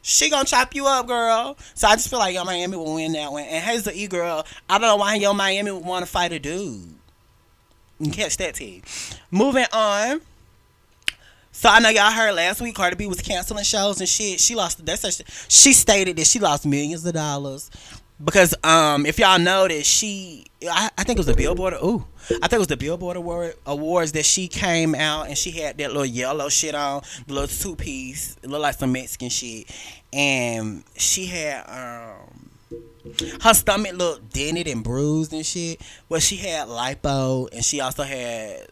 She 0.02 0.30
gonna 0.30 0.45
chop 0.45 0.76
you 0.76 0.88
up, 0.88 1.08
girl. 1.08 1.58
So 1.74 1.89
I 1.89 1.95
just 1.95 2.10
feel 2.10 2.19
like 2.19 2.34
Yung 2.34 2.45
Miami 2.45 2.78
will 2.78 2.95
win 2.95 3.12
that 3.13 3.34
one. 3.34 3.43
And 3.43 3.62
Hazel 3.62 3.91
E 3.93 4.08
girl, 4.08 4.45
I 4.69 4.78
don't 4.78 4.88
know 4.88 4.95
why 4.95 5.15
Yung 5.15 5.36
Miami 5.36 5.72
would 5.72 5.84
want 5.84 6.06
to 6.06 6.12
fight 6.12 6.32
a 6.32 6.39
dude. 6.39 6.95
You 8.00 8.12
catch 8.12 8.38
that 8.38 8.56
T. 8.56 8.82
Moving 9.30 9.65
on. 9.74 10.22
So 11.52 11.67
I 11.67 11.80
know 11.80 11.89
y'all 11.89 12.12
heard 12.12 12.34
last 12.36 12.62
week 12.62 12.76
Cardi 12.76 12.95
B 12.95 13.08
was 13.08 13.19
canceling 13.22 13.65
shows 13.65 14.00
and 14.00 14.08
shit. 14.08 14.39
She 14.39 14.56
lost. 14.56 14.86
That's 14.86 15.22
she 15.50 15.74
stated 15.74 16.15
that 16.15 16.28
she 16.28 16.39
lost 16.39 16.65
millions 16.65 17.06
of 17.06 17.13
dollars 17.13 17.69
because 18.23 18.53
um 18.63 19.05
if 19.05 19.17
y'all 19.19 19.39
that 19.39 19.86
she 19.86 20.45
I, 20.69 20.89
I 20.97 21.03
think 21.03 21.17
it 21.17 21.19
was 21.19 21.27
the 21.27 21.36
Billboard 21.36 21.73
ooh 21.75 22.05
I 22.29 22.47
think 22.47 22.53
it 22.53 22.60
was 22.60 22.67
the 22.67 22.77
Billboard 22.77 23.15
Award 23.17 23.55
awards 23.65 24.12
that 24.12 24.25
she 24.25 24.47
came 24.47 24.93
out 24.93 25.27
and 25.27 25.38
she 25.38 25.51
had 25.51 25.77
that 25.77 25.89
little 25.89 26.05
yellow 26.05 26.49
shit 26.49 26.75
on 26.75 27.01
the 27.27 27.34
little 27.34 27.47
two 27.47 27.75
piece 27.75 28.36
it 28.43 28.49
looked 28.49 28.62
like 28.62 28.75
some 28.75 28.91
Mexican 28.91 29.29
shit. 29.29 29.69
And 30.12 30.84
she 30.95 31.27
had 31.27 31.63
um 31.69 32.49
her 33.41 33.53
stomach 33.53 33.93
looked 33.93 34.34
dented 34.34 34.67
and 34.67 34.84
bruised 34.84 35.34
and 35.34 35.45
shit 35.45 35.82
well 36.10 36.19
she 36.19 36.36
had 36.36 36.67
lipo 36.67 37.47
and 37.53 37.63
she 37.63 37.79
also 37.79 38.03
had 38.03 38.67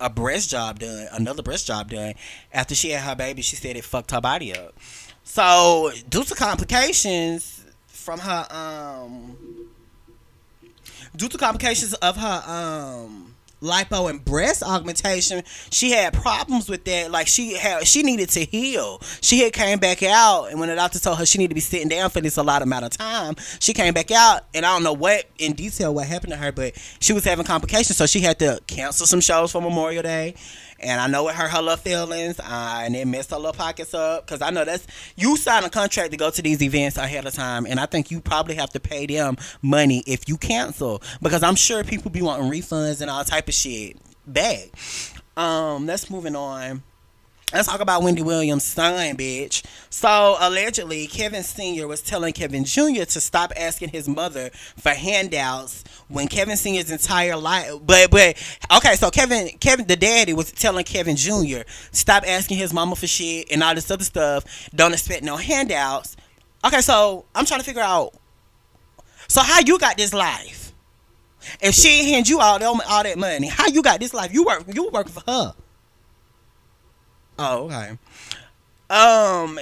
a 0.00 0.10
breast 0.10 0.50
job 0.50 0.80
done 0.80 1.06
another 1.12 1.42
breast 1.42 1.66
job 1.66 1.90
done. 1.90 2.14
After 2.52 2.74
she 2.74 2.90
had 2.90 3.02
her 3.02 3.14
baby 3.14 3.42
she 3.42 3.54
said 3.54 3.76
it 3.76 3.84
fucked 3.84 4.10
her 4.10 4.20
body 4.20 4.54
up. 4.54 4.74
So 5.22 5.92
due 6.08 6.24
to 6.24 6.34
complications 6.34 7.59
from 8.00 8.18
her 8.18 8.46
um 8.50 9.36
due 11.14 11.28
to 11.28 11.38
complications 11.38 11.92
of 11.94 12.16
her 12.16 12.42
um 12.46 13.34
lipo 13.60 14.08
and 14.08 14.24
breast 14.24 14.62
augmentation 14.62 15.42
she 15.70 15.90
had 15.90 16.14
problems 16.14 16.68
with 16.68 16.84
that. 16.84 17.10
Like 17.10 17.26
she 17.26 17.52
had 17.54 17.86
she 17.86 18.02
needed 18.02 18.30
to 18.30 18.40
heal. 18.44 19.00
She 19.20 19.40
had 19.40 19.52
came 19.52 19.78
back 19.78 20.02
out 20.02 20.46
and 20.46 20.58
when 20.58 20.68
the 20.70 20.74
doctor 20.76 20.98
told 20.98 21.18
her 21.18 21.26
she 21.26 21.38
needed 21.38 21.50
to 21.50 21.54
be 21.54 21.60
sitting 21.60 21.88
down 21.88 22.10
for 22.10 22.20
this 22.20 22.36
a 22.38 22.42
lot 22.42 22.62
amount 22.62 22.86
of 22.86 22.90
time 22.96 23.34
she 23.60 23.74
came 23.74 23.92
back 23.92 24.10
out 24.10 24.42
and 24.54 24.64
i 24.64 24.72
don't 24.72 24.82
know 24.82 24.92
what 24.92 25.26
in 25.38 25.52
detail 25.52 25.94
what 25.94 26.06
happened 26.06 26.32
to 26.32 26.38
her 26.38 26.52
but 26.52 26.74
she 27.00 27.12
was 27.12 27.24
having 27.24 27.44
complications 27.44 27.96
so 27.96 28.06
she 28.06 28.20
had 28.20 28.38
to 28.38 28.60
cancel 28.66 29.06
some 29.06 29.20
shows 29.20 29.52
for 29.52 29.60
memorial 29.60 30.02
day 30.02 30.34
and 30.80 31.00
I 31.00 31.06
know 31.06 31.28
it 31.28 31.34
hurt 31.34 31.50
her 31.50 31.62
little 31.62 31.76
feelings, 31.76 32.40
uh, 32.40 32.80
and 32.82 32.94
it 32.96 33.06
messed 33.06 33.30
her 33.30 33.36
little 33.36 33.52
pockets 33.52 33.94
up. 33.94 34.26
Cause 34.26 34.42
I 34.42 34.50
know 34.50 34.64
that's 34.64 34.86
you 35.16 35.36
sign 35.36 35.64
a 35.64 35.70
contract 35.70 36.10
to 36.12 36.16
go 36.16 36.30
to 36.30 36.42
these 36.42 36.62
events 36.62 36.96
ahead 36.96 37.26
of 37.26 37.34
time, 37.34 37.66
and 37.66 37.78
I 37.78 37.86
think 37.86 38.10
you 38.10 38.20
probably 38.20 38.54
have 38.56 38.70
to 38.70 38.80
pay 38.80 39.06
them 39.06 39.36
money 39.62 40.02
if 40.06 40.28
you 40.28 40.36
cancel, 40.36 41.02
because 41.22 41.42
I'm 41.42 41.56
sure 41.56 41.84
people 41.84 42.10
be 42.10 42.22
wanting 42.22 42.50
refunds 42.50 43.00
and 43.00 43.10
all 43.10 43.24
type 43.24 43.48
of 43.48 43.54
shit 43.54 43.96
back. 44.26 44.70
Um, 45.36 45.86
let's 45.86 46.10
moving 46.10 46.36
on. 46.36 46.82
Let's 47.52 47.66
talk 47.66 47.80
about 47.80 48.04
Wendy 48.04 48.22
Williams' 48.22 48.62
son, 48.62 49.16
bitch. 49.16 49.64
So 49.90 50.36
allegedly, 50.38 51.08
Kevin 51.08 51.42
Sr. 51.42 51.88
was 51.88 52.00
telling 52.00 52.32
Kevin 52.32 52.64
Jr. 52.64 53.02
to 53.02 53.20
stop 53.20 53.52
asking 53.56 53.88
his 53.88 54.08
mother 54.08 54.50
for 54.76 54.90
handouts 54.90 55.82
when 56.06 56.28
Kevin 56.28 56.56
Sr.'s 56.56 56.92
entire 56.92 57.36
life. 57.36 57.72
But 57.84 58.12
but 58.12 58.36
okay, 58.76 58.94
so 58.94 59.10
Kevin 59.10 59.48
Kevin 59.58 59.88
the 59.88 59.96
daddy 59.96 60.32
was 60.32 60.52
telling 60.52 60.84
Kevin 60.84 61.16
Jr. 61.16 61.62
stop 61.90 62.22
asking 62.24 62.58
his 62.58 62.72
mama 62.72 62.94
for 62.94 63.08
shit 63.08 63.50
and 63.50 63.64
all 63.64 63.74
this 63.74 63.90
other 63.90 64.04
stuff. 64.04 64.70
Don't 64.72 64.92
expect 64.92 65.24
no 65.24 65.36
handouts. 65.36 66.16
Okay, 66.64 66.80
so 66.80 67.24
I'm 67.34 67.46
trying 67.46 67.60
to 67.60 67.66
figure 67.66 67.82
out. 67.82 68.14
So 69.26 69.42
how 69.42 69.58
you 69.66 69.76
got 69.76 69.96
this 69.96 70.14
life? 70.14 70.72
If 71.60 71.74
she 71.74 72.12
hand 72.12 72.28
you 72.28 72.38
all 72.38 72.62
all 72.62 73.02
that 73.02 73.18
money, 73.18 73.48
how 73.48 73.66
you 73.66 73.82
got 73.82 73.98
this 73.98 74.14
life? 74.14 74.32
You 74.32 74.44
work 74.44 74.64
you 74.72 74.88
working 74.92 75.12
for 75.12 75.28
her. 75.28 75.54
Oh, 77.42 77.64
okay. 77.64 77.96
Um, 78.90 79.58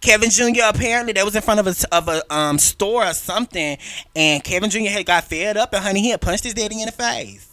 Kevin 0.00 0.30
Jr. 0.30 0.62
apparently 0.68 1.12
that 1.14 1.24
was 1.24 1.34
in 1.34 1.42
front 1.42 1.58
of 1.58 1.66
a 1.66 1.74
of 1.92 2.08
a 2.08 2.22
um 2.32 2.56
store 2.56 3.04
or 3.04 3.12
something, 3.12 3.78
and 4.14 4.44
Kevin 4.44 4.70
Jr. 4.70 4.90
had 4.90 5.04
got 5.04 5.24
fed 5.24 5.56
up, 5.56 5.72
and 5.72 5.82
honey, 5.82 6.02
he 6.02 6.10
had 6.10 6.20
punched 6.20 6.44
his 6.44 6.54
daddy 6.54 6.80
in 6.80 6.86
the 6.86 6.92
face. 6.92 7.50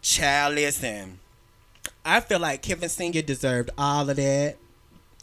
Child, 0.00 0.54
listen, 0.54 1.18
I 2.04 2.20
feel 2.20 2.38
like 2.38 2.62
Kevin 2.62 2.88
Sr. 2.88 3.20
deserved 3.20 3.70
all 3.76 4.08
of 4.08 4.16
that. 4.16 4.56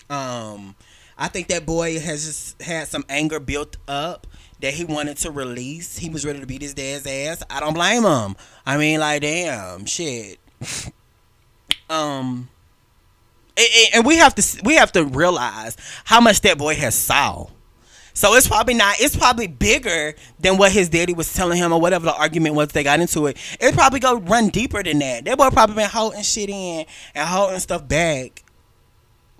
Um, 0.09 0.75
I 1.17 1.29
think 1.29 1.47
that 1.47 1.65
boy 1.65 1.99
has 1.99 2.25
just 2.25 2.61
had 2.61 2.89
some 2.89 3.05
anger 3.07 3.39
built 3.39 3.77
up 3.87 4.27
that 4.59 4.73
he 4.73 4.83
wanted 4.83 5.15
to 5.17 5.31
release. 5.31 5.97
He 5.97 6.09
was 6.09 6.25
ready 6.25 6.41
to 6.41 6.45
beat 6.45 6.61
his 6.61 6.73
dad's 6.73 7.07
ass. 7.07 7.41
I 7.49 7.61
don't 7.61 7.73
blame 7.73 8.03
him. 8.03 8.35
I 8.65 8.75
mean, 8.75 8.99
like, 8.99 9.21
damn, 9.21 9.85
shit. 9.85 10.39
um 11.89 12.49
and 13.93 14.05
we 14.05 14.17
have 14.17 14.35
to 14.35 14.61
we 14.63 14.75
have 14.75 14.91
to 14.93 15.05
realize 15.05 15.77
how 16.05 16.21
much 16.21 16.41
that 16.41 16.57
boy 16.57 16.75
has 16.75 16.95
saw. 16.95 17.47
So 18.13 18.33
it's 18.33 18.47
probably 18.47 18.73
not. 18.73 18.95
It's 18.99 19.15
probably 19.15 19.45
bigger 19.45 20.15
than 20.39 20.57
what 20.57 20.71
his 20.71 20.89
daddy 20.89 21.13
was 21.13 21.31
telling 21.31 21.59
him, 21.59 21.71
or 21.71 21.79
whatever 21.79 22.05
the 22.05 22.15
argument 22.15 22.55
was. 22.55 22.69
They 22.69 22.83
got 22.83 22.99
into 22.99 23.27
it. 23.27 23.37
It 23.59 23.75
probably 23.75 23.99
go 23.99 24.17
run 24.17 24.49
deeper 24.49 24.81
than 24.81 24.97
that. 24.99 25.25
That 25.25 25.37
boy 25.37 25.51
probably 25.51 25.75
been 25.75 25.89
holding 25.89 26.23
shit 26.23 26.49
in 26.49 26.87
and 27.13 27.29
holding 27.29 27.59
stuff 27.59 27.87
back 27.87 28.43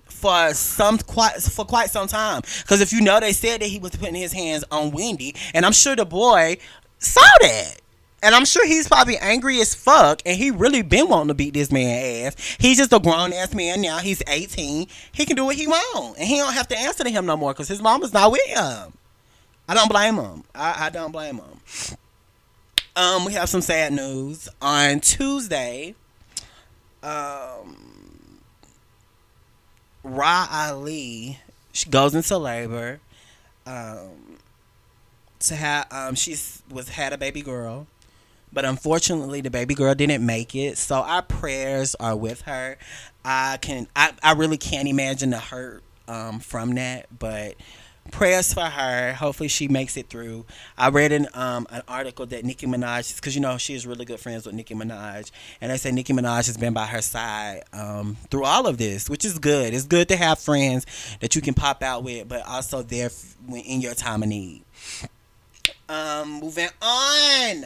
for 0.04 0.54
some 0.54 0.98
quite 0.98 1.42
for 1.42 1.64
quite 1.64 1.90
some 1.90 2.06
time. 2.06 2.42
Because 2.62 2.80
if 2.80 2.92
you 2.92 3.00
know, 3.00 3.18
they 3.18 3.32
said 3.32 3.62
that 3.62 3.66
he 3.66 3.80
was 3.80 3.92
putting 3.92 4.14
his 4.14 4.32
hands 4.32 4.64
on 4.70 4.92
Wendy, 4.92 5.34
and 5.54 5.66
I'm 5.66 5.72
sure 5.72 5.96
the 5.96 6.06
boy 6.06 6.58
saw 6.98 7.28
that. 7.40 7.80
And 8.22 8.34
I'm 8.34 8.44
sure 8.44 8.66
he's 8.66 8.88
probably 8.88 9.16
angry 9.18 9.60
as 9.60 9.74
fuck, 9.74 10.22
and 10.26 10.36
he 10.36 10.50
really 10.50 10.82
been 10.82 11.08
wanting 11.08 11.28
to 11.28 11.34
beat 11.34 11.54
this 11.54 11.70
man 11.70 12.26
ass. 12.26 12.56
He's 12.58 12.76
just 12.76 12.92
a 12.92 12.98
grown 12.98 13.32
ass 13.32 13.54
man 13.54 13.80
now. 13.80 13.98
He's 13.98 14.22
18. 14.26 14.88
He 15.12 15.24
can 15.24 15.36
do 15.36 15.44
what 15.44 15.54
he 15.54 15.68
want, 15.68 16.18
and 16.18 16.26
he 16.26 16.36
don't 16.36 16.52
have 16.52 16.68
to 16.68 16.78
answer 16.78 17.04
to 17.04 17.10
him 17.10 17.26
no 17.26 17.36
more 17.36 17.52
because 17.52 17.68
his 17.68 17.80
mama's 17.80 18.12
not 18.12 18.32
with 18.32 18.44
him. 18.46 18.92
I 19.68 19.74
don't 19.74 19.88
blame 19.88 20.16
him. 20.16 20.42
I, 20.54 20.86
I 20.86 20.90
don't 20.90 21.12
blame 21.12 21.36
him. 21.36 21.96
Um, 22.96 23.24
we 23.24 23.34
have 23.34 23.48
some 23.48 23.60
sad 23.60 23.92
news 23.92 24.48
on 24.60 24.98
Tuesday. 24.98 25.94
Um, 27.04 28.40
Rah 30.02 30.48
Ali, 30.50 31.38
she 31.72 31.88
goes 31.88 32.16
into 32.16 32.36
labor. 32.36 33.00
Um, 33.64 34.38
to 35.40 35.54
have 35.54 35.86
um, 35.92 36.14
she's 36.16 36.62
was 36.68 36.88
had 36.88 37.12
a 37.12 37.18
baby 37.18 37.42
girl 37.42 37.86
but 38.52 38.64
unfortunately, 38.64 39.40
the 39.40 39.50
baby 39.50 39.74
girl 39.74 39.94
didn't 39.94 40.24
make 40.24 40.54
it. 40.54 40.78
So 40.78 40.96
our 40.96 41.22
prayers 41.22 41.94
are 41.96 42.16
with 42.16 42.42
her. 42.42 42.76
I 43.24 43.58
can, 43.60 43.88
I, 43.94 44.12
I 44.22 44.32
really 44.32 44.58
can't 44.58 44.88
imagine 44.88 45.30
the 45.30 45.38
hurt 45.38 45.82
um, 46.06 46.40
from 46.40 46.74
that, 46.74 47.06
but 47.18 47.54
prayers 48.10 48.52
for 48.52 48.64
her. 48.64 49.12
Hopefully, 49.12 49.48
she 49.48 49.68
makes 49.68 49.96
it 49.96 50.08
through. 50.08 50.46
I 50.76 50.88
read 50.88 51.12
an 51.12 51.28
um, 51.34 51.66
an 51.70 51.82
article 51.86 52.26
that 52.26 52.44
Nicki 52.44 52.66
Minaj, 52.66 53.16
because 53.16 53.34
you 53.34 53.40
know 53.40 53.58
she 53.58 53.74
is 53.74 53.86
really 53.86 54.04
good 54.04 54.20
friends 54.20 54.46
with 54.46 54.54
Nicki 54.54 54.74
Minaj, 54.74 55.30
and 55.60 55.70
they 55.70 55.76
say 55.76 55.92
Nicki 55.92 56.12
Minaj 56.12 56.46
has 56.46 56.56
been 56.56 56.72
by 56.72 56.86
her 56.86 57.02
side 57.02 57.62
um, 57.72 58.16
through 58.30 58.44
all 58.44 58.66
of 58.66 58.78
this, 58.78 59.08
which 59.08 59.24
is 59.24 59.38
good. 59.38 59.74
It's 59.74 59.84
good 59.86 60.08
to 60.08 60.16
have 60.16 60.38
friends 60.38 60.86
that 61.20 61.36
you 61.36 61.42
can 61.42 61.54
pop 61.54 61.82
out 61.82 62.02
with, 62.02 62.28
but 62.28 62.46
also 62.46 62.82
there 62.82 63.10
when 63.46 63.60
in 63.62 63.80
your 63.80 63.94
time 63.94 64.22
of 64.22 64.28
need. 64.28 64.62
Um, 65.88 66.40
moving 66.40 66.68
on. 66.82 67.64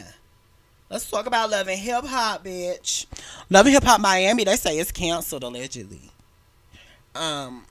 Let's 0.93 1.09
talk 1.09 1.25
about 1.25 1.49
Love 1.49 1.67
and 1.69 1.79
Hip 1.79 2.05
Hop, 2.05 2.45
bitch. 2.45 3.07
Love 3.49 3.65
and 3.65 3.73
Hip 3.73 3.83
Hop 3.83 3.99
Miami, 3.99 4.43
they 4.43 4.55
say 4.55 4.77
it's 4.77 4.91
canceled 4.91 5.41
allegedly. 5.41 6.11
Um, 7.15 7.65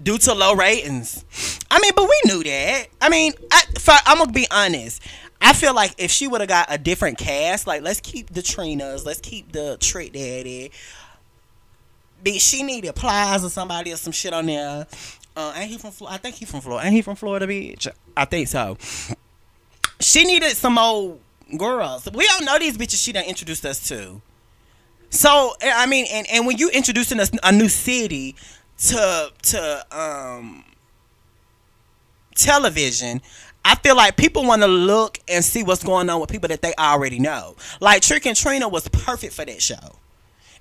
due 0.00 0.16
to 0.16 0.32
low 0.32 0.54
ratings. 0.54 1.24
I 1.72 1.80
mean, 1.80 1.90
but 1.96 2.04
we 2.04 2.20
knew 2.26 2.44
that. 2.44 2.86
I 3.00 3.08
mean, 3.08 3.32
I, 3.50 3.64
I'm 4.06 4.18
gonna 4.18 4.30
be 4.30 4.46
honest. 4.48 5.02
I 5.40 5.54
feel 5.54 5.74
like 5.74 5.96
if 5.98 6.12
she 6.12 6.28
would 6.28 6.40
have 6.40 6.48
got 6.48 6.66
a 6.68 6.78
different 6.78 7.18
cast, 7.18 7.66
like 7.66 7.82
let's 7.82 7.98
keep 7.98 8.28
the 8.28 8.40
Trinas, 8.40 9.04
let's 9.04 9.18
keep 9.18 9.50
the 9.50 9.76
Trick 9.80 10.12
Daddy. 10.12 10.70
But 12.22 12.34
she 12.34 12.62
needed 12.62 12.94
Plies 12.94 13.44
or 13.44 13.50
somebody 13.50 13.92
or 13.92 13.96
some 13.96 14.12
shit 14.12 14.32
on 14.32 14.46
there. 14.46 14.86
Uh, 15.36 15.52
ain't 15.56 15.68
he 15.68 15.78
from 15.78 15.90
Florida? 15.90 16.14
I 16.14 16.18
think 16.18 16.36
he 16.36 16.44
from 16.44 16.60
Florida. 16.60 16.86
Ain't 16.86 16.94
he 16.94 17.02
from 17.02 17.16
Florida, 17.16 17.44
bitch? 17.44 17.88
I 18.16 18.24
think 18.24 18.46
so. 18.46 18.78
She 20.14 20.22
needed 20.22 20.56
some 20.56 20.78
old 20.78 21.18
girls. 21.58 22.08
We 22.14 22.24
don't 22.28 22.44
know 22.44 22.56
these 22.56 22.78
bitches 22.78 23.04
she 23.04 23.10
done 23.10 23.24
introduced 23.24 23.66
us 23.66 23.88
to. 23.88 24.22
So 25.10 25.54
I 25.60 25.86
mean, 25.86 26.06
and, 26.08 26.24
and 26.32 26.46
when 26.46 26.56
you 26.56 26.70
introducing 26.70 27.18
us 27.18 27.32
a 27.42 27.50
new 27.50 27.68
city 27.68 28.36
to 28.78 29.32
to 29.42 29.86
um 29.90 30.64
television, 32.36 33.22
I 33.64 33.74
feel 33.74 33.96
like 33.96 34.16
people 34.16 34.44
want 34.44 34.62
to 34.62 34.68
look 34.68 35.18
and 35.26 35.44
see 35.44 35.64
what's 35.64 35.82
going 35.82 36.08
on 36.08 36.20
with 36.20 36.30
people 36.30 36.48
that 36.48 36.62
they 36.62 36.74
already 36.78 37.18
know. 37.18 37.56
Like 37.80 38.02
Trick 38.02 38.24
and 38.24 38.36
Trina 38.36 38.68
was 38.68 38.86
perfect 38.86 39.32
for 39.32 39.44
that 39.44 39.60
show. 39.60 39.96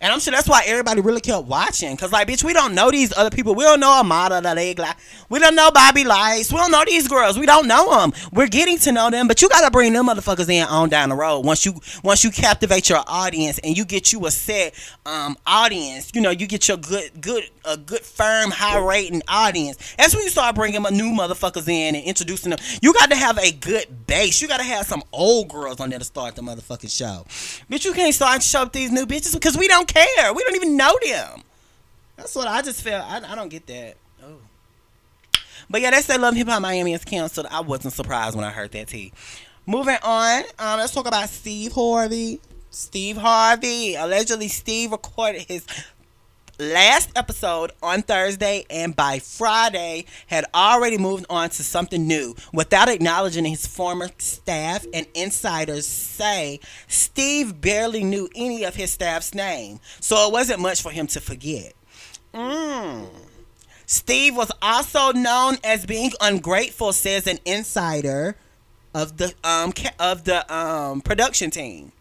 And 0.01 0.11
I'm 0.11 0.19
sure 0.19 0.31
that's 0.31 0.47
why 0.47 0.63
everybody 0.65 1.01
really 1.01 1.21
kept 1.21 1.47
watching. 1.47 1.95
Cause 1.97 2.11
like, 2.11 2.27
bitch, 2.27 2.43
we 2.43 2.53
don't 2.53 2.75
know 2.75 2.91
these 2.91 3.15
other 3.15 3.29
people. 3.29 3.55
We 3.55 3.63
don't 3.63 3.79
know 3.79 3.91
Amada 3.91 4.41
the 4.41 4.53
leg 4.53 4.79
like 4.79 4.97
we 5.29 5.39
don't 5.39 5.55
know 5.55 5.71
Bobby 5.71 6.03
Lytes. 6.03 6.51
We 6.51 6.57
don't 6.57 6.71
know 6.71 6.83
these 6.85 7.07
girls. 7.07 7.39
We 7.39 7.45
don't 7.45 7.67
know 7.67 7.99
them. 7.99 8.13
We're 8.31 8.47
getting 8.47 8.77
to 8.79 8.91
know 8.91 9.09
them, 9.09 9.27
but 9.27 9.41
you 9.41 9.49
gotta 9.49 9.71
bring 9.71 9.93
them 9.93 10.07
motherfuckers 10.07 10.49
in 10.49 10.65
on 10.65 10.89
down 10.89 11.09
the 11.09 11.15
road. 11.15 11.41
Once 11.41 11.65
you 11.65 11.75
once 12.03 12.23
you 12.23 12.31
captivate 12.31 12.89
your 12.89 13.03
audience 13.07 13.59
and 13.59 13.77
you 13.77 13.85
get 13.85 14.11
you 14.11 14.25
a 14.25 14.31
set 14.31 14.73
um 15.05 15.37
audience, 15.45 16.11
you 16.13 16.21
know, 16.21 16.31
you 16.31 16.47
get 16.47 16.67
your 16.67 16.77
good 16.77 17.21
good 17.21 17.43
a 17.65 17.77
good 17.77 18.01
firm 18.01 18.51
high 18.51 18.79
rating 18.79 19.21
audience. 19.27 19.95
That's 19.97 20.13
when 20.13 20.23
you 20.23 20.29
start 20.29 20.55
bringing 20.55 20.81
new 20.81 21.11
motherfuckers 21.11 21.67
in 21.67 21.95
and 21.95 22.03
introducing 22.03 22.51
them. 22.51 22.59
You 22.81 22.93
got 22.93 23.09
to 23.09 23.15
have 23.15 23.37
a 23.37 23.51
good 23.51 24.05
base. 24.07 24.41
You 24.41 24.47
got 24.47 24.57
to 24.57 24.63
have 24.63 24.85
some 24.85 25.03
old 25.11 25.49
girls 25.49 25.79
on 25.79 25.89
there 25.89 25.99
to 25.99 26.05
start 26.05 26.35
the 26.35 26.41
motherfucking 26.41 26.95
show. 26.95 27.25
Bitch, 27.69 27.85
you 27.85 27.93
can't 27.93 28.13
start 28.13 28.43
show 28.43 28.63
up 28.63 28.73
these 28.73 28.91
new 28.91 29.05
bitches 29.05 29.33
because 29.33 29.57
we 29.57 29.67
don't 29.67 29.82
care. 29.87 30.33
We 30.33 30.43
don't 30.43 30.55
even 30.55 30.77
know 30.77 30.97
them. 31.05 31.41
That's 32.17 32.35
what 32.35 32.47
I 32.47 32.61
just 32.61 32.81
feel. 32.81 32.95
I, 32.95 33.21
I 33.27 33.35
don't 33.35 33.49
get 33.49 33.65
that. 33.67 33.95
Oh. 34.23 34.37
But 35.69 35.81
yeah, 35.81 35.91
they 35.91 36.01
said 36.01 36.21
Love 36.21 36.35
Hip 36.35 36.47
Hop 36.47 36.61
Miami 36.61 36.93
is 36.93 37.03
canceled. 37.03 37.47
I 37.49 37.61
wasn't 37.61 37.93
surprised 37.93 38.35
when 38.35 38.45
I 38.45 38.51
heard 38.51 38.71
that 38.71 38.87
T. 38.87 39.11
Moving 39.65 39.97
on, 40.03 40.43
um, 40.59 40.79
let's 40.79 40.93
talk 40.93 41.07
about 41.07 41.29
Steve 41.29 41.71
Harvey. 41.71 42.39
Steve 42.69 43.17
Harvey. 43.17 43.95
Allegedly, 43.95 44.47
Steve 44.47 44.91
recorded 44.91 45.43
his 45.43 45.65
last 46.59 47.09
episode 47.15 47.71
on 47.81 48.01
Thursday 48.01 48.65
and 48.69 48.95
by 48.95 49.19
Friday 49.19 50.05
had 50.27 50.45
already 50.53 50.97
moved 50.97 51.25
on 51.29 51.49
to 51.49 51.63
something 51.63 52.07
new 52.07 52.35
without 52.53 52.89
acknowledging 52.89 53.45
his 53.45 53.65
former 53.65 54.09
staff 54.19 54.85
and 54.93 55.07
insiders 55.13 55.87
say 55.87 56.59
Steve 56.87 57.59
barely 57.59 58.03
knew 58.03 58.29
any 58.35 58.63
of 58.63 58.75
his 58.75 58.91
staff's 58.91 59.33
name 59.33 59.79
so 59.99 60.27
it 60.27 60.31
wasn't 60.31 60.59
much 60.59 60.81
for 60.81 60.91
him 60.91 61.07
to 61.07 61.19
forget. 61.19 61.73
Mm. 62.33 63.07
Steve 63.85 64.35
was 64.35 64.51
also 64.61 65.11
known 65.11 65.57
as 65.63 65.85
being 65.85 66.11
ungrateful 66.21 66.93
says 66.93 67.27
an 67.27 67.39
insider 67.45 68.35
of 68.93 69.17
the 69.17 69.33
um 69.43 69.73
of 69.99 70.23
the 70.23 70.53
um 70.53 71.01
production 71.01 71.49
team 71.49 71.91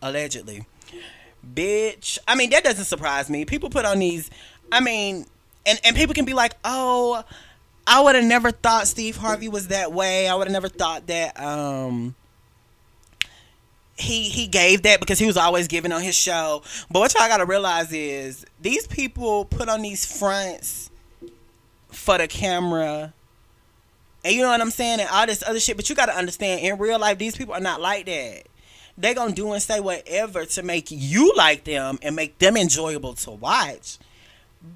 allegedly 0.00 0.66
bitch. 1.54 2.18
I 2.26 2.34
mean, 2.34 2.50
that 2.50 2.64
doesn't 2.64 2.84
surprise 2.84 3.28
me. 3.30 3.44
People 3.44 3.70
put 3.70 3.84
on 3.84 3.98
these, 3.98 4.30
I 4.70 4.80
mean, 4.80 5.26
and, 5.66 5.80
and 5.84 5.96
people 5.96 6.14
can 6.14 6.24
be 6.24 6.34
like, 6.34 6.54
oh, 6.64 7.24
I 7.86 8.00
would 8.00 8.14
have 8.14 8.24
never 8.24 8.50
thought 8.50 8.86
Steve 8.86 9.16
Harvey 9.16 9.48
was 9.48 9.68
that 9.68 9.92
way. 9.92 10.28
I 10.28 10.34
would 10.34 10.46
have 10.46 10.52
never 10.52 10.68
thought 10.68 11.06
that 11.08 11.38
um 11.40 12.14
he 13.96 14.24
he 14.24 14.46
gave 14.46 14.82
that 14.82 15.00
because 15.00 15.18
he 15.18 15.26
was 15.26 15.36
always 15.36 15.68
giving 15.68 15.92
on 15.92 16.00
his 16.00 16.14
show. 16.14 16.62
But 16.90 17.00
what 17.00 17.14
y'all 17.14 17.28
gotta 17.28 17.44
realize 17.44 17.92
is 17.92 18.46
these 18.60 18.86
people 18.86 19.44
put 19.44 19.68
on 19.68 19.82
these 19.82 20.04
fronts 20.18 20.90
for 21.88 22.18
the 22.18 22.28
camera. 22.28 23.12
And 24.24 24.34
you 24.34 24.42
know 24.42 24.48
what 24.48 24.60
I'm 24.60 24.70
saying? 24.70 25.00
And 25.00 25.08
all 25.10 25.26
this 25.26 25.42
other 25.46 25.58
shit. 25.58 25.76
But 25.76 25.90
you 25.90 25.96
gotta 25.96 26.16
understand 26.16 26.60
in 26.60 26.78
real 26.78 26.98
life, 26.98 27.18
these 27.18 27.36
people 27.36 27.54
are 27.54 27.60
not 27.60 27.80
like 27.80 28.06
that 28.06 28.46
they 28.98 29.14
gonna 29.14 29.32
do 29.32 29.52
and 29.52 29.62
say 29.62 29.80
whatever 29.80 30.44
to 30.44 30.62
make 30.62 30.88
you 30.90 31.32
like 31.36 31.64
them 31.64 31.98
and 32.02 32.14
make 32.14 32.38
them 32.38 32.56
enjoyable 32.56 33.14
to 33.14 33.30
watch. 33.30 33.98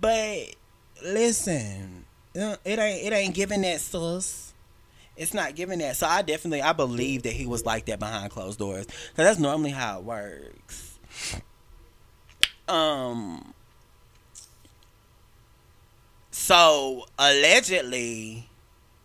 But 0.00 0.54
listen, 1.02 2.04
it 2.34 2.78
ain't 2.78 3.06
it 3.06 3.12
ain't 3.12 3.34
giving 3.34 3.62
that 3.62 3.80
sus. 3.80 4.52
It's 5.16 5.32
not 5.32 5.54
giving 5.54 5.78
that. 5.78 5.96
So 5.96 6.06
I 6.06 6.22
definitely 6.22 6.62
I 6.62 6.72
believe 6.72 7.22
that 7.22 7.32
he 7.32 7.46
was 7.46 7.64
like 7.64 7.86
that 7.86 7.98
behind 7.98 8.30
closed 8.30 8.58
doors. 8.58 8.86
Cause 8.86 8.96
that's 9.16 9.38
normally 9.38 9.70
how 9.70 9.98
it 9.98 10.04
works. 10.04 10.98
Um. 12.68 13.52
So 16.30 17.06
allegedly, 17.18 18.48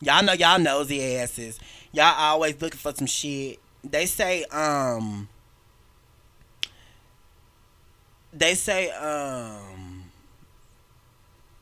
y'all 0.01 0.23
know 0.23 0.33
y'all 0.33 0.59
nosy 0.59 1.17
asses. 1.17 1.59
Y'all 1.93 2.13
always 2.17 2.61
looking 2.61 2.79
for 2.79 2.93
some 2.93 3.07
shit 3.07 3.59
they 3.83 4.05
say 4.05 4.43
um 4.45 5.27
they 8.33 8.55
say 8.55 8.89
um 8.91 10.03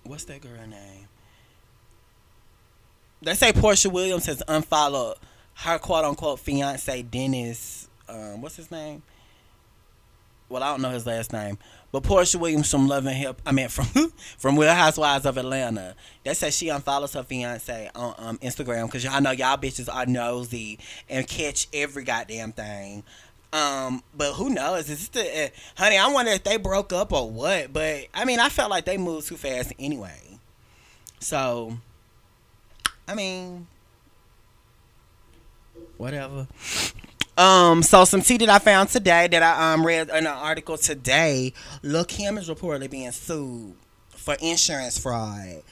what's 0.04 0.26
that 0.26 0.42
girl 0.42 0.52
name? 0.68 1.08
They 3.22 3.34
say 3.34 3.52
Porsha 3.52 3.92
Williams 3.92 4.26
has 4.28 4.42
unfollowed 4.48 5.18
her 5.56 5.78
quote 5.78 6.06
unquote 6.06 6.40
fiance 6.40 7.02
Dennis 7.04 7.88
um 8.08 8.42
what's 8.42 8.56
his 8.56 8.72
name? 8.72 9.02
Well, 10.50 10.64
I 10.64 10.72
don't 10.72 10.82
know 10.82 10.90
his 10.90 11.06
last 11.06 11.32
name, 11.32 11.60
but 11.92 12.04
Porsha 12.04 12.38
Williams 12.38 12.70
from 12.70 12.88
Love 12.88 13.06
and 13.06 13.16
Hip, 13.16 13.42
I 13.46 13.52
mean 13.52 13.68
from 13.70 14.12
from 14.38 14.58
Real 14.58 14.74
Housewives 14.74 15.26
of 15.26 15.38
Atlanta. 15.38 15.96
They 16.24 16.34
said 16.34 16.54
she 16.54 16.68
unfollows 16.68 17.14
her 17.14 17.24
fiance 17.24 17.90
on 17.96 18.16
um, 18.18 18.38
Instagram 18.40 18.88
because 18.88 19.04
y'all 19.04 19.22
know 19.22 19.32
y'all 19.32 19.58
bitches 19.58 19.94
are 19.94 20.06
nosy 20.06 20.80
and 21.08 21.28
catch 21.28 21.68
every 21.74 22.04
goddamn 22.04 22.52
thing. 22.52 23.04
Um, 23.52 24.04
but 24.16 24.34
who 24.34 24.50
knows? 24.50 24.90
Is 24.90 25.10
the 25.10 25.46
uh, 25.46 25.48
honey? 25.76 25.98
I 25.98 26.08
wonder 26.12 26.32
if 26.32 26.44
they 26.44 26.58
broke 26.58 26.94
up 26.94 27.12
or 27.12 27.30
what. 27.30 27.74
But 27.74 28.08
I 28.14 28.26
mean, 28.26 28.40
I 28.40 28.50
felt 28.50 28.70
like 28.70 28.86
they 28.86 28.98
moved 28.98 29.28
too 29.28 29.38
fast 29.38 29.74
anyway. 29.80 30.40
So, 31.20 31.78
I 33.08 33.16
mean, 33.16 33.68
whatever. 35.98 36.48
Um, 37.40 37.84
so 37.84 38.04
some 38.04 38.22
tea 38.22 38.36
that 38.40 38.50
I 38.50 38.60
found 38.60 38.90
today 38.90 39.28
that 39.28 39.42
I 39.42 39.72
um 39.74 39.86
read 39.86 40.10
in 40.10 40.18
an 40.18 40.28
article 40.28 40.78
today. 40.78 41.54
Lil 41.82 42.04
Kim 42.04 42.38
is 42.38 42.50
reportedly 42.50 42.92
being 42.92 43.12
sued 43.14 43.76
for 44.10 44.36
insurance 44.42 44.98
fraud 44.98 45.64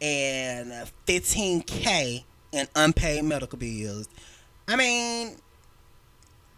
and 0.00 0.72
15k 1.06 2.24
in 2.50 2.66
unpaid 2.74 3.22
medical 3.22 3.56
bills. 3.56 4.08
I 4.66 4.74
mean, 4.74 5.36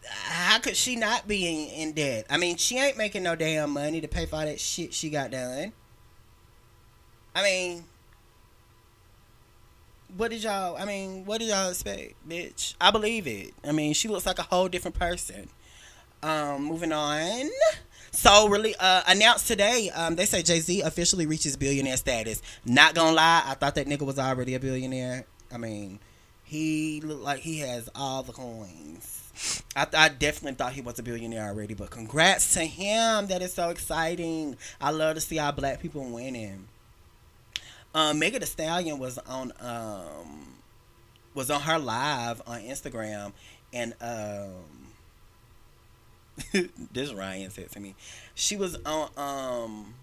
how 0.08 0.58
could 0.60 0.76
she 0.76 0.96
not 0.96 1.28
be 1.28 1.46
in, 1.46 1.88
in 1.88 1.92
debt? 1.92 2.24
I 2.30 2.38
mean, 2.38 2.56
she 2.56 2.78
ain't 2.78 2.96
making 2.96 3.22
no 3.22 3.36
damn 3.36 3.68
money 3.68 4.00
to 4.00 4.08
pay 4.08 4.24
for 4.24 4.36
all 4.36 4.46
that 4.46 4.58
shit 4.58 4.94
she 4.94 5.10
got 5.10 5.30
done. 5.30 5.74
I 7.34 7.42
mean, 7.42 7.84
what 10.16 10.30
did 10.30 10.42
y'all? 10.42 10.76
I 10.76 10.84
mean, 10.84 11.24
what 11.24 11.40
did 11.40 11.48
y'all 11.48 11.70
expect, 11.70 12.14
bitch? 12.28 12.74
I 12.80 12.90
believe 12.90 13.26
it. 13.26 13.52
I 13.66 13.72
mean, 13.72 13.94
she 13.94 14.08
looks 14.08 14.26
like 14.26 14.38
a 14.38 14.42
whole 14.42 14.68
different 14.68 14.98
person. 14.98 15.48
Um, 16.22 16.64
moving 16.64 16.92
on. 16.92 17.50
So 18.10 18.48
really, 18.48 18.74
uh, 18.78 19.02
announced 19.08 19.48
today, 19.48 19.90
um, 19.90 20.14
they 20.14 20.24
say 20.24 20.42
Jay 20.42 20.60
Z 20.60 20.82
officially 20.82 21.26
reaches 21.26 21.56
billionaire 21.56 21.96
status. 21.96 22.40
Not 22.64 22.94
gonna 22.94 23.12
lie, 23.12 23.42
I 23.44 23.54
thought 23.54 23.74
that 23.74 23.88
nigga 23.88 24.02
was 24.02 24.18
already 24.18 24.54
a 24.54 24.60
billionaire. 24.60 25.26
I 25.52 25.58
mean, 25.58 25.98
he 26.44 27.00
looked 27.00 27.22
like 27.22 27.40
he 27.40 27.58
has 27.58 27.88
all 27.94 28.22
the 28.22 28.32
coins. 28.32 29.62
I, 29.74 29.86
I 29.92 30.08
definitely 30.10 30.54
thought 30.54 30.72
he 30.74 30.80
was 30.80 30.98
a 31.00 31.02
billionaire 31.02 31.48
already, 31.48 31.74
but 31.74 31.90
congrats 31.90 32.54
to 32.54 32.60
him. 32.60 33.26
That 33.26 33.42
is 33.42 33.52
so 33.52 33.70
exciting. 33.70 34.56
I 34.80 34.90
love 34.90 35.16
to 35.16 35.20
see 35.20 35.40
our 35.40 35.52
black 35.52 35.82
people 35.82 36.08
winning. 36.08 36.68
Um, 37.94 38.18
Megan 38.18 38.40
Thee 38.40 38.46
Stallion 38.46 38.98
was 38.98 39.18
on 39.18 39.52
um 39.60 40.56
was 41.34 41.50
on 41.50 41.60
her 41.60 41.78
live 41.78 42.42
on 42.46 42.60
Instagram, 42.62 43.32
and 43.72 43.94
um, 44.00 44.90
this 46.92 47.12
Ryan 47.12 47.50
said 47.50 47.70
to 47.72 47.80
me, 47.80 47.94
she 48.34 48.56
was 48.56 48.76
on 48.84 49.10
um 49.16 49.94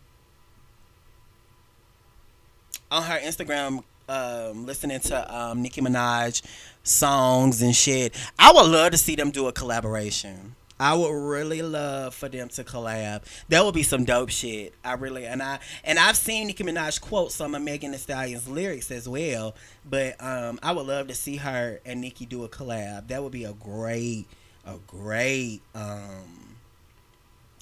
on 2.89 3.04
her 3.04 3.20
Instagram 3.20 3.84
um, 4.10 4.66
listening 4.66 5.00
to 5.00 5.36
um, 5.36 5.62
Nicki 5.62 5.82
Minaj 5.82 6.42
songs 6.84 7.62
and 7.62 7.76
shit. 7.76 8.16
I 8.38 8.52
would 8.52 8.66
love 8.66 8.92
to 8.92 8.98
see 8.98 9.16
them 9.16 9.32
do 9.32 9.48
a 9.48 9.54
collaboration. 9.54 10.56
I 10.82 10.96
would 10.96 11.14
really 11.14 11.62
love 11.62 12.16
for 12.16 12.28
them 12.28 12.50
to 12.50 12.64
collab. 12.64 13.22
That 13.50 13.64
would 13.64 13.76
be 13.76 13.84
some 13.84 14.04
dope 14.04 14.32
shit. 14.32 14.74
I 14.84 14.94
really 14.94 15.28
and 15.28 15.40
I 15.44 15.60
and 15.84 16.00
I've 16.00 16.18
seen 16.18 16.48
Nicki 16.48 16.64
Minaj 16.64 17.00
quote 17.00 17.32
some 17.32 17.54
of 17.54 17.62
Megan 17.62 17.92
Thee 17.92 18.00
Stallion's 18.00 18.48
lyrics 18.48 18.90
as 18.90 19.08
well. 19.08 19.54
But 19.88 20.16
um, 20.20 20.60
I 20.64 20.72
would 20.72 20.88
love 20.88 21.08
to 21.10 21.14
see 21.14 21.36
her 21.36 21.80
and 21.86 22.02
Nicki 22.02 22.26
do 22.26 22.44
a 22.46 22.50
collab. 22.50 23.10
That 23.10 23.22
would 23.22 23.32
be 23.32 23.44
a 23.44 23.54
great, 23.54 24.26
a 24.66 24.78
great 24.88 25.62
um, 25.76 26.56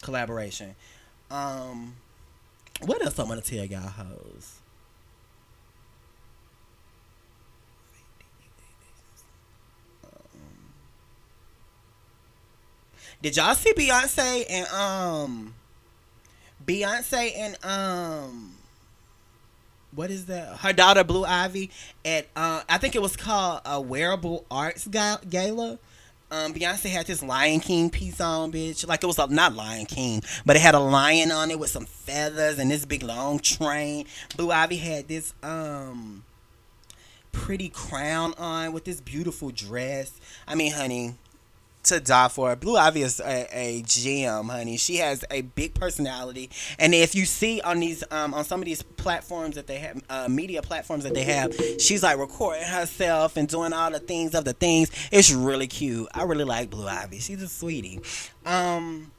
collaboration. 0.01 0.75
Um, 1.29 1.97
what 2.85 3.03
else 3.03 3.19
I'm 3.19 3.27
gonna 3.27 3.41
tell 3.41 3.65
y'all 3.65 3.81
hoes? 3.81 4.58
Did 13.21 13.35
y'all 13.35 13.53
see 13.53 13.73
Beyonce 13.73 14.45
and 14.49 14.67
um 14.67 15.53
Beyonce 16.65 17.31
and 17.35 17.57
um 17.65 18.55
what 19.91 20.11
is 20.11 20.27
that? 20.27 20.57
Her 20.57 20.71
daughter 20.71 21.03
Blue 21.03 21.25
Ivy 21.25 21.69
at 22.05 22.27
uh 22.35 22.61
I 22.69 22.77
think 22.77 22.95
it 22.95 23.01
was 23.01 23.17
called 23.17 23.61
a 23.65 23.81
wearable 23.81 24.45
arts 24.49 24.87
gala. 24.87 25.79
Um, 26.31 26.53
Beyonce 26.53 26.91
had 26.91 27.07
this 27.07 27.23
Lion 27.23 27.59
King 27.59 27.89
piece 27.89 28.21
on, 28.21 28.51
bitch. 28.51 28.87
Like 28.87 29.03
it 29.03 29.07
was 29.07 29.17
a, 29.17 29.25
not 29.27 29.55
Lion 29.55 29.87
King, 29.87 30.21
but 30.45 30.55
it 30.55 30.59
had 30.59 30.75
a 30.75 30.79
lion 30.79 31.31
on 31.31 31.49
it 31.49 31.57
with 31.57 31.71
some 31.71 31.87
feathers 31.87 32.59
and 32.59 32.69
this 32.69 32.85
big 32.85 33.01
long 33.01 33.39
train. 33.39 34.05
Blue 34.37 34.51
Ivy 34.51 34.77
had 34.77 35.07
this 35.07 35.33
um 35.41 36.23
pretty 37.31 37.67
crown 37.69 38.33
on 38.37 38.73
with 38.73 38.85
this 38.85 39.01
beautiful 39.01 39.49
dress. 39.49 40.11
I 40.47 40.55
mean, 40.55 40.71
honey, 40.71 41.15
to 41.89 41.99
die 41.99 42.27
for. 42.27 42.55
Blue 42.55 42.77
Ivy 42.77 43.01
is 43.03 43.19
a, 43.19 43.47
a 43.51 43.81
gem, 43.83 44.49
honey. 44.49 44.77
She 44.77 44.97
has 44.97 45.23
a 45.29 45.41
big 45.41 45.73
personality, 45.73 46.49
and 46.77 46.93
if 46.93 47.15
you 47.15 47.25
see 47.25 47.61
on 47.61 47.79
these 47.79 48.03
um, 48.11 48.33
on 48.33 48.43
some 48.45 48.59
of 48.61 48.65
these 48.65 48.81
platforms 48.81 49.55
that 49.55 49.67
they 49.67 49.77
have, 49.79 50.01
uh, 50.09 50.27
media 50.29 50.61
platforms 50.61 51.03
that 51.03 51.13
they 51.13 51.23
have, 51.23 51.53
she's 51.79 52.03
like 52.03 52.17
recording 52.17 52.63
herself 52.63 53.37
and 53.37 53.47
doing 53.47 53.73
all 53.73 53.91
the 53.91 53.99
things 53.99 54.33
of 54.33 54.45
the 54.45 54.53
things. 54.53 54.89
It's 55.11 55.31
really 55.31 55.67
cute. 55.67 56.07
I 56.13 56.23
really 56.23 56.45
like 56.45 56.69
Blue 56.69 56.87
Ivy. 56.87 57.19
She's 57.19 57.41
a 57.41 57.47
sweetie. 57.47 57.99
Um, 58.45 59.11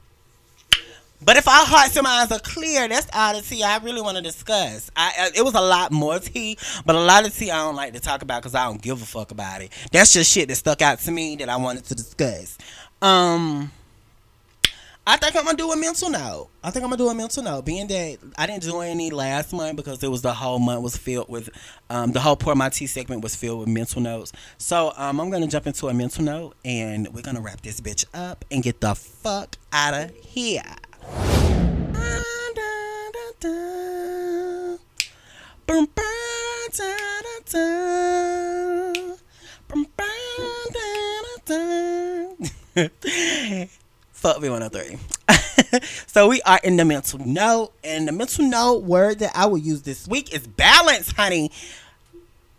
but 1.22 1.36
if 1.36 1.46
our 1.46 1.64
hearts 1.66 1.96
and 1.96 2.04
minds 2.04 2.32
are 2.32 2.38
clear, 2.38 2.88
that's 2.88 3.08
all 3.12 3.34
the 3.34 3.42
tea 3.42 3.62
I 3.62 3.78
really 3.78 4.00
want 4.00 4.16
to 4.16 4.22
discuss. 4.22 4.90
I, 4.96 5.12
I, 5.18 5.30
it 5.38 5.44
was 5.44 5.54
a 5.54 5.60
lot 5.60 5.92
more 5.92 6.18
tea, 6.18 6.56
but 6.86 6.96
a 6.96 7.00
lot 7.00 7.26
of 7.26 7.34
tea 7.34 7.50
I 7.50 7.58
don't 7.58 7.76
like 7.76 7.92
to 7.92 8.00
talk 8.00 8.22
about 8.22 8.42
because 8.42 8.54
I 8.54 8.64
don't 8.64 8.80
give 8.80 9.02
a 9.02 9.06
fuck 9.06 9.30
about 9.30 9.62
it. 9.62 9.72
That's 9.92 10.12
just 10.12 10.32
shit 10.32 10.48
that 10.48 10.56
stuck 10.56 10.82
out 10.82 10.98
to 11.00 11.10
me 11.10 11.36
that 11.36 11.48
I 11.48 11.56
wanted 11.56 11.84
to 11.86 11.94
discuss. 11.94 12.56
Um, 13.02 13.70
I 15.06 15.16
think 15.16 15.34
I'm 15.34 15.44
gonna 15.44 15.56
do 15.56 15.72
a 15.72 15.76
mental 15.76 16.10
note. 16.10 16.50
I 16.62 16.70
think 16.70 16.84
I'm 16.84 16.90
gonna 16.90 17.02
do 17.02 17.08
a 17.08 17.14
mental 17.14 17.42
note, 17.42 17.64
being 17.64 17.86
that 17.88 18.18
I 18.38 18.46
didn't 18.46 18.62
do 18.62 18.80
any 18.80 19.10
last 19.10 19.52
month 19.52 19.76
because 19.76 20.02
it 20.02 20.08
was 20.08 20.22
the 20.22 20.32
whole 20.32 20.58
month 20.58 20.82
was 20.82 20.96
filled 20.96 21.28
with, 21.28 21.50
um, 21.88 22.12
the 22.12 22.20
whole 22.20 22.36
pour 22.36 22.54
my 22.54 22.68
tea 22.68 22.86
segment 22.86 23.22
was 23.22 23.34
filled 23.34 23.60
with 23.60 23.68
mental 23.68 24.00
notes. 24.00 24.32
So 24.58 24.92
um, 24.96 25.20
I'm 25.20 25.30
gonna 25.30 25.48
jump 25.48 25.66
into 25.66 25.88
a 25.88 25.94
mental 25.94 26.22
note, 26.22 26.54
and 26.64 27.08
we're 27.12 27.22
gonna 27.22 27.40
wrap 27.40 27.62
this 27.62 27.80
bitch 27.80 28.04
up 28.14 28.44
and 28.50 28.62
get 28.62 28.80
the 28.80 28.94
fuck 28.94 29.56
out 29.72 29.94
of 29.94 30.14
here. 30.14 30.62
Fuck 44.12 44.36
V103. 44.38 44.98
so 46.06 46.28
we 46.28 46.40
are 46.42 46.60
in 46.62 46.76
the 46.76 46.84
mental 46.84 47.18
note, 47.18 47.72
and 47.82 48.06
the 48.08 48.12
mental 48.12 48.44
note 48.44 48.84
word 48.84 49.18
that 49.18 49.32
I 49.34 49.46
will 49.46 49.58
use 49.58 49.82
this 49.82 50.06
week 50.08 50.32
is 50.32 50.46
balance, 50.46 51.12
honey 51.12 51.50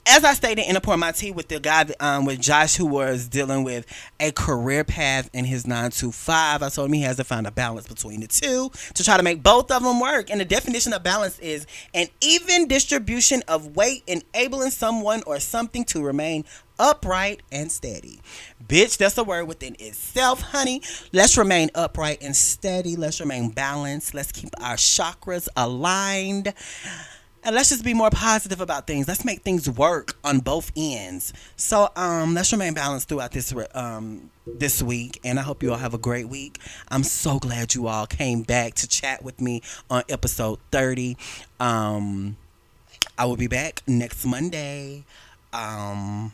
as 0.07 0.23
I 0.23 0.33
stated 0.33 0.67
in 0.67 0.75
a 0.75 0.81
pour 0.81 0.97
my 0.97 1.11
tea 1.11 1.31
with 1.31 1.47
the 1.47 1.59
guy 1.59 1.85
um, 1.99 2.25
with 2.25 2.41
Josh 2.41 2.75
who 2.75 2.85
was 2.85 3.27
dealing 3.27 3.63
with 3.63 3.85
a 4.19 4.31
career 4.31 4.83
path 4.83 5.29
in 5.33 5.45
his 5.45 5.67
925, 5.67 6.63
I 6.63 6.69
told 6.69 6.89
him 6.89 6.93
he 6.93 7.03
has 7.03 7.17
to 7.17 7.23
find 7.23 7.45
a 7.45 7.51
balance 7.51 7.87
between 7.87 8.21
the 8.21 8.27
two 8.27 8.71
to 8.93 9.03
try 9.03 9.17
to 9.17 9.23
make 9.23 9.43
both 9.43 9.69
of 9.71 9.83
them 9.83 9.99
work. 9.99 10.29
And 10.29 10.41
the 10.41 10.45
definition 10.45 10.93
of 10.93 11.03
balance 11.03 11.37
is 11.39 11.67
an 11.93 12.07
even 12.19 12.67
distribution 12.67 13.43
of 13.47 13.75
weight 13.75 14.03
enabling 14.07 14.71
someone 14.71 15.21
or 15.27 15.39
something 15.39 15.85
to 15.85 16.03
remain 16.03 16.45
upright 16.79 17.41
and 17.51 17.71
steady. 17.71 18.19
Bitch, 18.67 18.97
that's 18.97 19.17
a 19.17 19.23
word 19.23 19.45
within 19.45 19.75
itself, 19.79 20.41
honey. 20.41 20.81
Let's 21.13 21.37
remain 21.37 21.69
upright 21.75 22.23
and 22.23 22.35
steady. 22.35 22.95
Let's 22.95 23.19
remain 23.19 23.49
balanced. 23.49 24.15
Let's 24.15 24.31
keep 24.31 24.49
our 24.59 24.75
chakras 24.75 25.47
aligned 25.55 26.53
and 27.43 27.55
let's 27.55 27.69
just 27.69 27.83
be 27.83 27.93
more 27.93 28.09
positive 28.09 28.61
about 28.61 28.87
things. 28.87 29.07
Let's 29.07 29.25
make 29.25 29.41
things 29.41 29.69
work 29.69 30.15
on 30.23 30.39
both 30.39 30.71
ends. 30.75 31.33
So 31.55 31.89
um, 31.95 32.33
let's 32.33 32.51
remain 32.51 32.73
balanced 32.73 33.09
throughout 33.09 33.31
this 33.31 33.53
um, 33.73 34.29
this 34.45 34.81
week, 34.83 35.19
and 35.23 35.39
I 35.39 35.43
hope 35.43 35.63
you 35.63 35.71
all 35.71 35.77
have 35.77 35.93
a 35.93 35.99
great 35.99 36.27
week. 36.27 36.59
I'm 36.89 37.03
so 37.03 37.39
glad 37.39 37.73
you 37.73 37.87
all 37.87 38.05
came 38.05 38.43
back 38.43 38.75
to 38.75 38.87
chat 38.87 39.23
with 39.23 39.41
me 39.41 39.61
on 39.89 40.03
episode 40.09 40.59
30. 40.71 41.17
Um, 41.59 42.37
I 43.17 43.25
will 43.25 43.37
be 43.37 43.47
back 43.47 43.81
next 43.87 44.25
Monday. 44.25 45.03
Um, 45.53 46.31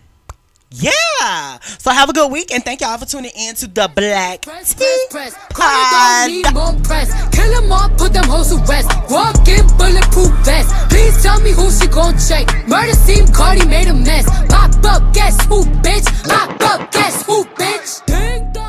yeah. 0.71 1.59
So 1.79 1.91
have 1.91 2.09
a 2.09 2.13
good 2.13 2.31
week 2.31 2.51
and 2.53 2.63
thank 2.63 2.81
y'all 2.81 2.97
for 2.97 3.05
tuning 3.05 3.31
in 3.35 3.55
to 3.55 3.67
the 3.67 3.89
Black 3.95 4.41
press, 4.41 4.73
Tea 4.73 5.05
press, 5.09 5.33
press. 5.33 5.53
Pod. 5.53 6.29
Need 6.29 6.53
more 6.53 6.73
press. 6.83 7.09
Kill 7.35 7.61
them 7.61 7.71
all, 7.71 7.89
put 7.89 8.13
them 8.13 8.25
hoes 8.25 8.49
to 8.49 8.57
rest. 8.69 8.89
Walk 9.09 9.47
in 9.47 9.65
bulletproof 9.77 10.31
vest. 10.45 10.89
Please 10.89 11.21
tell 11.23 11.39
me 11.41 11.51
who 11.51 11.71
she 11.71 11.87
gon' 11.87 12.15
check. 12.17 12.47
Murder 12.67 12.93
scene, 12.93 13.27
Cardi 13.33 13.65
made 13.65 13.87
a 13.87 13.93
mess. 13.93 14.25
Pop 14.49 14.71
up, 14.85 15.13
guess 15.13 15.39
who, 15.45 15.63
bitch? 15.81 16.05
Pop 16.27 16.61
up, 16.61 16.91
guess 16.91 17.25
who, 17.25 17.45
bitch? 17.45 18.66